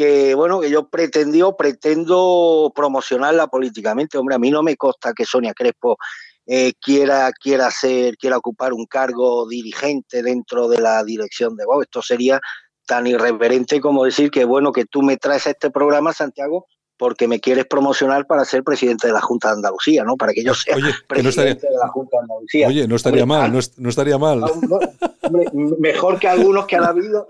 que 0.00 0.34
bueno, 0.34 0.62
que 0.62 0.70
yo 0.70 0.88
pretendió, 0.88 1.58
pretendo 1.58 2.72
promocionarla 2.74 3.48
políticamente. 3.48 4.16
Hombre, 4.16 4.36
a 4.36 4.38
mí 4.38 4.50
no 4.50 4.62
me 4.62 4.74
consta 4.74 5.12
que 5.12 5.26
Sonia 5.26 5.52
Crespo 5.52 5.98
eh, 6.46 6.72
quiera, 6.80 7.30
quiera 7.32 7.66
hacer, 7.66 8.16
quiera 8.16 8.38
ocupar 8.38 8.72
un 8.72 8.86
cargo 8.86 9.46
dirigente 9.46 10.22
dentro 10.22 10.68
de 10.70 10.80
la 10.80 11.04
dirección 11.04 11.54
de 11.54 11.66
Vox. 11.66 11.82
Esto 11.82 12.00
sería 12.00 12.40
tan 12.86 13.06
irreverente 13.06 13.78
como 13.78 14.06
decir 14.06 14.30
que 14.30 14.46
bueno 14.46 14.72
que 14.72 14.86
tú 14.86 15.02
me 15.02 15.18
traes 15.18 15.46
a 15.46 15.50
este 15.50 15.70
programa, 15.70 16.14
Santiago, 16.14 16.64
porque 17.00 17.26
me 17.26 17.40
quieres 17.40 17.64
promocionar 17.64 18.26
para 18.26 18.44
ser 18.44 18.62
presidente 18.62 19.06
de 19.06 19.14
la 19.14 19.22
Junta 19.22 19.48
de 19.48 19.54
Andalucía, 19.54 20.04
¿no? 20.04 20.18
Para 20.18 20.34
que 20.34 20.44
yo 20.44 20.52
sea 20.52 20.76
oye, 20.76 20.92
presidente 21.08 21.22
no 21.22 21.28
estaría, 21.30 21.70
de 21.70 21.78
la 21.78 21.88
Junta 21.88 22.16
de 22.18 22.22
Andalucía. 22.24 22.68
Oye, 22.68 22.86
no 22.86 22.96
estaría 22.96 23.22
hombre, 23.22 23.38
mal, 23.38 23.52
no, 23.54 23.58
no, 23.78 23.88
estaría 23.88 24.18
mal. 24.18 24.44
Mejor 25.78 26.18
que 26.18 26.28
algunos 26.28 26.66
que 26.66 26.76
han 26.76 26.84
habido, 26.84 27.26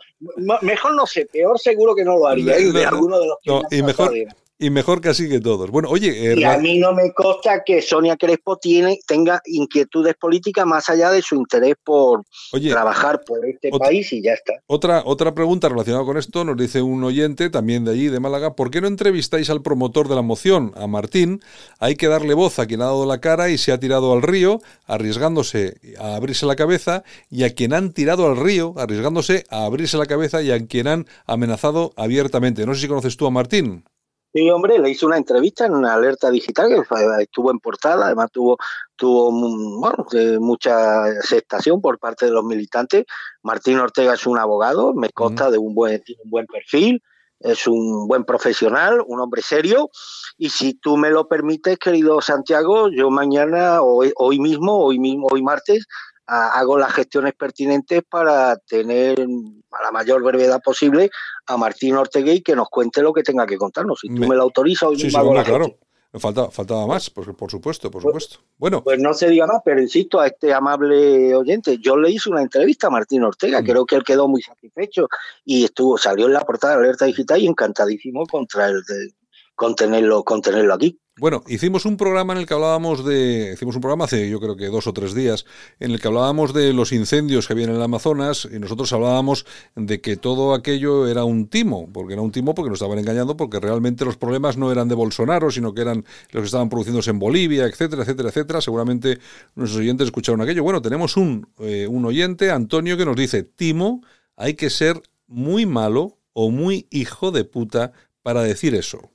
mejor 0.61 0.97
no 0.97 1.07
sé, 1.07 1.27
peor 1.27 1.57
seguro 1.61 1.95
que 1.95 2.03
no 2.03 2.18
lo 2.18 2.27
haría, 2.27 2.57
¿eh? 2.57 2.73
de 2.73 2.85
alguno 2.85 3.21
de 3.21 3.29
los 3.29 3.37
que 3.41 3.51
no, 3.51 3.62
y 3.71 3.81
mejor, 3.85 4.12
y 4.61 4.69
mejor 4.69 5.01
casi 5.01 5.27
que 5.29 5.41
todos. 5.41 5.71
Bueno, 5.71 5.89
oye, 5.89 6.33
eh, 6.33 6.35
y 6.39 6.45
a 6.45 6.59
mí 6.59 6.79
no 6.79 6.93
me 6.93 7.13
consta 7.13 7.65
que 7.65 7.81
Sonia 7.81 8.19
Crespo 8.19 8.59
tiene, 8.59 9.01
tenga 9.07 9.41
inquietudes 9.47 10.15
políticas 10.17 10.67
más 10.67 10.91
allá 10.91 11.11
de 11.11 11.23
su 11.23 11.35
interés 11.35 11.77
por 11.83 12.23
oye, 12.53 12.71
trabajar 12.71 13.23
por 13.27 13.45
este 13.47 13.71
otra, 13.73 13.87
país 13.87 14.13
y 14.13 14.23
ya 14.23 14.35
está. 14.35 14.53
Otra, 14.67 15.03
otra 15.07 15.35
pregunta 15.35 15.71
relacionada 15.71 16.05
con 16.05 16.19
esto 16.19 16.45
nos 16.45 16.59
dice 16.59 16.83
un 16.83 17.03
oyente 17.03 17.49
también 17.49 17.87
de 17.87 17.93
allí, 17.93 18.09
de 18.09 18.21
Málaga, 18.21 18.55
¿por 18.55 18.71
qué 18.71 18.83
no 18.83 18.87
entrevistáis 18.87 19.49
al 19.49 19.63
promotor 19.63 20.09
de 20.09 20.15
la 20.15 20.23
moción, 20.23 20.73
a 20.77 20.87
Martín? 20.87 21.41
Hay 21.79 21.97
que 21.97 22.09
darle 22.09 22.35
voz 22.35 22.59
a 22.59 22.67
quien 22.67 22.83
ha 22.83 22.87
dado 22.87 23.07
la 23.07 23.21
cara 23.21 23.49
y 23.49 23.57
se 23.57 23.73
ha 23.73 23.81
tirado 23.81 24.13
al 24.13 24.21
río, 24.21 24.61
arriesgándose 24.87 25.81
a 25.99 26.17
abrirse 26.17 26.45
la 26.45 26.57
cabeza, 26.57 27.03
y 27.31 27.45
a 27.45 27.55
quien 27.55 27.73
han 27.73 27.95
tirado 27.95 28.27
al 28.27 28.37
río, 28.37 28.75
arriesgándose 28.77 29.45
a 29.49 29.65
abrirse 29.65 29.97
la 29.97 30.05
cabeza 30.05 30.43
y 30.43 30.51
a 30.51 30.67
quien 30.67 30.87
han 30.87 31.07
amenazado 31.25 31.95
abiertamente. 31.97 32.67
No 32.67 32.75
sé 32.75 32.83
si 32.83 32.89
conoces 32.89 33.17
tú 33.17 33.27
a 33.27 33.31
Martín. 33.31 33.85
Sí, 34.33 34.49
hombre, 34.49 34.78
le 34.78 34.91
hizo 34.91 35.07
una 35.07 35.16
entrevista 35.16 35.66
en 35.66 35.74
una 35.74 35.95
alerta 35.95 36.31
digital 36.31 36.68
que 36.68 37.22
estuvo 37.22 37.51
en 37.51 37.59
portada, 37.59 38.07
además 38.07 38.31
tuvo, 38.31 38.59
tuvo 38.95 39.33
bueno, 39.33 40.07
mucha 40.41 41.05
aceptación 41.05 41.81
por 41.81 41.99
parte 41.99 42.26
de 42.26 42.33
los 42.33 42.45
militantes. 42.45 43.07
Martín 43.43 43.78
Ortega 43.78 44.14
es 44.14 44.26
un 44.26 44.39
abogado, 44.39 44.95
me 44.95 45.11
consta 45.11 45.49
mm. 45.49 45.53
de 45.53 45.59
un 45.59 45.74
buen, 45.74 46.03
tiene 46.05 46.22
un 46.22 46.31
buen 46.31 46.47
perfil, 46.47 47.03
es 47.41 47.66
un 47.66 48.07
buen 48.07 48.24
profesional, 48.24 49.03
un 49.05 49.18
hombre 49.18 49.43
serio, 49.43 49.91
y 50.39 50.51
si 50.51 50.74
tú 50.74 50.97
me 50.97 51.11
lo 51.11 51.26
permites, 51.26 51.78
querido 51.78 52.20
Santiago, 52.20 52.89
yo 52.89 53.11
mañana, 53.11 53.83
hoy, 53.83 54.12
hoy 54.16 54.39
mismo, 54.39 54.78
hoy 54.78 55.01
mismo, 55.01 55.26
hoy 55.28 55.43
martes, 55.43 55.87
hago 56.31 56.78
las 56.78 56.93
gestiones 56.93 57.35
pertinentes 57.35 58.03
para 58.09 58.57
tener 58.57 59.20
a 59.20 59.83
la 59.83 59.91
mayor 59.91 60.22
brevedad 60.22 60.61
posible 60.62 61.11
a 61.47 61.57
Martín 61.57 61.97
Ortega 61.97 62.33
y 62.33 62.41
que 62.41 62.55
nos 62.55 62.68
cuente 62.68 63.03
lo 63.03 63.12
que 63.12 63.22
tenga 63.22 63.47
que 63.47 63.57
contarnos. 63.59 64.01
Si 64.01 64.09
tú 64.09 64.20
me, 64.22 64.28
me 64.28 64.37
lo 64.37 64.43
autorizas, 64.43 64.89
hoy 64.89 64.99
sí, 64.99 65.11
sí, 65.11 65.16
bueno, 65.16 65.35
la 65.35 65.45
claro. 65.45 65.64
gestión. 65.64 65.87
Faltaba, 66.12 66.51
faltaba 66.51 66.87
más, 66.89 67.09
por, 67.09 67.37
por 67.37 67.49
supuesto, 67.53 67.89
por 67.89 68.03
supuesto. 68.03 68.39
Bueno, 68.59 68.83
Pues 68.83 68.99
no 68.99 69.14
se 69.14 69.28
diga 69.28 69.47
más, 69.47 69.61
pero 69.64 69.81
insisto 69.81 70.18
a 70.18 70.26
este 70.26 70.53
amable 70.53 71.33
oyente, 71.37 71.78
yo 71.78 71.97
le 71.97 72.11
hice 72.11 72.28
una 72.31 72.43
entrevista 72.43 72.89
a 72.89 72.91
Martín 72.91 73.22
Ortega, 73.22 73.61
Mm. 73.61 73.64
creo 73.64 73.87
que 73.87 73.95
él 73.95 74.03
quedó 74.03 74.26
muy 74.26 74.43
satisfecho 74.43 75.07
y 75.45 75.64
estuvo, 75.64 75.97
salió 75.99 76.26
en 76.26 76.33
la 76.33 76.41
portada 76.41 76.74
de 76.74 76.81
Alerta 76.81 77.05
Digital 77.05 77.41
y 77.41 77.47
encantadísimo 77.47 78.26
contra 78.26 78.66
el 78.66 78.83
de, 78.83 79.12
con 79.55 79.76
tenerlo, 79.76 80.24
con 80.24 80.43
tenerlo 80.43 80.74
aquí. 80.74 80.99
Bueno, 81.19 81.43
hicimos 81.49 81.85
un 81.85 81.99
programa 81.99 82.33
en 82.33 82.39
el 82.39 82.47
que 82.47 82.55
hablábamos 82.55 83.05
de. 83.05 83.53
Hicimos 83.53 83.75
un 83.75 83.83
programa 83.83 84.05
hace, 84.05 84.31
yo 84.31 84.41
creo 84.41 84.57
que 84.57 84.69
dos 84.69 84.87
o 84.87 84.95
tres 84.95 85.13
días, 85.13 85.45
en 85.79 85.91
el 85.91 86.01
que 86.01 86.09
hablábamos 86.09 86.55
de 86.55 86.73
los 86.73 86.93
incendios 86.93 87.47
que 87.47 87.53
había 87.53 87.67
en 87.67 87.75
el 87.75 87.83
Amazonas 87.83 88.49
y 88.51 88.59
nosotros 88.59 88.91
hablábamos 88.95 89.45
de 89.77 90.01
que 90.01 90.17
todo 90.17 90.55
aquello 90.55 91.09
era 91.09 91.25
un 91.25 91.49
timo, 91.49 91.91
porque 91.93 92.15
era 92.15 92.23
un 92.23 92.33
timo 92.33 92.55
porque 92.55 92.71
nos 92.71 92.81
estaban 92.81 92.99
engañando, 92.99 93.37
porque 93.37 93.61
realmente 93.61 94.07
los 94.07 94.17
problemas 94.17 94.57
no 94.57 94.73
eran 94.73 94.89
de 94.89 94.95
Bolsonaro, 94.95 95.51
sino 95.51 95.75
que 95.75 95.83
eran 95.83 96.07
los 96.31 96.43
que 96.43 96.47
estaban 96.47 96.71
produciéndose 96.71 97.11
en 97.11 97.19
Bolivia, 97.19 97.67
etcétera, 97.67 98.03
etcétera, 98.03 98.31
etcétera. 98.31 98.61
Seguramente 98.63 99.19
nuestros 99.57 99.81
oyentes 99.81 100.07
escucharon 100.07 100.41
aquello. 100.41 100.63
Bueno, 100.63 100.81
tenemos 100.81 101.19
un, 101.19 101.49
eh, 101.59 101.87
un 101.87 102.07
oyente, 102.07 102.51
Antonio, 102.51 102.97
que 102.97 103.05
nos 103.05 103.17
dice: 103.17 103.43
Timo, 103.43 104.03
hay 104.37 104.55
que 104.55 104.71
ser 104.71 105.03
muy 105.27 105.67
malo 105.67 106.19
o 106.33 106.51
muy 106.51 106.87
hijo 106.91 107.31
de 107.31 107.45
puta 107.45 107.93
para 108.23 108.43
decir 108.43 108.75
eso. 108.75 109.11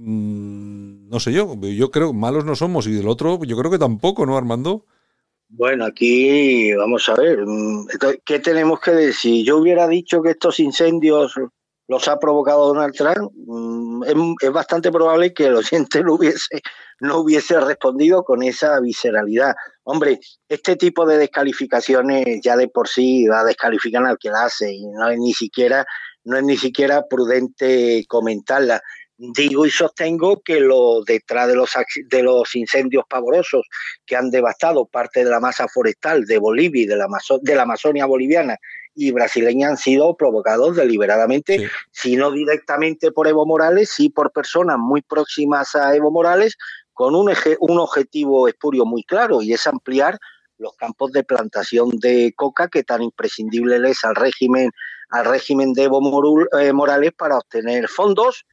Mm, 0.00 1.08
no 1.08 1.18
sé 1.18 1.32
yo, 1.32 1.56
yo 1.60 1.90
creo 1.90 2.12
malos 2.12 2.44
no 2.44 2.54
somos 2.54 2.86
y 2.86 2.92
del 2.92 3.08
otro 3.08 3.42
yo 3.44 3.56
creo 3.56 3.68
que 3.68 3.78
tampoco, 3.78 4.24
¿no, 4.26 4.36
Armando? 4.36 4.86
Bueno, 5.48 5.86
aquí 5.86 6.72
vamos 6.74 7.08
a 7.08 7.14
ver, 7.14 7.44
mm, 7.44 7.88
¿qué 8.24 8.38
tenemos 8.38 8.80
que 8.80 8.92
decir? 8.92 9.44
Yo 9.44 9.56
hubiera 9.56 9.88
dicho 9.88 10.22
que 10.22 10.30
estos 10.30 10.60
incendios 10.60 11.34
los 11.88 12.06
ha 12.06 12.18
provocado 12.20 12.68
Donald 12.68 12.94
Trump, 12.94 13.32
mm, 13.34 14.02
es, 14.40 14.52
bastante 14.52 14.92
probable 14.92 15.32
que 15.32 15.46
el 15.46 15.56
oyente 15.56 16.04
no 16.04 16.14
hubiese, 16.14 16.62
no 17.00 17.18
hubiese 17.18 17.58
respondido 17.58 18.22
con 18.22 18.42
esa 18.44 18.78
visceralidad. 18.78 19.56
Hombre, 19.82 20.20
este 20.48 20.76
tipo 20.76 21.06
de 21.06 21.18
descalificaciones 21.18 22.40
ya 22.42 22.56
de 22.56 22.68
por 22.68 22.86
sí 22.86 23.26
va 23.26 23.40
a 23.40 23.44
descalificar 23.44 24.04
al 24.04 24.18
que 24.18 24.30
la 24.30 24.44
hace 24.44 24.72
y 24.72 24.86
no 24.86 25.08
es 25.08 25.18
ni 25.18 25.32
siquiera, 25.32 25.86
no 26.24 26.36
es 26.36 26.44
ni 26.44 26.56
siquiera 26.56 27.06
prudente 27.08 28.04
comentarla 28.06 28.80
digo 29.18 29.66
y 29.66 29.70
sostengo 29.70 30.40
que 30.42 30.60
lo 30.60 31.02
detrás 31.02 31.48
de 31.48 31.56
los 31.56 31.70
de 32.08 32.22
los 32.22 32.54
incendios 32.54 33.04
pavorosos 33.08 33.66
que 34.06 34.14
han 34.14 34.30
devastado 34.30 34.86
parte 34.86 35.24
de 35.24 35.30
la 35.30 35.40
masa 35.40 35.66
forestal 35.66 36.24
de 36.24 36.38
Bolivia 36.38 36.84
y 36.84 36.86
de 36.86 36.96
la, 36.96 37.08
de 37.42 37.54
la 37.56 37.62
Amazonia 37.62 38.06
boliviana 38.06 38.56
y 38.94 39.10
brasileña 39.10 39.68
han 39.68 39.76
sido 39.76 40.16
provocados 40.16 40.76
deliberadamente, 40.76 41.68
si 41.92 42.16
no 42.16 42.32
directamente 42.32 43.12
por 43.12 43.28
Evo 43.28 43.46
Morales, 43.46 43.90
sí 43.90 44.08
por 44.08 44.32
personas 44.32 44.76
muy 44.78 45.02
próximas 45.02 45.76
a 45.76 45.94
Evo 45.94 46.10
Morales, 46.10 46.56
con 46.92 47.14
un, 47.14 47.32
un 47.60 47.78
objetivo 47.78 48.48
espurio 48.48 48.84
muy 48.84 49.04
claro 49.04 49.40
y 49.42 49.52
es 49.52 49.66
ampliar 49.68 50.18
los 50.58 50.74
campos 50.76 51.12
de 51.12 51.22
plantación 51.22 51.90
de 52.00 52.32
coca 52.34 52.66
que 52.68 52.82
tan 52.82 53.02
imprescindible 53.02 53.76
es 53.88 54.04
al 54.04 54.16
régimen 54.16 54.70
al 55.10 55.24
régimen 55.24 55.72
de 55.72 55.84
Evo 55.84 56.00
eh, 56.60 56.72
Morales 56.72 57.12
para 57.16 57.38
obtener 57.38 57.88
fondos 57.88 58.44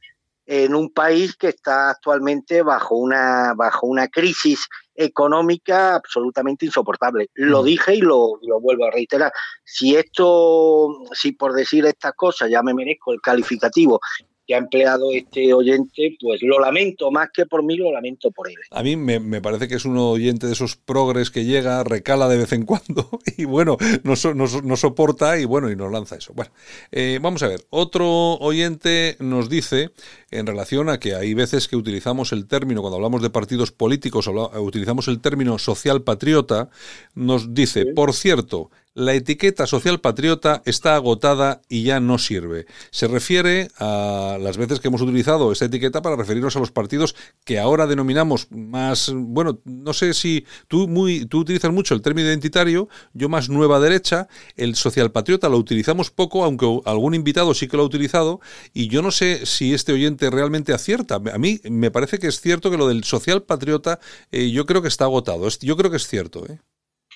en 0.46 0.74
un 0.74 0.90
país 0.90 1.36
que 1.36 1.48
está 1.48 1.90
actualmente 1.90 2.62
bajo 2.62 2.94
una, 2.94 3.52
bajo 3.54 3.86
una 3.86 4.08
crisis 4.08 4.68
económica 4.94 5.94
absolutamente 5.96 6.64
insoportable. 6.64 7.28
Lo 7.34 7.62
dije 7.62 7.96
y 7.96 8.00
lo, 8.00 8.38
lo, 8.42 8.60
vuelvo 8.60 8.86
a 8.86 8.90
reiterar. 8.90 9.32
Si 9.64 9.96
esto, 9.96 10.88
si 11.12 11.32
por 11.32 11.52
decir 11.52 11.84
estas 11.84 12.14
cosas 12.14 12.48
ya 12.48 12.62
me 12.62 12.74
merezco 12.74 13.12
el 13.12 13.20
calificativo 13.20 14.00
que 14.46 14.54
ha 14.54 14.58
empleado 14.58 15.12
este 15.12 15.52
oyente, 15.52 16.16
pues 16.20 16.40
lo 16.42 16.60
lamento, 16.60 17.10
más 17.10 17.30
que 17.32 17.46
por 17.46 17.62
mí, 17.64 17.76
lo 17.76 17.92
lamento 17.92 18.30
por 18.30 18.48
él. 18.48 18.56
A 18.70 18.82
mí 18.82 18.96
me, 18.96 19.40
parece 19.40 19.66
que 19.66 19.74
es 19.74 19.84
un 19.84 19.98
oyente 19.98 20.46
de 20.46 20.52
esos 20.52 20.76
progres 20.76 21.30
que 21.30 21.44
llega, 21.44 21.82
recala 21.82 22.28
de 22.28 22.38
vez 22.38 22.52
en 22.52 22.64
cuando 22.64 23.08
y 23.36 23.44
bueno, 23.44 23.76
no, 24.04 24.76
soporta 24.76 25.38
y 25.38 25.44
bueno, 25.44 25.70
y 25.70 25.76
nos 25.76 25.90
lanza 25.90 26.16
eso. 26.16 26.32
Bueno, 26.34 26.52
eh, 26.92 27.18
vamos 27.20 27.42
a 27.42 27.48
ver, 27.48 27.60
otro 27.70 28.34
oyente 28.34 29.16
nos 29.18 29.48
dice 29.48 29.90
en 30.30 30.46
relación 30.46 30.88
a 30.88 30.98
que 31.00 31.14
hay 31.14 31.34
veces 31.34 31.66
que 31.68 31.76
utilizamos 31.76 32.32
el 32.32 32.46
término, 32.46 32.82
cuando 32.82 32.96
hablamos 32.96 33.22
de 33.22 33.30
partidos 33.30 33.72
políticos, 33.72 34.30
utilizamos 34.58 35.08
el 35.08 35.20
término 35.20 35.58
social 35.58 36.02
patriota, 36.02 36.70
nos 37.14 37.54
dice, 37.54 37.86
por 37.86 38.12
cierto, 38.12 38.70
la 38.96 39.12
etiqueta 39.12 39.66
social 39.66 40.00
patriota 40.00 40.62
está 40.64 40.94
agotada 40.94 41.60
y 41.68 41.82
ya 41.82 42.00
no 42.00 42.16
sirve. 42.16 42.64
Se 42.90 43.06
refiere 43.06 43.68
a 43.78 44.38
las 44.40 44.56
veces 44.56 44.80
que 44.80 44.88
hemos 44.88 45.02
utilizado 45.02 45.52
esta 45.52 45.66
etiqueta 45.66 46.00
para 46.00 46.16
referirnos 46.16 46.56
a 46.56 46.60
los 46.60 46.70
partidos 46.70 47.14
que 47.44 47.58
ahora 47.58 47.86
denominamos 47.86 48.48
más, 48.50 49.12
bueno, 49.14 49.60
no 49.66 49.92
sé 49.92 50.14
si 50.14 50.46
tú 50.66 50.88
muy 50.88 51.26
tú 51.26 51.40
utilizas 51.40 51.72
mucho 51.72 51.92
el 51.92 52.00
término 52.00 52.26
identitario, 52.26 52.88
yo 53.12 53.28
más 53.28 53.50
nueva 53.50 53.80
derecha, 53.80 54.28
el 54.56 54.74
social 54.76 55.12
patriota 55.12 55.50
lo 55.50 55.58
utilizamos 55.58 56.10
poco, 56.10 56.42
aunque 56.42 56.80
algún 56.86 57.14
invitado 57.14 57.52
sí 57.52 57.68
que 57.68 57.76
lo 57.76 57.82
ha 57.82 57.86
utilizado 57.86 58.40
y 58.72 58.88
yo 58.88 59.02
no 59.02 59.10
sé 59.10 59.44
si 59.44 59.74
este 59.74 59.92
oyente 59.92 60.30
realmente 60.30 60.72
acierta. 60.72 61.16
A 61.16 61.38
mí 61.38 61.60
me 61.64 61.90
parece 61.90 62.18
que 62.18 62.28
es 62.28 62.40
cierto 62.40 62.70
que 62.70 62.78
lo 62.78 62.88
del 62.88 63.04
social 63.04 63.42
patriota 63.42 64.00
eh, 64.32 64.50
yo 64.50 64.64
creo 64.64 64.80
que 64.80 64.88
está 64.88 65.04
agotado. 65.04 65.46
Yo 65.60 65.76
creo 65.76 65.90
que 65.90 65.98
es 65.98 66.08
cierto, 66.08 66.46
¿eh? 66.46 66.58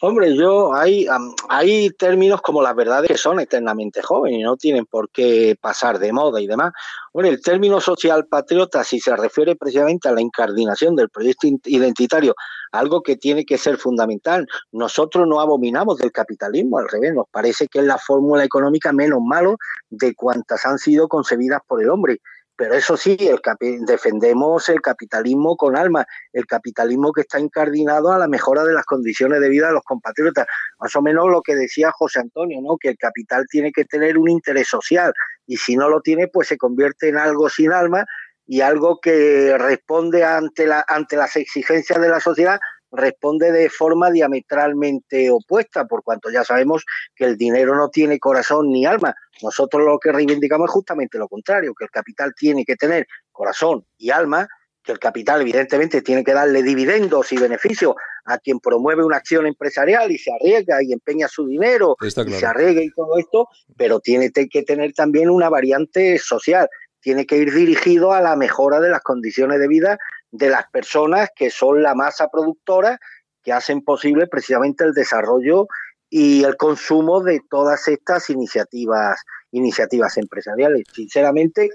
Hombre, 0.02 0.34
yo 0.34 0.72
hay, 0.72 1.06
hay 1.50 1.90
términos 1.90 2.40
como 2.40 2.62
las 2.62 2.74
verdades 2.74 3.08
que 3.08 3.18
son 3.18 3.38
eternamente 3.38 4.00
jóvenes 4.00 4.40
y 4.40 4.42
no 4.42 4.56
tienen 4.56 4.86
por 4.86 5.10
qué 5.10 5.56
pasar 5.60 5.98
de 5.98 6.10
moda 6.10 6.40
y 6.40 6.46
demás. 6.46 6.72
Hombre, 7.12 7.28
el 7.28 7.42
término 7.42 7.82
social 7.82 8.26
patriota, 8.26 8.82
si 8.82 8.98
se 8.98 9.14
refiere 9.14 9.56
precisamente 9.56 10.08
a 10.08 10.12
la 10.12 10.22
incardinación 10.22 10.96
del 10.96 11.10
proyecto 11.10 11.48
identitario, 11.66 12.34
algo 12.72 13.02
que 13.02 13.16
tiene 13.16 13.44
que 13.44 13.58
ser 13.58 13.76
fundamental. 13.76 14.46
Nosotros 14.72 15.28
no 15.28 15.38
abominamos 15.38 15.98
del 15.98 16.12
capitalismo, 16.12 16.78
al 16.78 16.88
revés, 16.88 17.12
nos 17.12 17.26
parece 17.30 17.68
que 17.68 17.80
es 17.80 17.84
la 17.84 17.98
fórmula 17.98 18.42
económica 18.42 18.94
menos 18.94 19.20
malo 19.22 19.58
de 19.90 20.14
cuantas 20.14 20.64
han 20.64 20.78
sido 20.78 21.08
concebidas 21.08 21.60
por 21.66 21.82
el 21.82 21.90
hombre 21.90 22.20
pero 22.60 22.74
eso 22.74 22.94
sí, 22.94 23.16
defendemos 23.86 24.68
el 24.68 24.82
capitalismo 24.82 25.56
con 25.56 25.78
alma, 25.78 26.06
el 26.30 26.44
capitalismo 26.44 27.10
que 27.10 27.22
está 27.22 27.40
incardinado 27.40 28.12
a 28.12 28.18
la 28.18 28.28
mejora 28.28 28.64
de 28.64 28.74
las 28.74 28.84
condiciones 28.84 29.40
de 29.40 29.48
vida 29.48 29.68
de 29.68 29.72
los 29.72 29.82
compatriotas. 29.82 30.46
Más 30.78 30.94
o 30.94 31.00
menos 31.00 31.30
lo 31.30 31.40
que 31.40 31.54
decía 31.54 31.90
José 31.90 32.20
Antonio, 32.20 32.60
¿no? 32.60 32.76
que 32.76 32.90
el 32.90 32.98
capital 32.98 33.46
tiene 33.48 33.72
que 33.72 33.86
tener 33.86 34.18
un 34.18 34.28
interés 34.28 34.68
social 34.68 35.14
y 35.46 35.56
si 35.56 35.74
no 35.74 35.88
lo 35.88 36.02
tiene, 36.02 36.28
pues 36.28 36.48
se 36.48 36.58
convierte 36.58 37.08
en 37.08 37.16
algo 37.16 37.48
sin 37.48 37.72
alma 37.72 38.04
y 38.46 38.60
algo 38.60 39.00
que 39.00 39.56
responde 39.56 40.22
ante, 40.24 40.66
la, 40.66 40.84
ante 40.86 41.16
las 41.16 41.36
exigencias 41.36 41.98
de 41.98 42.10
la 42.10 42.20
sociedad 42.20 42.60
responde 42.92 43.52
de 43.52 43.68
forma 43.70 44.10
diametralmente 44.10 45.30
opuesta, 45.30 45.86
por 45.86 46.02
cuanto 46.02 46.30
ya 46.30 46.44
sabemos 46.44 46.84
que 47.14 47.24
el 47.24 47.36
dinero 47.36 47.76
no 47.76 47.88
tiene 47.88 48.18
corazón 48.18 48.70
ni 48.70 48.86
alma. 48.86 49.14
Nosotros 49.42 49.84
lo 49.84 49.98
que 49.98 50.12
reivindicamos 50.12 50.68
es 50.68 50.72
justamente 50.72 51.18
lo 51.18 51.28
contrario, 51.28 51.74
que 51.74 51.84
el 51.84 51.90
capital 51.90 52.34
tiene 52.36 52.64
que 52.64 52.76
tener 52.76 53.06
corazón 53.32 53.84
y 53.96 54.10
alma, 54.10 54.48
que 54.82 54.92
el 54.92 54.98
capital 54.98 55.40
evidentemente 55.42 56.02
tiene 56.02 56.24
que 56.24 56.32
darle 56.32 56.62
dividendos 56.62 57.32
y 57.32 57.38
beneficios 57.38 57.94
a 58.24 58.38
quien 58.38 58.60
promueve 58.60 59.04
una 59.04 59.16
acción 59.16 59.46
empresarial 59.46 60.10
y 60.10 60.18
se 60.18 60.32
arriesga 60.32 60.82
y 60.82 60.92
empeña 60.92 61.28
su 61.28 61.46
dinero 61.46 61.96
y 62.00 62.10
se 62.10 62.46
arriesga 62.46 62.82
y 62.82 62.90
todo 62.90 63.18
esto, 63.18 63.48
pero 63.76 64.00
tiene 64.00 64.30
que 64.30 64.62
tener 64.62 64.92
también 64.92 65.30
una 65.30 65.48
variante 65.48 66.18
social, 66.18 66.68
tiene 67.00 67.26
que 67.26 67.36
ir 67.36 67.52
dirigido 67.52 68.12
a 68.12 68.20
la 68.20 68.36
mejora 68.36 68.80
de 68.80 68.90
las 68.90 69.02
condiciones 69.02 69.58
de 69.58 69.68
vida 69.68 69.98
de 70.30 70.48
las 70.48 70.66
personas 70.70 71.30
que 71.34 71.50
son 71.50 71.82
la 71.82 71.94
masa 71.94 72.28
productora 72.28 72.98
que 73.42 73.52
hacen 73.52 73.82
posible 73.82 74.26
precisamente 74.26 74.84
el 74.84 74.92
desarrollo 74.92 75.66
y 76.08 76.44
el 76.44 76.56
consumo 76.56 77.22
de 77.22 77.40
todas 77.48 77.88
estas 77.88 78.30
iniciativas 78.30 79.20
iniciativas 79.52 80.16
empresariales. 80.16 80.84
Sinceramente, 80.92 81.70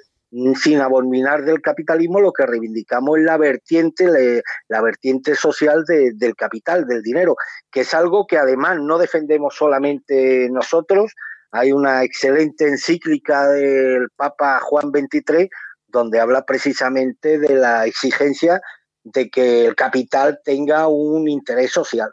sin 0.55 0.81
abominar 0.81 1.45
del 1.45 1.61
capitalismo, 1.61 2.19
lo 2.19 2.33
que 2.33 2.45
reivindicamos 2.45 3.19
es 3.19 3.23
la 3.23 3.37
vertiente, 3.37 4.41
la 4.67 4.81
vertiente 4.81 5.35
social 5.35 5.83
del 5.85 6.35
capital, 6.35 6.85
del 6.85 7.01
dinero, 7.01 7.35
que 7.71 7.81
es 7.81 7.93
algo 7.93 8.25
que 8.27 8.37
además 8.37 8.79
no 8.79 8.97
defendemos 8.97 9.55
solamente 9.55 10.49
nosotros. 10.51 11.13
Hay 11.51 11.71
una 11.71 12.03
excelente 12.03 12.67
encíclica 12.67 13.47
del 13.47 14.09
Papa 14.15 14.59
Juan 14.61 14.91
XXIII 14.91 15.49
donde 15.95 16.19
habla 16.19 16.45
precisamente 16.45 17.39
de 17.39 17.55
la 17.55 17.85
exigencia 17.85 18.61
de 19.03 19.29
que 19.29 19.65
el 19.65 19.75
capital 19.75 20.41
tenga 20.43 20.87
un 20.87 21.27
interés 21.29 21.71
social. 21.71 22.11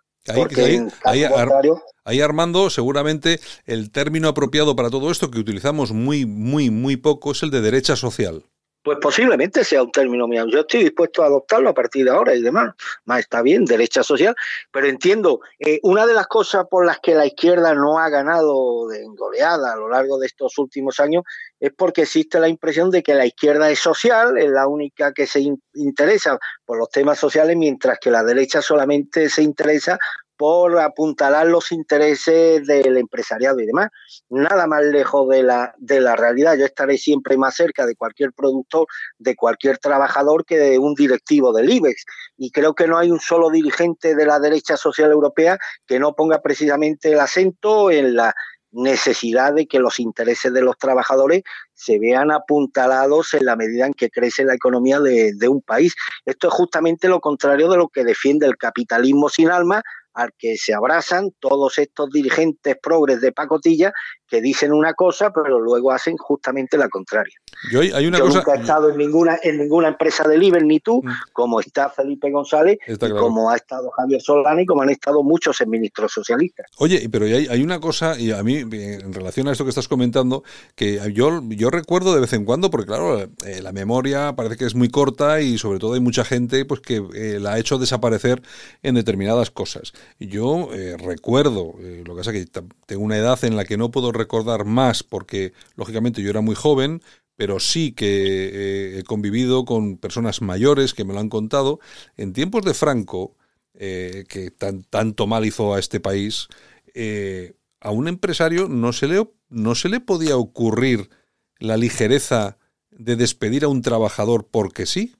Ahí, 2.04 2.20
Armando, 2.20 2.70
seguramente 2.70 3.40
el 3.66 3.90
término 3.90 4.28
apropiado 4.28 4.76
para 4.76 4.90
todo 4.90 5.10
esto 5.10 5.30
que 5.30 5.38
utilizamos 5.38 5.92
muy, 5.92 6.26
muy, 6.26 6.70
muy 6.70 6.96
poco 6.96 7.32
es 7.32 7.42
el 7.42 7.50
de 7.50 7.60
derecha 7.60 7.96
social. 7.96 8.44
Pues 8.82 8.98
posiblemente 9.00 9.62
sea 9.62 9.82
un 9.82 9.92
término 9.92 10.26
mío. 10.26 10.44
Yo 10.48 10.60
estoy 10.60 10.82
dispuesto 10.82 11.22
a 11.22 11.26
adoptarlo 11.26 11.70
a 11.70 11.74
partir 11.74 12.04
de 12.04 12.10
ahora 12.10 12.34
y 12.34 12.42
demás. 12.42 12.74
Más 13.04 13.20
está 13.20 13.40
bien, 13.40 13.64
derecha 13.64 14.02
social. 14.02 14.34
Pero 14.72 14.88
entiendo, 14.88 15.40
eh, 15.60 15.78
una 15.84 16.04
de 16.04 16.14
las 16.14 16.26
cosas 16.26 16.66
por 16.68 16.84
las 16.84 16.98
que 16.98 17.14
la 17.14 17.24
izquierda 17.24 17.74
no 17.74 18.00
ha 18.00 18.08
ganado 18.08 18.88
de 18.88 19.04
goleada 19.16 19.72
a 19.72 19.76
lo 19.76 19.88
largo 19.88 20.18
de 20.18 20.26
estos 20.26 20.58
últimos 20.58 20.98
años 20.98 21.22
es 21.60 21.70
porque 21.76 22.02
existe 22.02 22.40
la 22.40 22.48
impresión 22.48 22.90
de 22.90 23.04
que 23.04 23.14
la 23.14 23.24
izquierda 23.24 23.70
es 23.70 23.78
social, 23.78 24.36
es 24.36 24.50
la 24.50 24.66
única 24.66 25.12
que 25.12 25.28
se 25.28 25.40
interesa 25.74 26.38
por 26.64 26.76
los 26.76 26.90
temas 26.90 27.20
sociales, 27.20 27.56
mientras 27.56 27.98
que 28.00 28.10
la 28.10 28.24
derecha 28.24 28.62
solamente 28.62 29.28
se 29.28 29.42
interesa 29.42 29.96
por 30.42 30.76
apuntalar 30.80 31.46
los 31.46 31.70
intereses 31.70 32.66
del 32.66 32.96
empresariado 32.96 33.60
y 33.60 33.66
demás. 33.66 33.90
Nada 34.28 34.66
más 34.66 34.82
lejos 34.82 35.28
de 35.28 35.44
la, 35.44 35.72
de 35.78 36.00
la 36.00 36.16
realidad. 36.16 36.56
Yo 36.58 36.64
estaré 36.64 36.98
siempre 36.98 37.36
más 37.36 37.54
cerca 37.54 37.86
de 37.86 37.94
cualquier 37.94 38.32
productor, 38.32 38.88
de 39.18 39.36
cualquier 39.36 39.78
trabajador 39.78 40.44
que 40.44 40.58
de 40.58 40.80
un 40.80 40.94
directivo 40.94 41.52
del 41.52 41.70
IBEX. 41.70 42.04
Y 42.36 42.50
creo 42.50 42.74
que 42.74 42.88
no 42.88 42.98
hay 42.98 43.12
un 43.12 43.20
solo 43.20 43.50
dirigente 43.50 44.16
de 44.16 44.26
la 44.26 44.40
derecha 44.40 44.76
social 44.76 45.12
europea 45.12 45.60
que 45.86 46.00
no 46.00 46.16
ponga 46.16 46.42
precisamente 46.42 47.12
el 47.12 47.20
acento 47.20 47.92
en 47.92 48.16
la 48.16 48.34
necesidad 48.72 49.52
de 49.54 49.66
que 49.66 49.78
los 49.78 50.00
intereses 50.00 50.52
de 50.52 50.62
los 50.62 50.76
trabajadores 50.76 51.42
se 51.74 51.98
vean 52.00 52.32
apuntalados 52.32 53.34
en 53.34 53.44
la 53.44 53.54
medida 53.54 53.86
en 53.86 53.92
que 53.92 54.10
crece 54.10 54.44
la 54.44 54.54
economía 54.54 54.98
de, 54.98 55.34
de, 55.36 55.48
un 55.48 55.60
país. 55.60 55.94
Esto 56.24 56.48
es 56.48 56.54
justamente 56.54 57.06
lo 57.06 57.20
contrario 57.20 57.68
de 57.68 57.76
lo 57.76 57.88
que 57.88 58.02
defiende 58.02 58.46
el 58.46 58.56
capitalismo 58.56 59.28
sin 59.28 59.50
alma, 59.50 59.82
al 60.14 60.30
que 60.36 60.56
se 60.56 60.74
abrazan 60.74 61.30
todos 61.38 61.78
estos 61.78 62.10
dirigentes 62.10 62.76
progres 62.82 63.20
de 63.20 63.32
pacotilla 63.32 63.92
que 64.32 64.40
dicen 64.40 64.72
una 64.72 64.94
cosa, 64.94 65.30
pero 65.30 65.60
luego 65.60 65.92
hacen 65.92 66.16
justamente 66.16 66.78
la 66.78 66.88
contraria. 66.88 67.34
Yo, 67.70 67.80
hay 67.80 68.06
una 68.06 68.16
Yo 68.16 68.28
cosa... 68.28 68.38
nunca 68.38 68.54
he 68.54 68.60
estado 68.60 68.88
en 68.88 68.96
ninguna, 68.96 69.38
en 69.42 69.58
ninguna 69.58 69.88
empresa 69.88 70.26
del 70.26 70.42
IBEX, 70.42 70.64
ni 70.64 70.80
tú, 70.80 71.02
mm. 71.04 71.10
como 71.34 71.60
está 71.60 71.90
Felipe 71.90 72.30
González, 72.30 72.78
está 72.86 73.08
y 73.08 73.10
claro. 73.10 73.26
como 73.26 73.50
ha 73.50 73.56
estado 73.56 73.90
Javier 73.90 74.22
Solana 74.22 74.62
y 74.62 74.64
como 74.64 74.80
han 74.80 74.88
estado 74.88 75.22
muchos 75.22 75.62
ministros 75.66 76.12
socialistas. 76.12 76.64
Oye, 76.78 77.06
pero 77.12 77.26
hay, 77.26 77.46
hay, 77.46 77.62
una 77.62 77.78
cosa, 77.78 78.18
y 78.18 78.32
a 78.32 78.42
mí, 78.42 78.56
en 78.56 79.12
relación 79.12 79.48
a 79.48 79.52
esto 79.52 79.64
que 79.64 79.68
estás 79.68 79.86
comentando, 79.86 80.44
que 80.74 80.98
yo, 81.12 81.42
yo 81.50 81.68
recuerdo 81.68 82.14
de 82.14 82.22
vez 82.22 82.32
en 82.32 82.46
cuando, 82.46 82.70
porque 82.70 82.86
claro, 82.86 83.20
eh, 83.20 83.60
la 83.60 83.72
memoria 83.72 84.34
parece 84.34 84.56
que 84.56 84.64
es 84.64 84.74
muy 84.74 84.88
corta 84.88 85.42
y 85.42 85.58
sobre 85.58 85.78
todo 85.78 85.92
hay 85.92 86.00
mucha 86.00 86.24
gente 86.24 86.64
pues 86.64 86.80
que 86.80 87.02
eh, 87.14 87.38
la 87.38 87.52
ha 87.52 87.58
hecho 87.58 87.76
desaparecer 87.76 88.40
en 88.82 88.94
determinadas 88.94 89.50
cosas. 89.50 89.92
Yo 90.18 90.70
eh, 90.72 90.96
recuerdo, 90.96 91.74
eh, 91.80 92.02
lo 92.06 92.14
que 92.14 92.18
pasa 92.20 92.32
es 92.32 92.46
que 92.46 92.62
tengo 92.86 93.02
una 93.02 93.18
edad 93.18 93.42
en 93.44 93.56
la 93.56 93.64
que 93.64 93.76
no 93.76 93.90
puedo 93.90 94.12
recordar 94.22 94.64
más 94.64 95.02
porque 95.02 95.52
lógicamente 95.76 96.22
yo 96.22 96.30
era 96.30 96.40
muy 96.40 96.54
joven, 96.54 97.02
pero 97.36 97.60
sí 97.60 97.92
que 97.92 98.06
eh, 98.06 98.98
he 98.98 99.02
convivido 99.04 99.64
con 99.64 99.96
personas 99.98 100.42
mayores 100.42 100.94
que 100.94 101.04
me 101.04 101.12
lo 101.14 101.20
han 101.20 101.28
contado. 101.28 101.80
En 102.16 102.32
tiempos 102.32 102.64
de 102.64 102.74
Franco, 102.74 103.36
eh, 103.74 104.24
que 104.28 104.50
tan, 104.50 104.84
tanto 104.84 105.26
mal 105.26 105.44
hizo 105.44 105.74
a 105.74 105.78
este 105.78 105.98
país, 105.98 106.48
eh, 106.94 107.54
a 107.80 107.90
un 107.90 108.06
empresario 108.06 108.68
no 108.68 108.92
se, 108.92 109.08
le, 109.08 109.28
no 109.48 109.74
se 109.74 109.88
le 109.88 110.00
podía 110.00 110.36
ocurrir 110.36 111.10
la 111.58 111.76
ligereza 111.76 112.58
de 112.90 113.16
despedir 113.16 113.64
a 113.64 113.68
un 113.68 113.82
trabajador 113.82 114.48
porque 114.50 114.86
sí. 114.86 115.16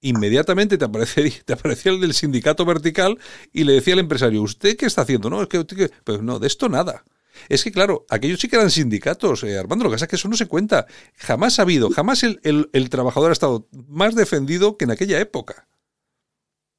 Inmediatamente 0.00 0.78
te 0.78 0.84
aparecía, 0.84 1.30
te 1.44 1.52
aparecía 1.52 1.92
el 1.92 2.00
del 2.00 2.14
sindicato 2.14 2.64
vertical 2.64 3.18
y 3.52 3.64
le 3.64 3.74
decía 3.74 3.94
al 3.94 4.00
empresario, 4.00 4.42
¿usted 4.42 4.76
qué 4.76 4.86
está 4.86 5.02
haciendo? 5.02 5.30
No, 5.30 5.42
es 5.42 5.48
que, 5.48 5.64
pues 6.02 6.22
no, 6.22 6.38
de 6.38 6.48
esto 6.48 6.68
nada. 6.68 7.04
Es 7.48 7.64
que, 7.64 7.72
claro, 7.72 8.04
aquellos 8.10 8.40
sí 8.40 8.48
que 8.48 8.56
eran 8.56 8.70
sindicatos, 8.70 9.42
eh, 9.44 9.58
Armando, 9.58 9.84
lo 9.84 9.90
que 9.90 9.94
pasa 9.94 10.04
es 10.06 10.10
que 10.10 10.16
eso 10.16 10.28
no 10.28 10.36
se 10.36 10.46
cuenta. 10.46 10.86
Jamás 11.16 11.58
ha 11.58 11.62
habido, 11.62 11.90
jamás 11.90 12.22
el, 12.22 12.40
el, 12.42 12.68
el, 12.72 12.90
trabajador 12.90 13.30
ha 13.30 13.32
estado 13.32 13.66
más 13.88 14.14
defendido 14.14 14.76
que 14.76 14.84
en 14.84 14.90
aquella 14.90 15.18
época. 15.20 15.66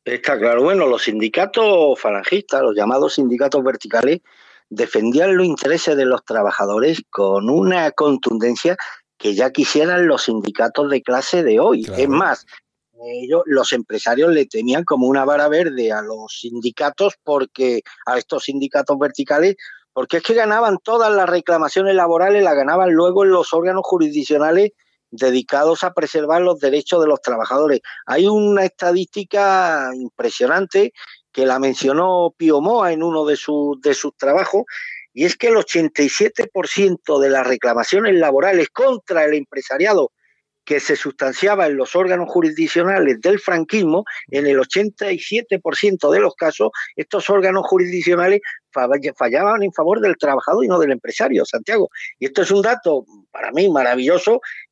Está 0.06 0.38
claro. 0.38 0.64
Bueno, 0.64 0.88
los 0.88 1.04
sindicatos 1.04 2.00
falangistas, 2.00 2.62
los 2.62 2.76
llamados 2.76 3.16
sindicatos 3.16 3.64
verticales, 3.64 4.20
defendían 4.70 5.38
los 5.38 5.46
intereses 5.46 5.96
de 5.96 6.06
los 6.06 6.26
trabajadores 6.26 7.02
con 7.10 7.50
una 7.50 7.92
contundencia 7.92 8.76
que 9.18 9.36
ya 9.36 9.52
quisieran 9.52 10.08
los 10.08 10.24
sindicatos 10.24 10.90
de 10.90 11.02
clase 11.02 11.44
de 11.44 11.60
hoy. 11.60 11.84
Claro. 11.84 12.02
Es 12.02 12.10
más, 12.10 12.46
ellos, 13.06 13.44
los 13.46 13.72
empresarios 13.74 14.32
le 14.34 14.46
tenían 14.46 14.84
como 14.84 15.08
una 15.08 15.26
vara 15.26 15.48
verde 15.48 15.92
a 15.92 16.02
los 16.02 16.40
sindicatos 16.40 17.14
porque 17.24 17.82
a 18.06 18.18
estos 18.18 18.46
sindicatos 18.46 18.98
verticales 18.98 19.56
porque 19.94 20.18
es 20.18 20.24
que 20.24 20.34
ganaban 20.34 20.80
todas 20.84 21.14
las 21.14 21.30
reclamaciones 21.30 21.96
laborales, 21.96 22.44
las 22.44 22.56
ganaban 22.56 22.92
luego 22.92 23.24
en 23.24 23.32
los 23.32 23.54
órganos 23.54 23.84
jurisdiccionales 23.86 24.72
dedicados 25.12 25.84
a 25.84 25.94
preservar 25.94 26.42
los 26.42 26.60
derechos 26.60 27.02
de 27.02 27.08
los 27.08 27.22
trabajadores. 27.22 27.82
Hay 28.08 28.28
una 28.28 28.66
estadística 28.66 29.92
impresionante 29.94 30.92
que 31.32 31.46
la 31.46 31.60
mencionó 31.60 32.34
Pío 32.36 32.62
Moa 32.62 32.92
en 32.92 33.04
uno 33.04 33.26
de, 33.26 33.36
su, 33.36 33.80
de 33.82 33.94
sus 33.94 34.16
trabajos, 34.18 34.64
y 35.14 35.26
es 35.26 35.38
que 35.38 35.48
el 35.48 35.56
87% 35.56 37.20
de 37.20 37.30
las 37.30 37.46
reclamaciones 37.46 38.16
laborales 38.16 38.70
contra 38.70 39.26
el 39.26 39.36
empresariado 39.36 40.12
que 40.66 40.80
se 40.80 40.96
sustanciaba 40.96 41.68
en 41.68 41.78
los 41.78 41.96
órganos 41.96 42.30
jurisdiccionales 42.30 43.20
del 43.22 43.40
franquismo, 43.40 44.06
en 44.30 44.48
el 44.48 44.58
87% 44.58 46.12
de 46.12 46.20
los 46.20 46.36
casos, 46.36 46.72
estos 46.96 47.30
órganos 47.30 47.66
jurisdiccionales 47.68 48.42
fallaban 49.16 49.64
en 49.64 49.72
favor 49.72 50.00
del 50.00 50.18
trabajador 50.18 50.66
y 50.66 50.68
no 50.68 50.80
del 50.80 50.92
empresario, 50.92 51.46
Santiago. 51.46 51.90
Y 52.20 52.26
esto 52.26 52.42
es 52.42 52.52
un 52.52 52.62
dato 52.62 53.06
para 53.32 53.52
mí 53.52 53.70
maravilloso 53.70 54.42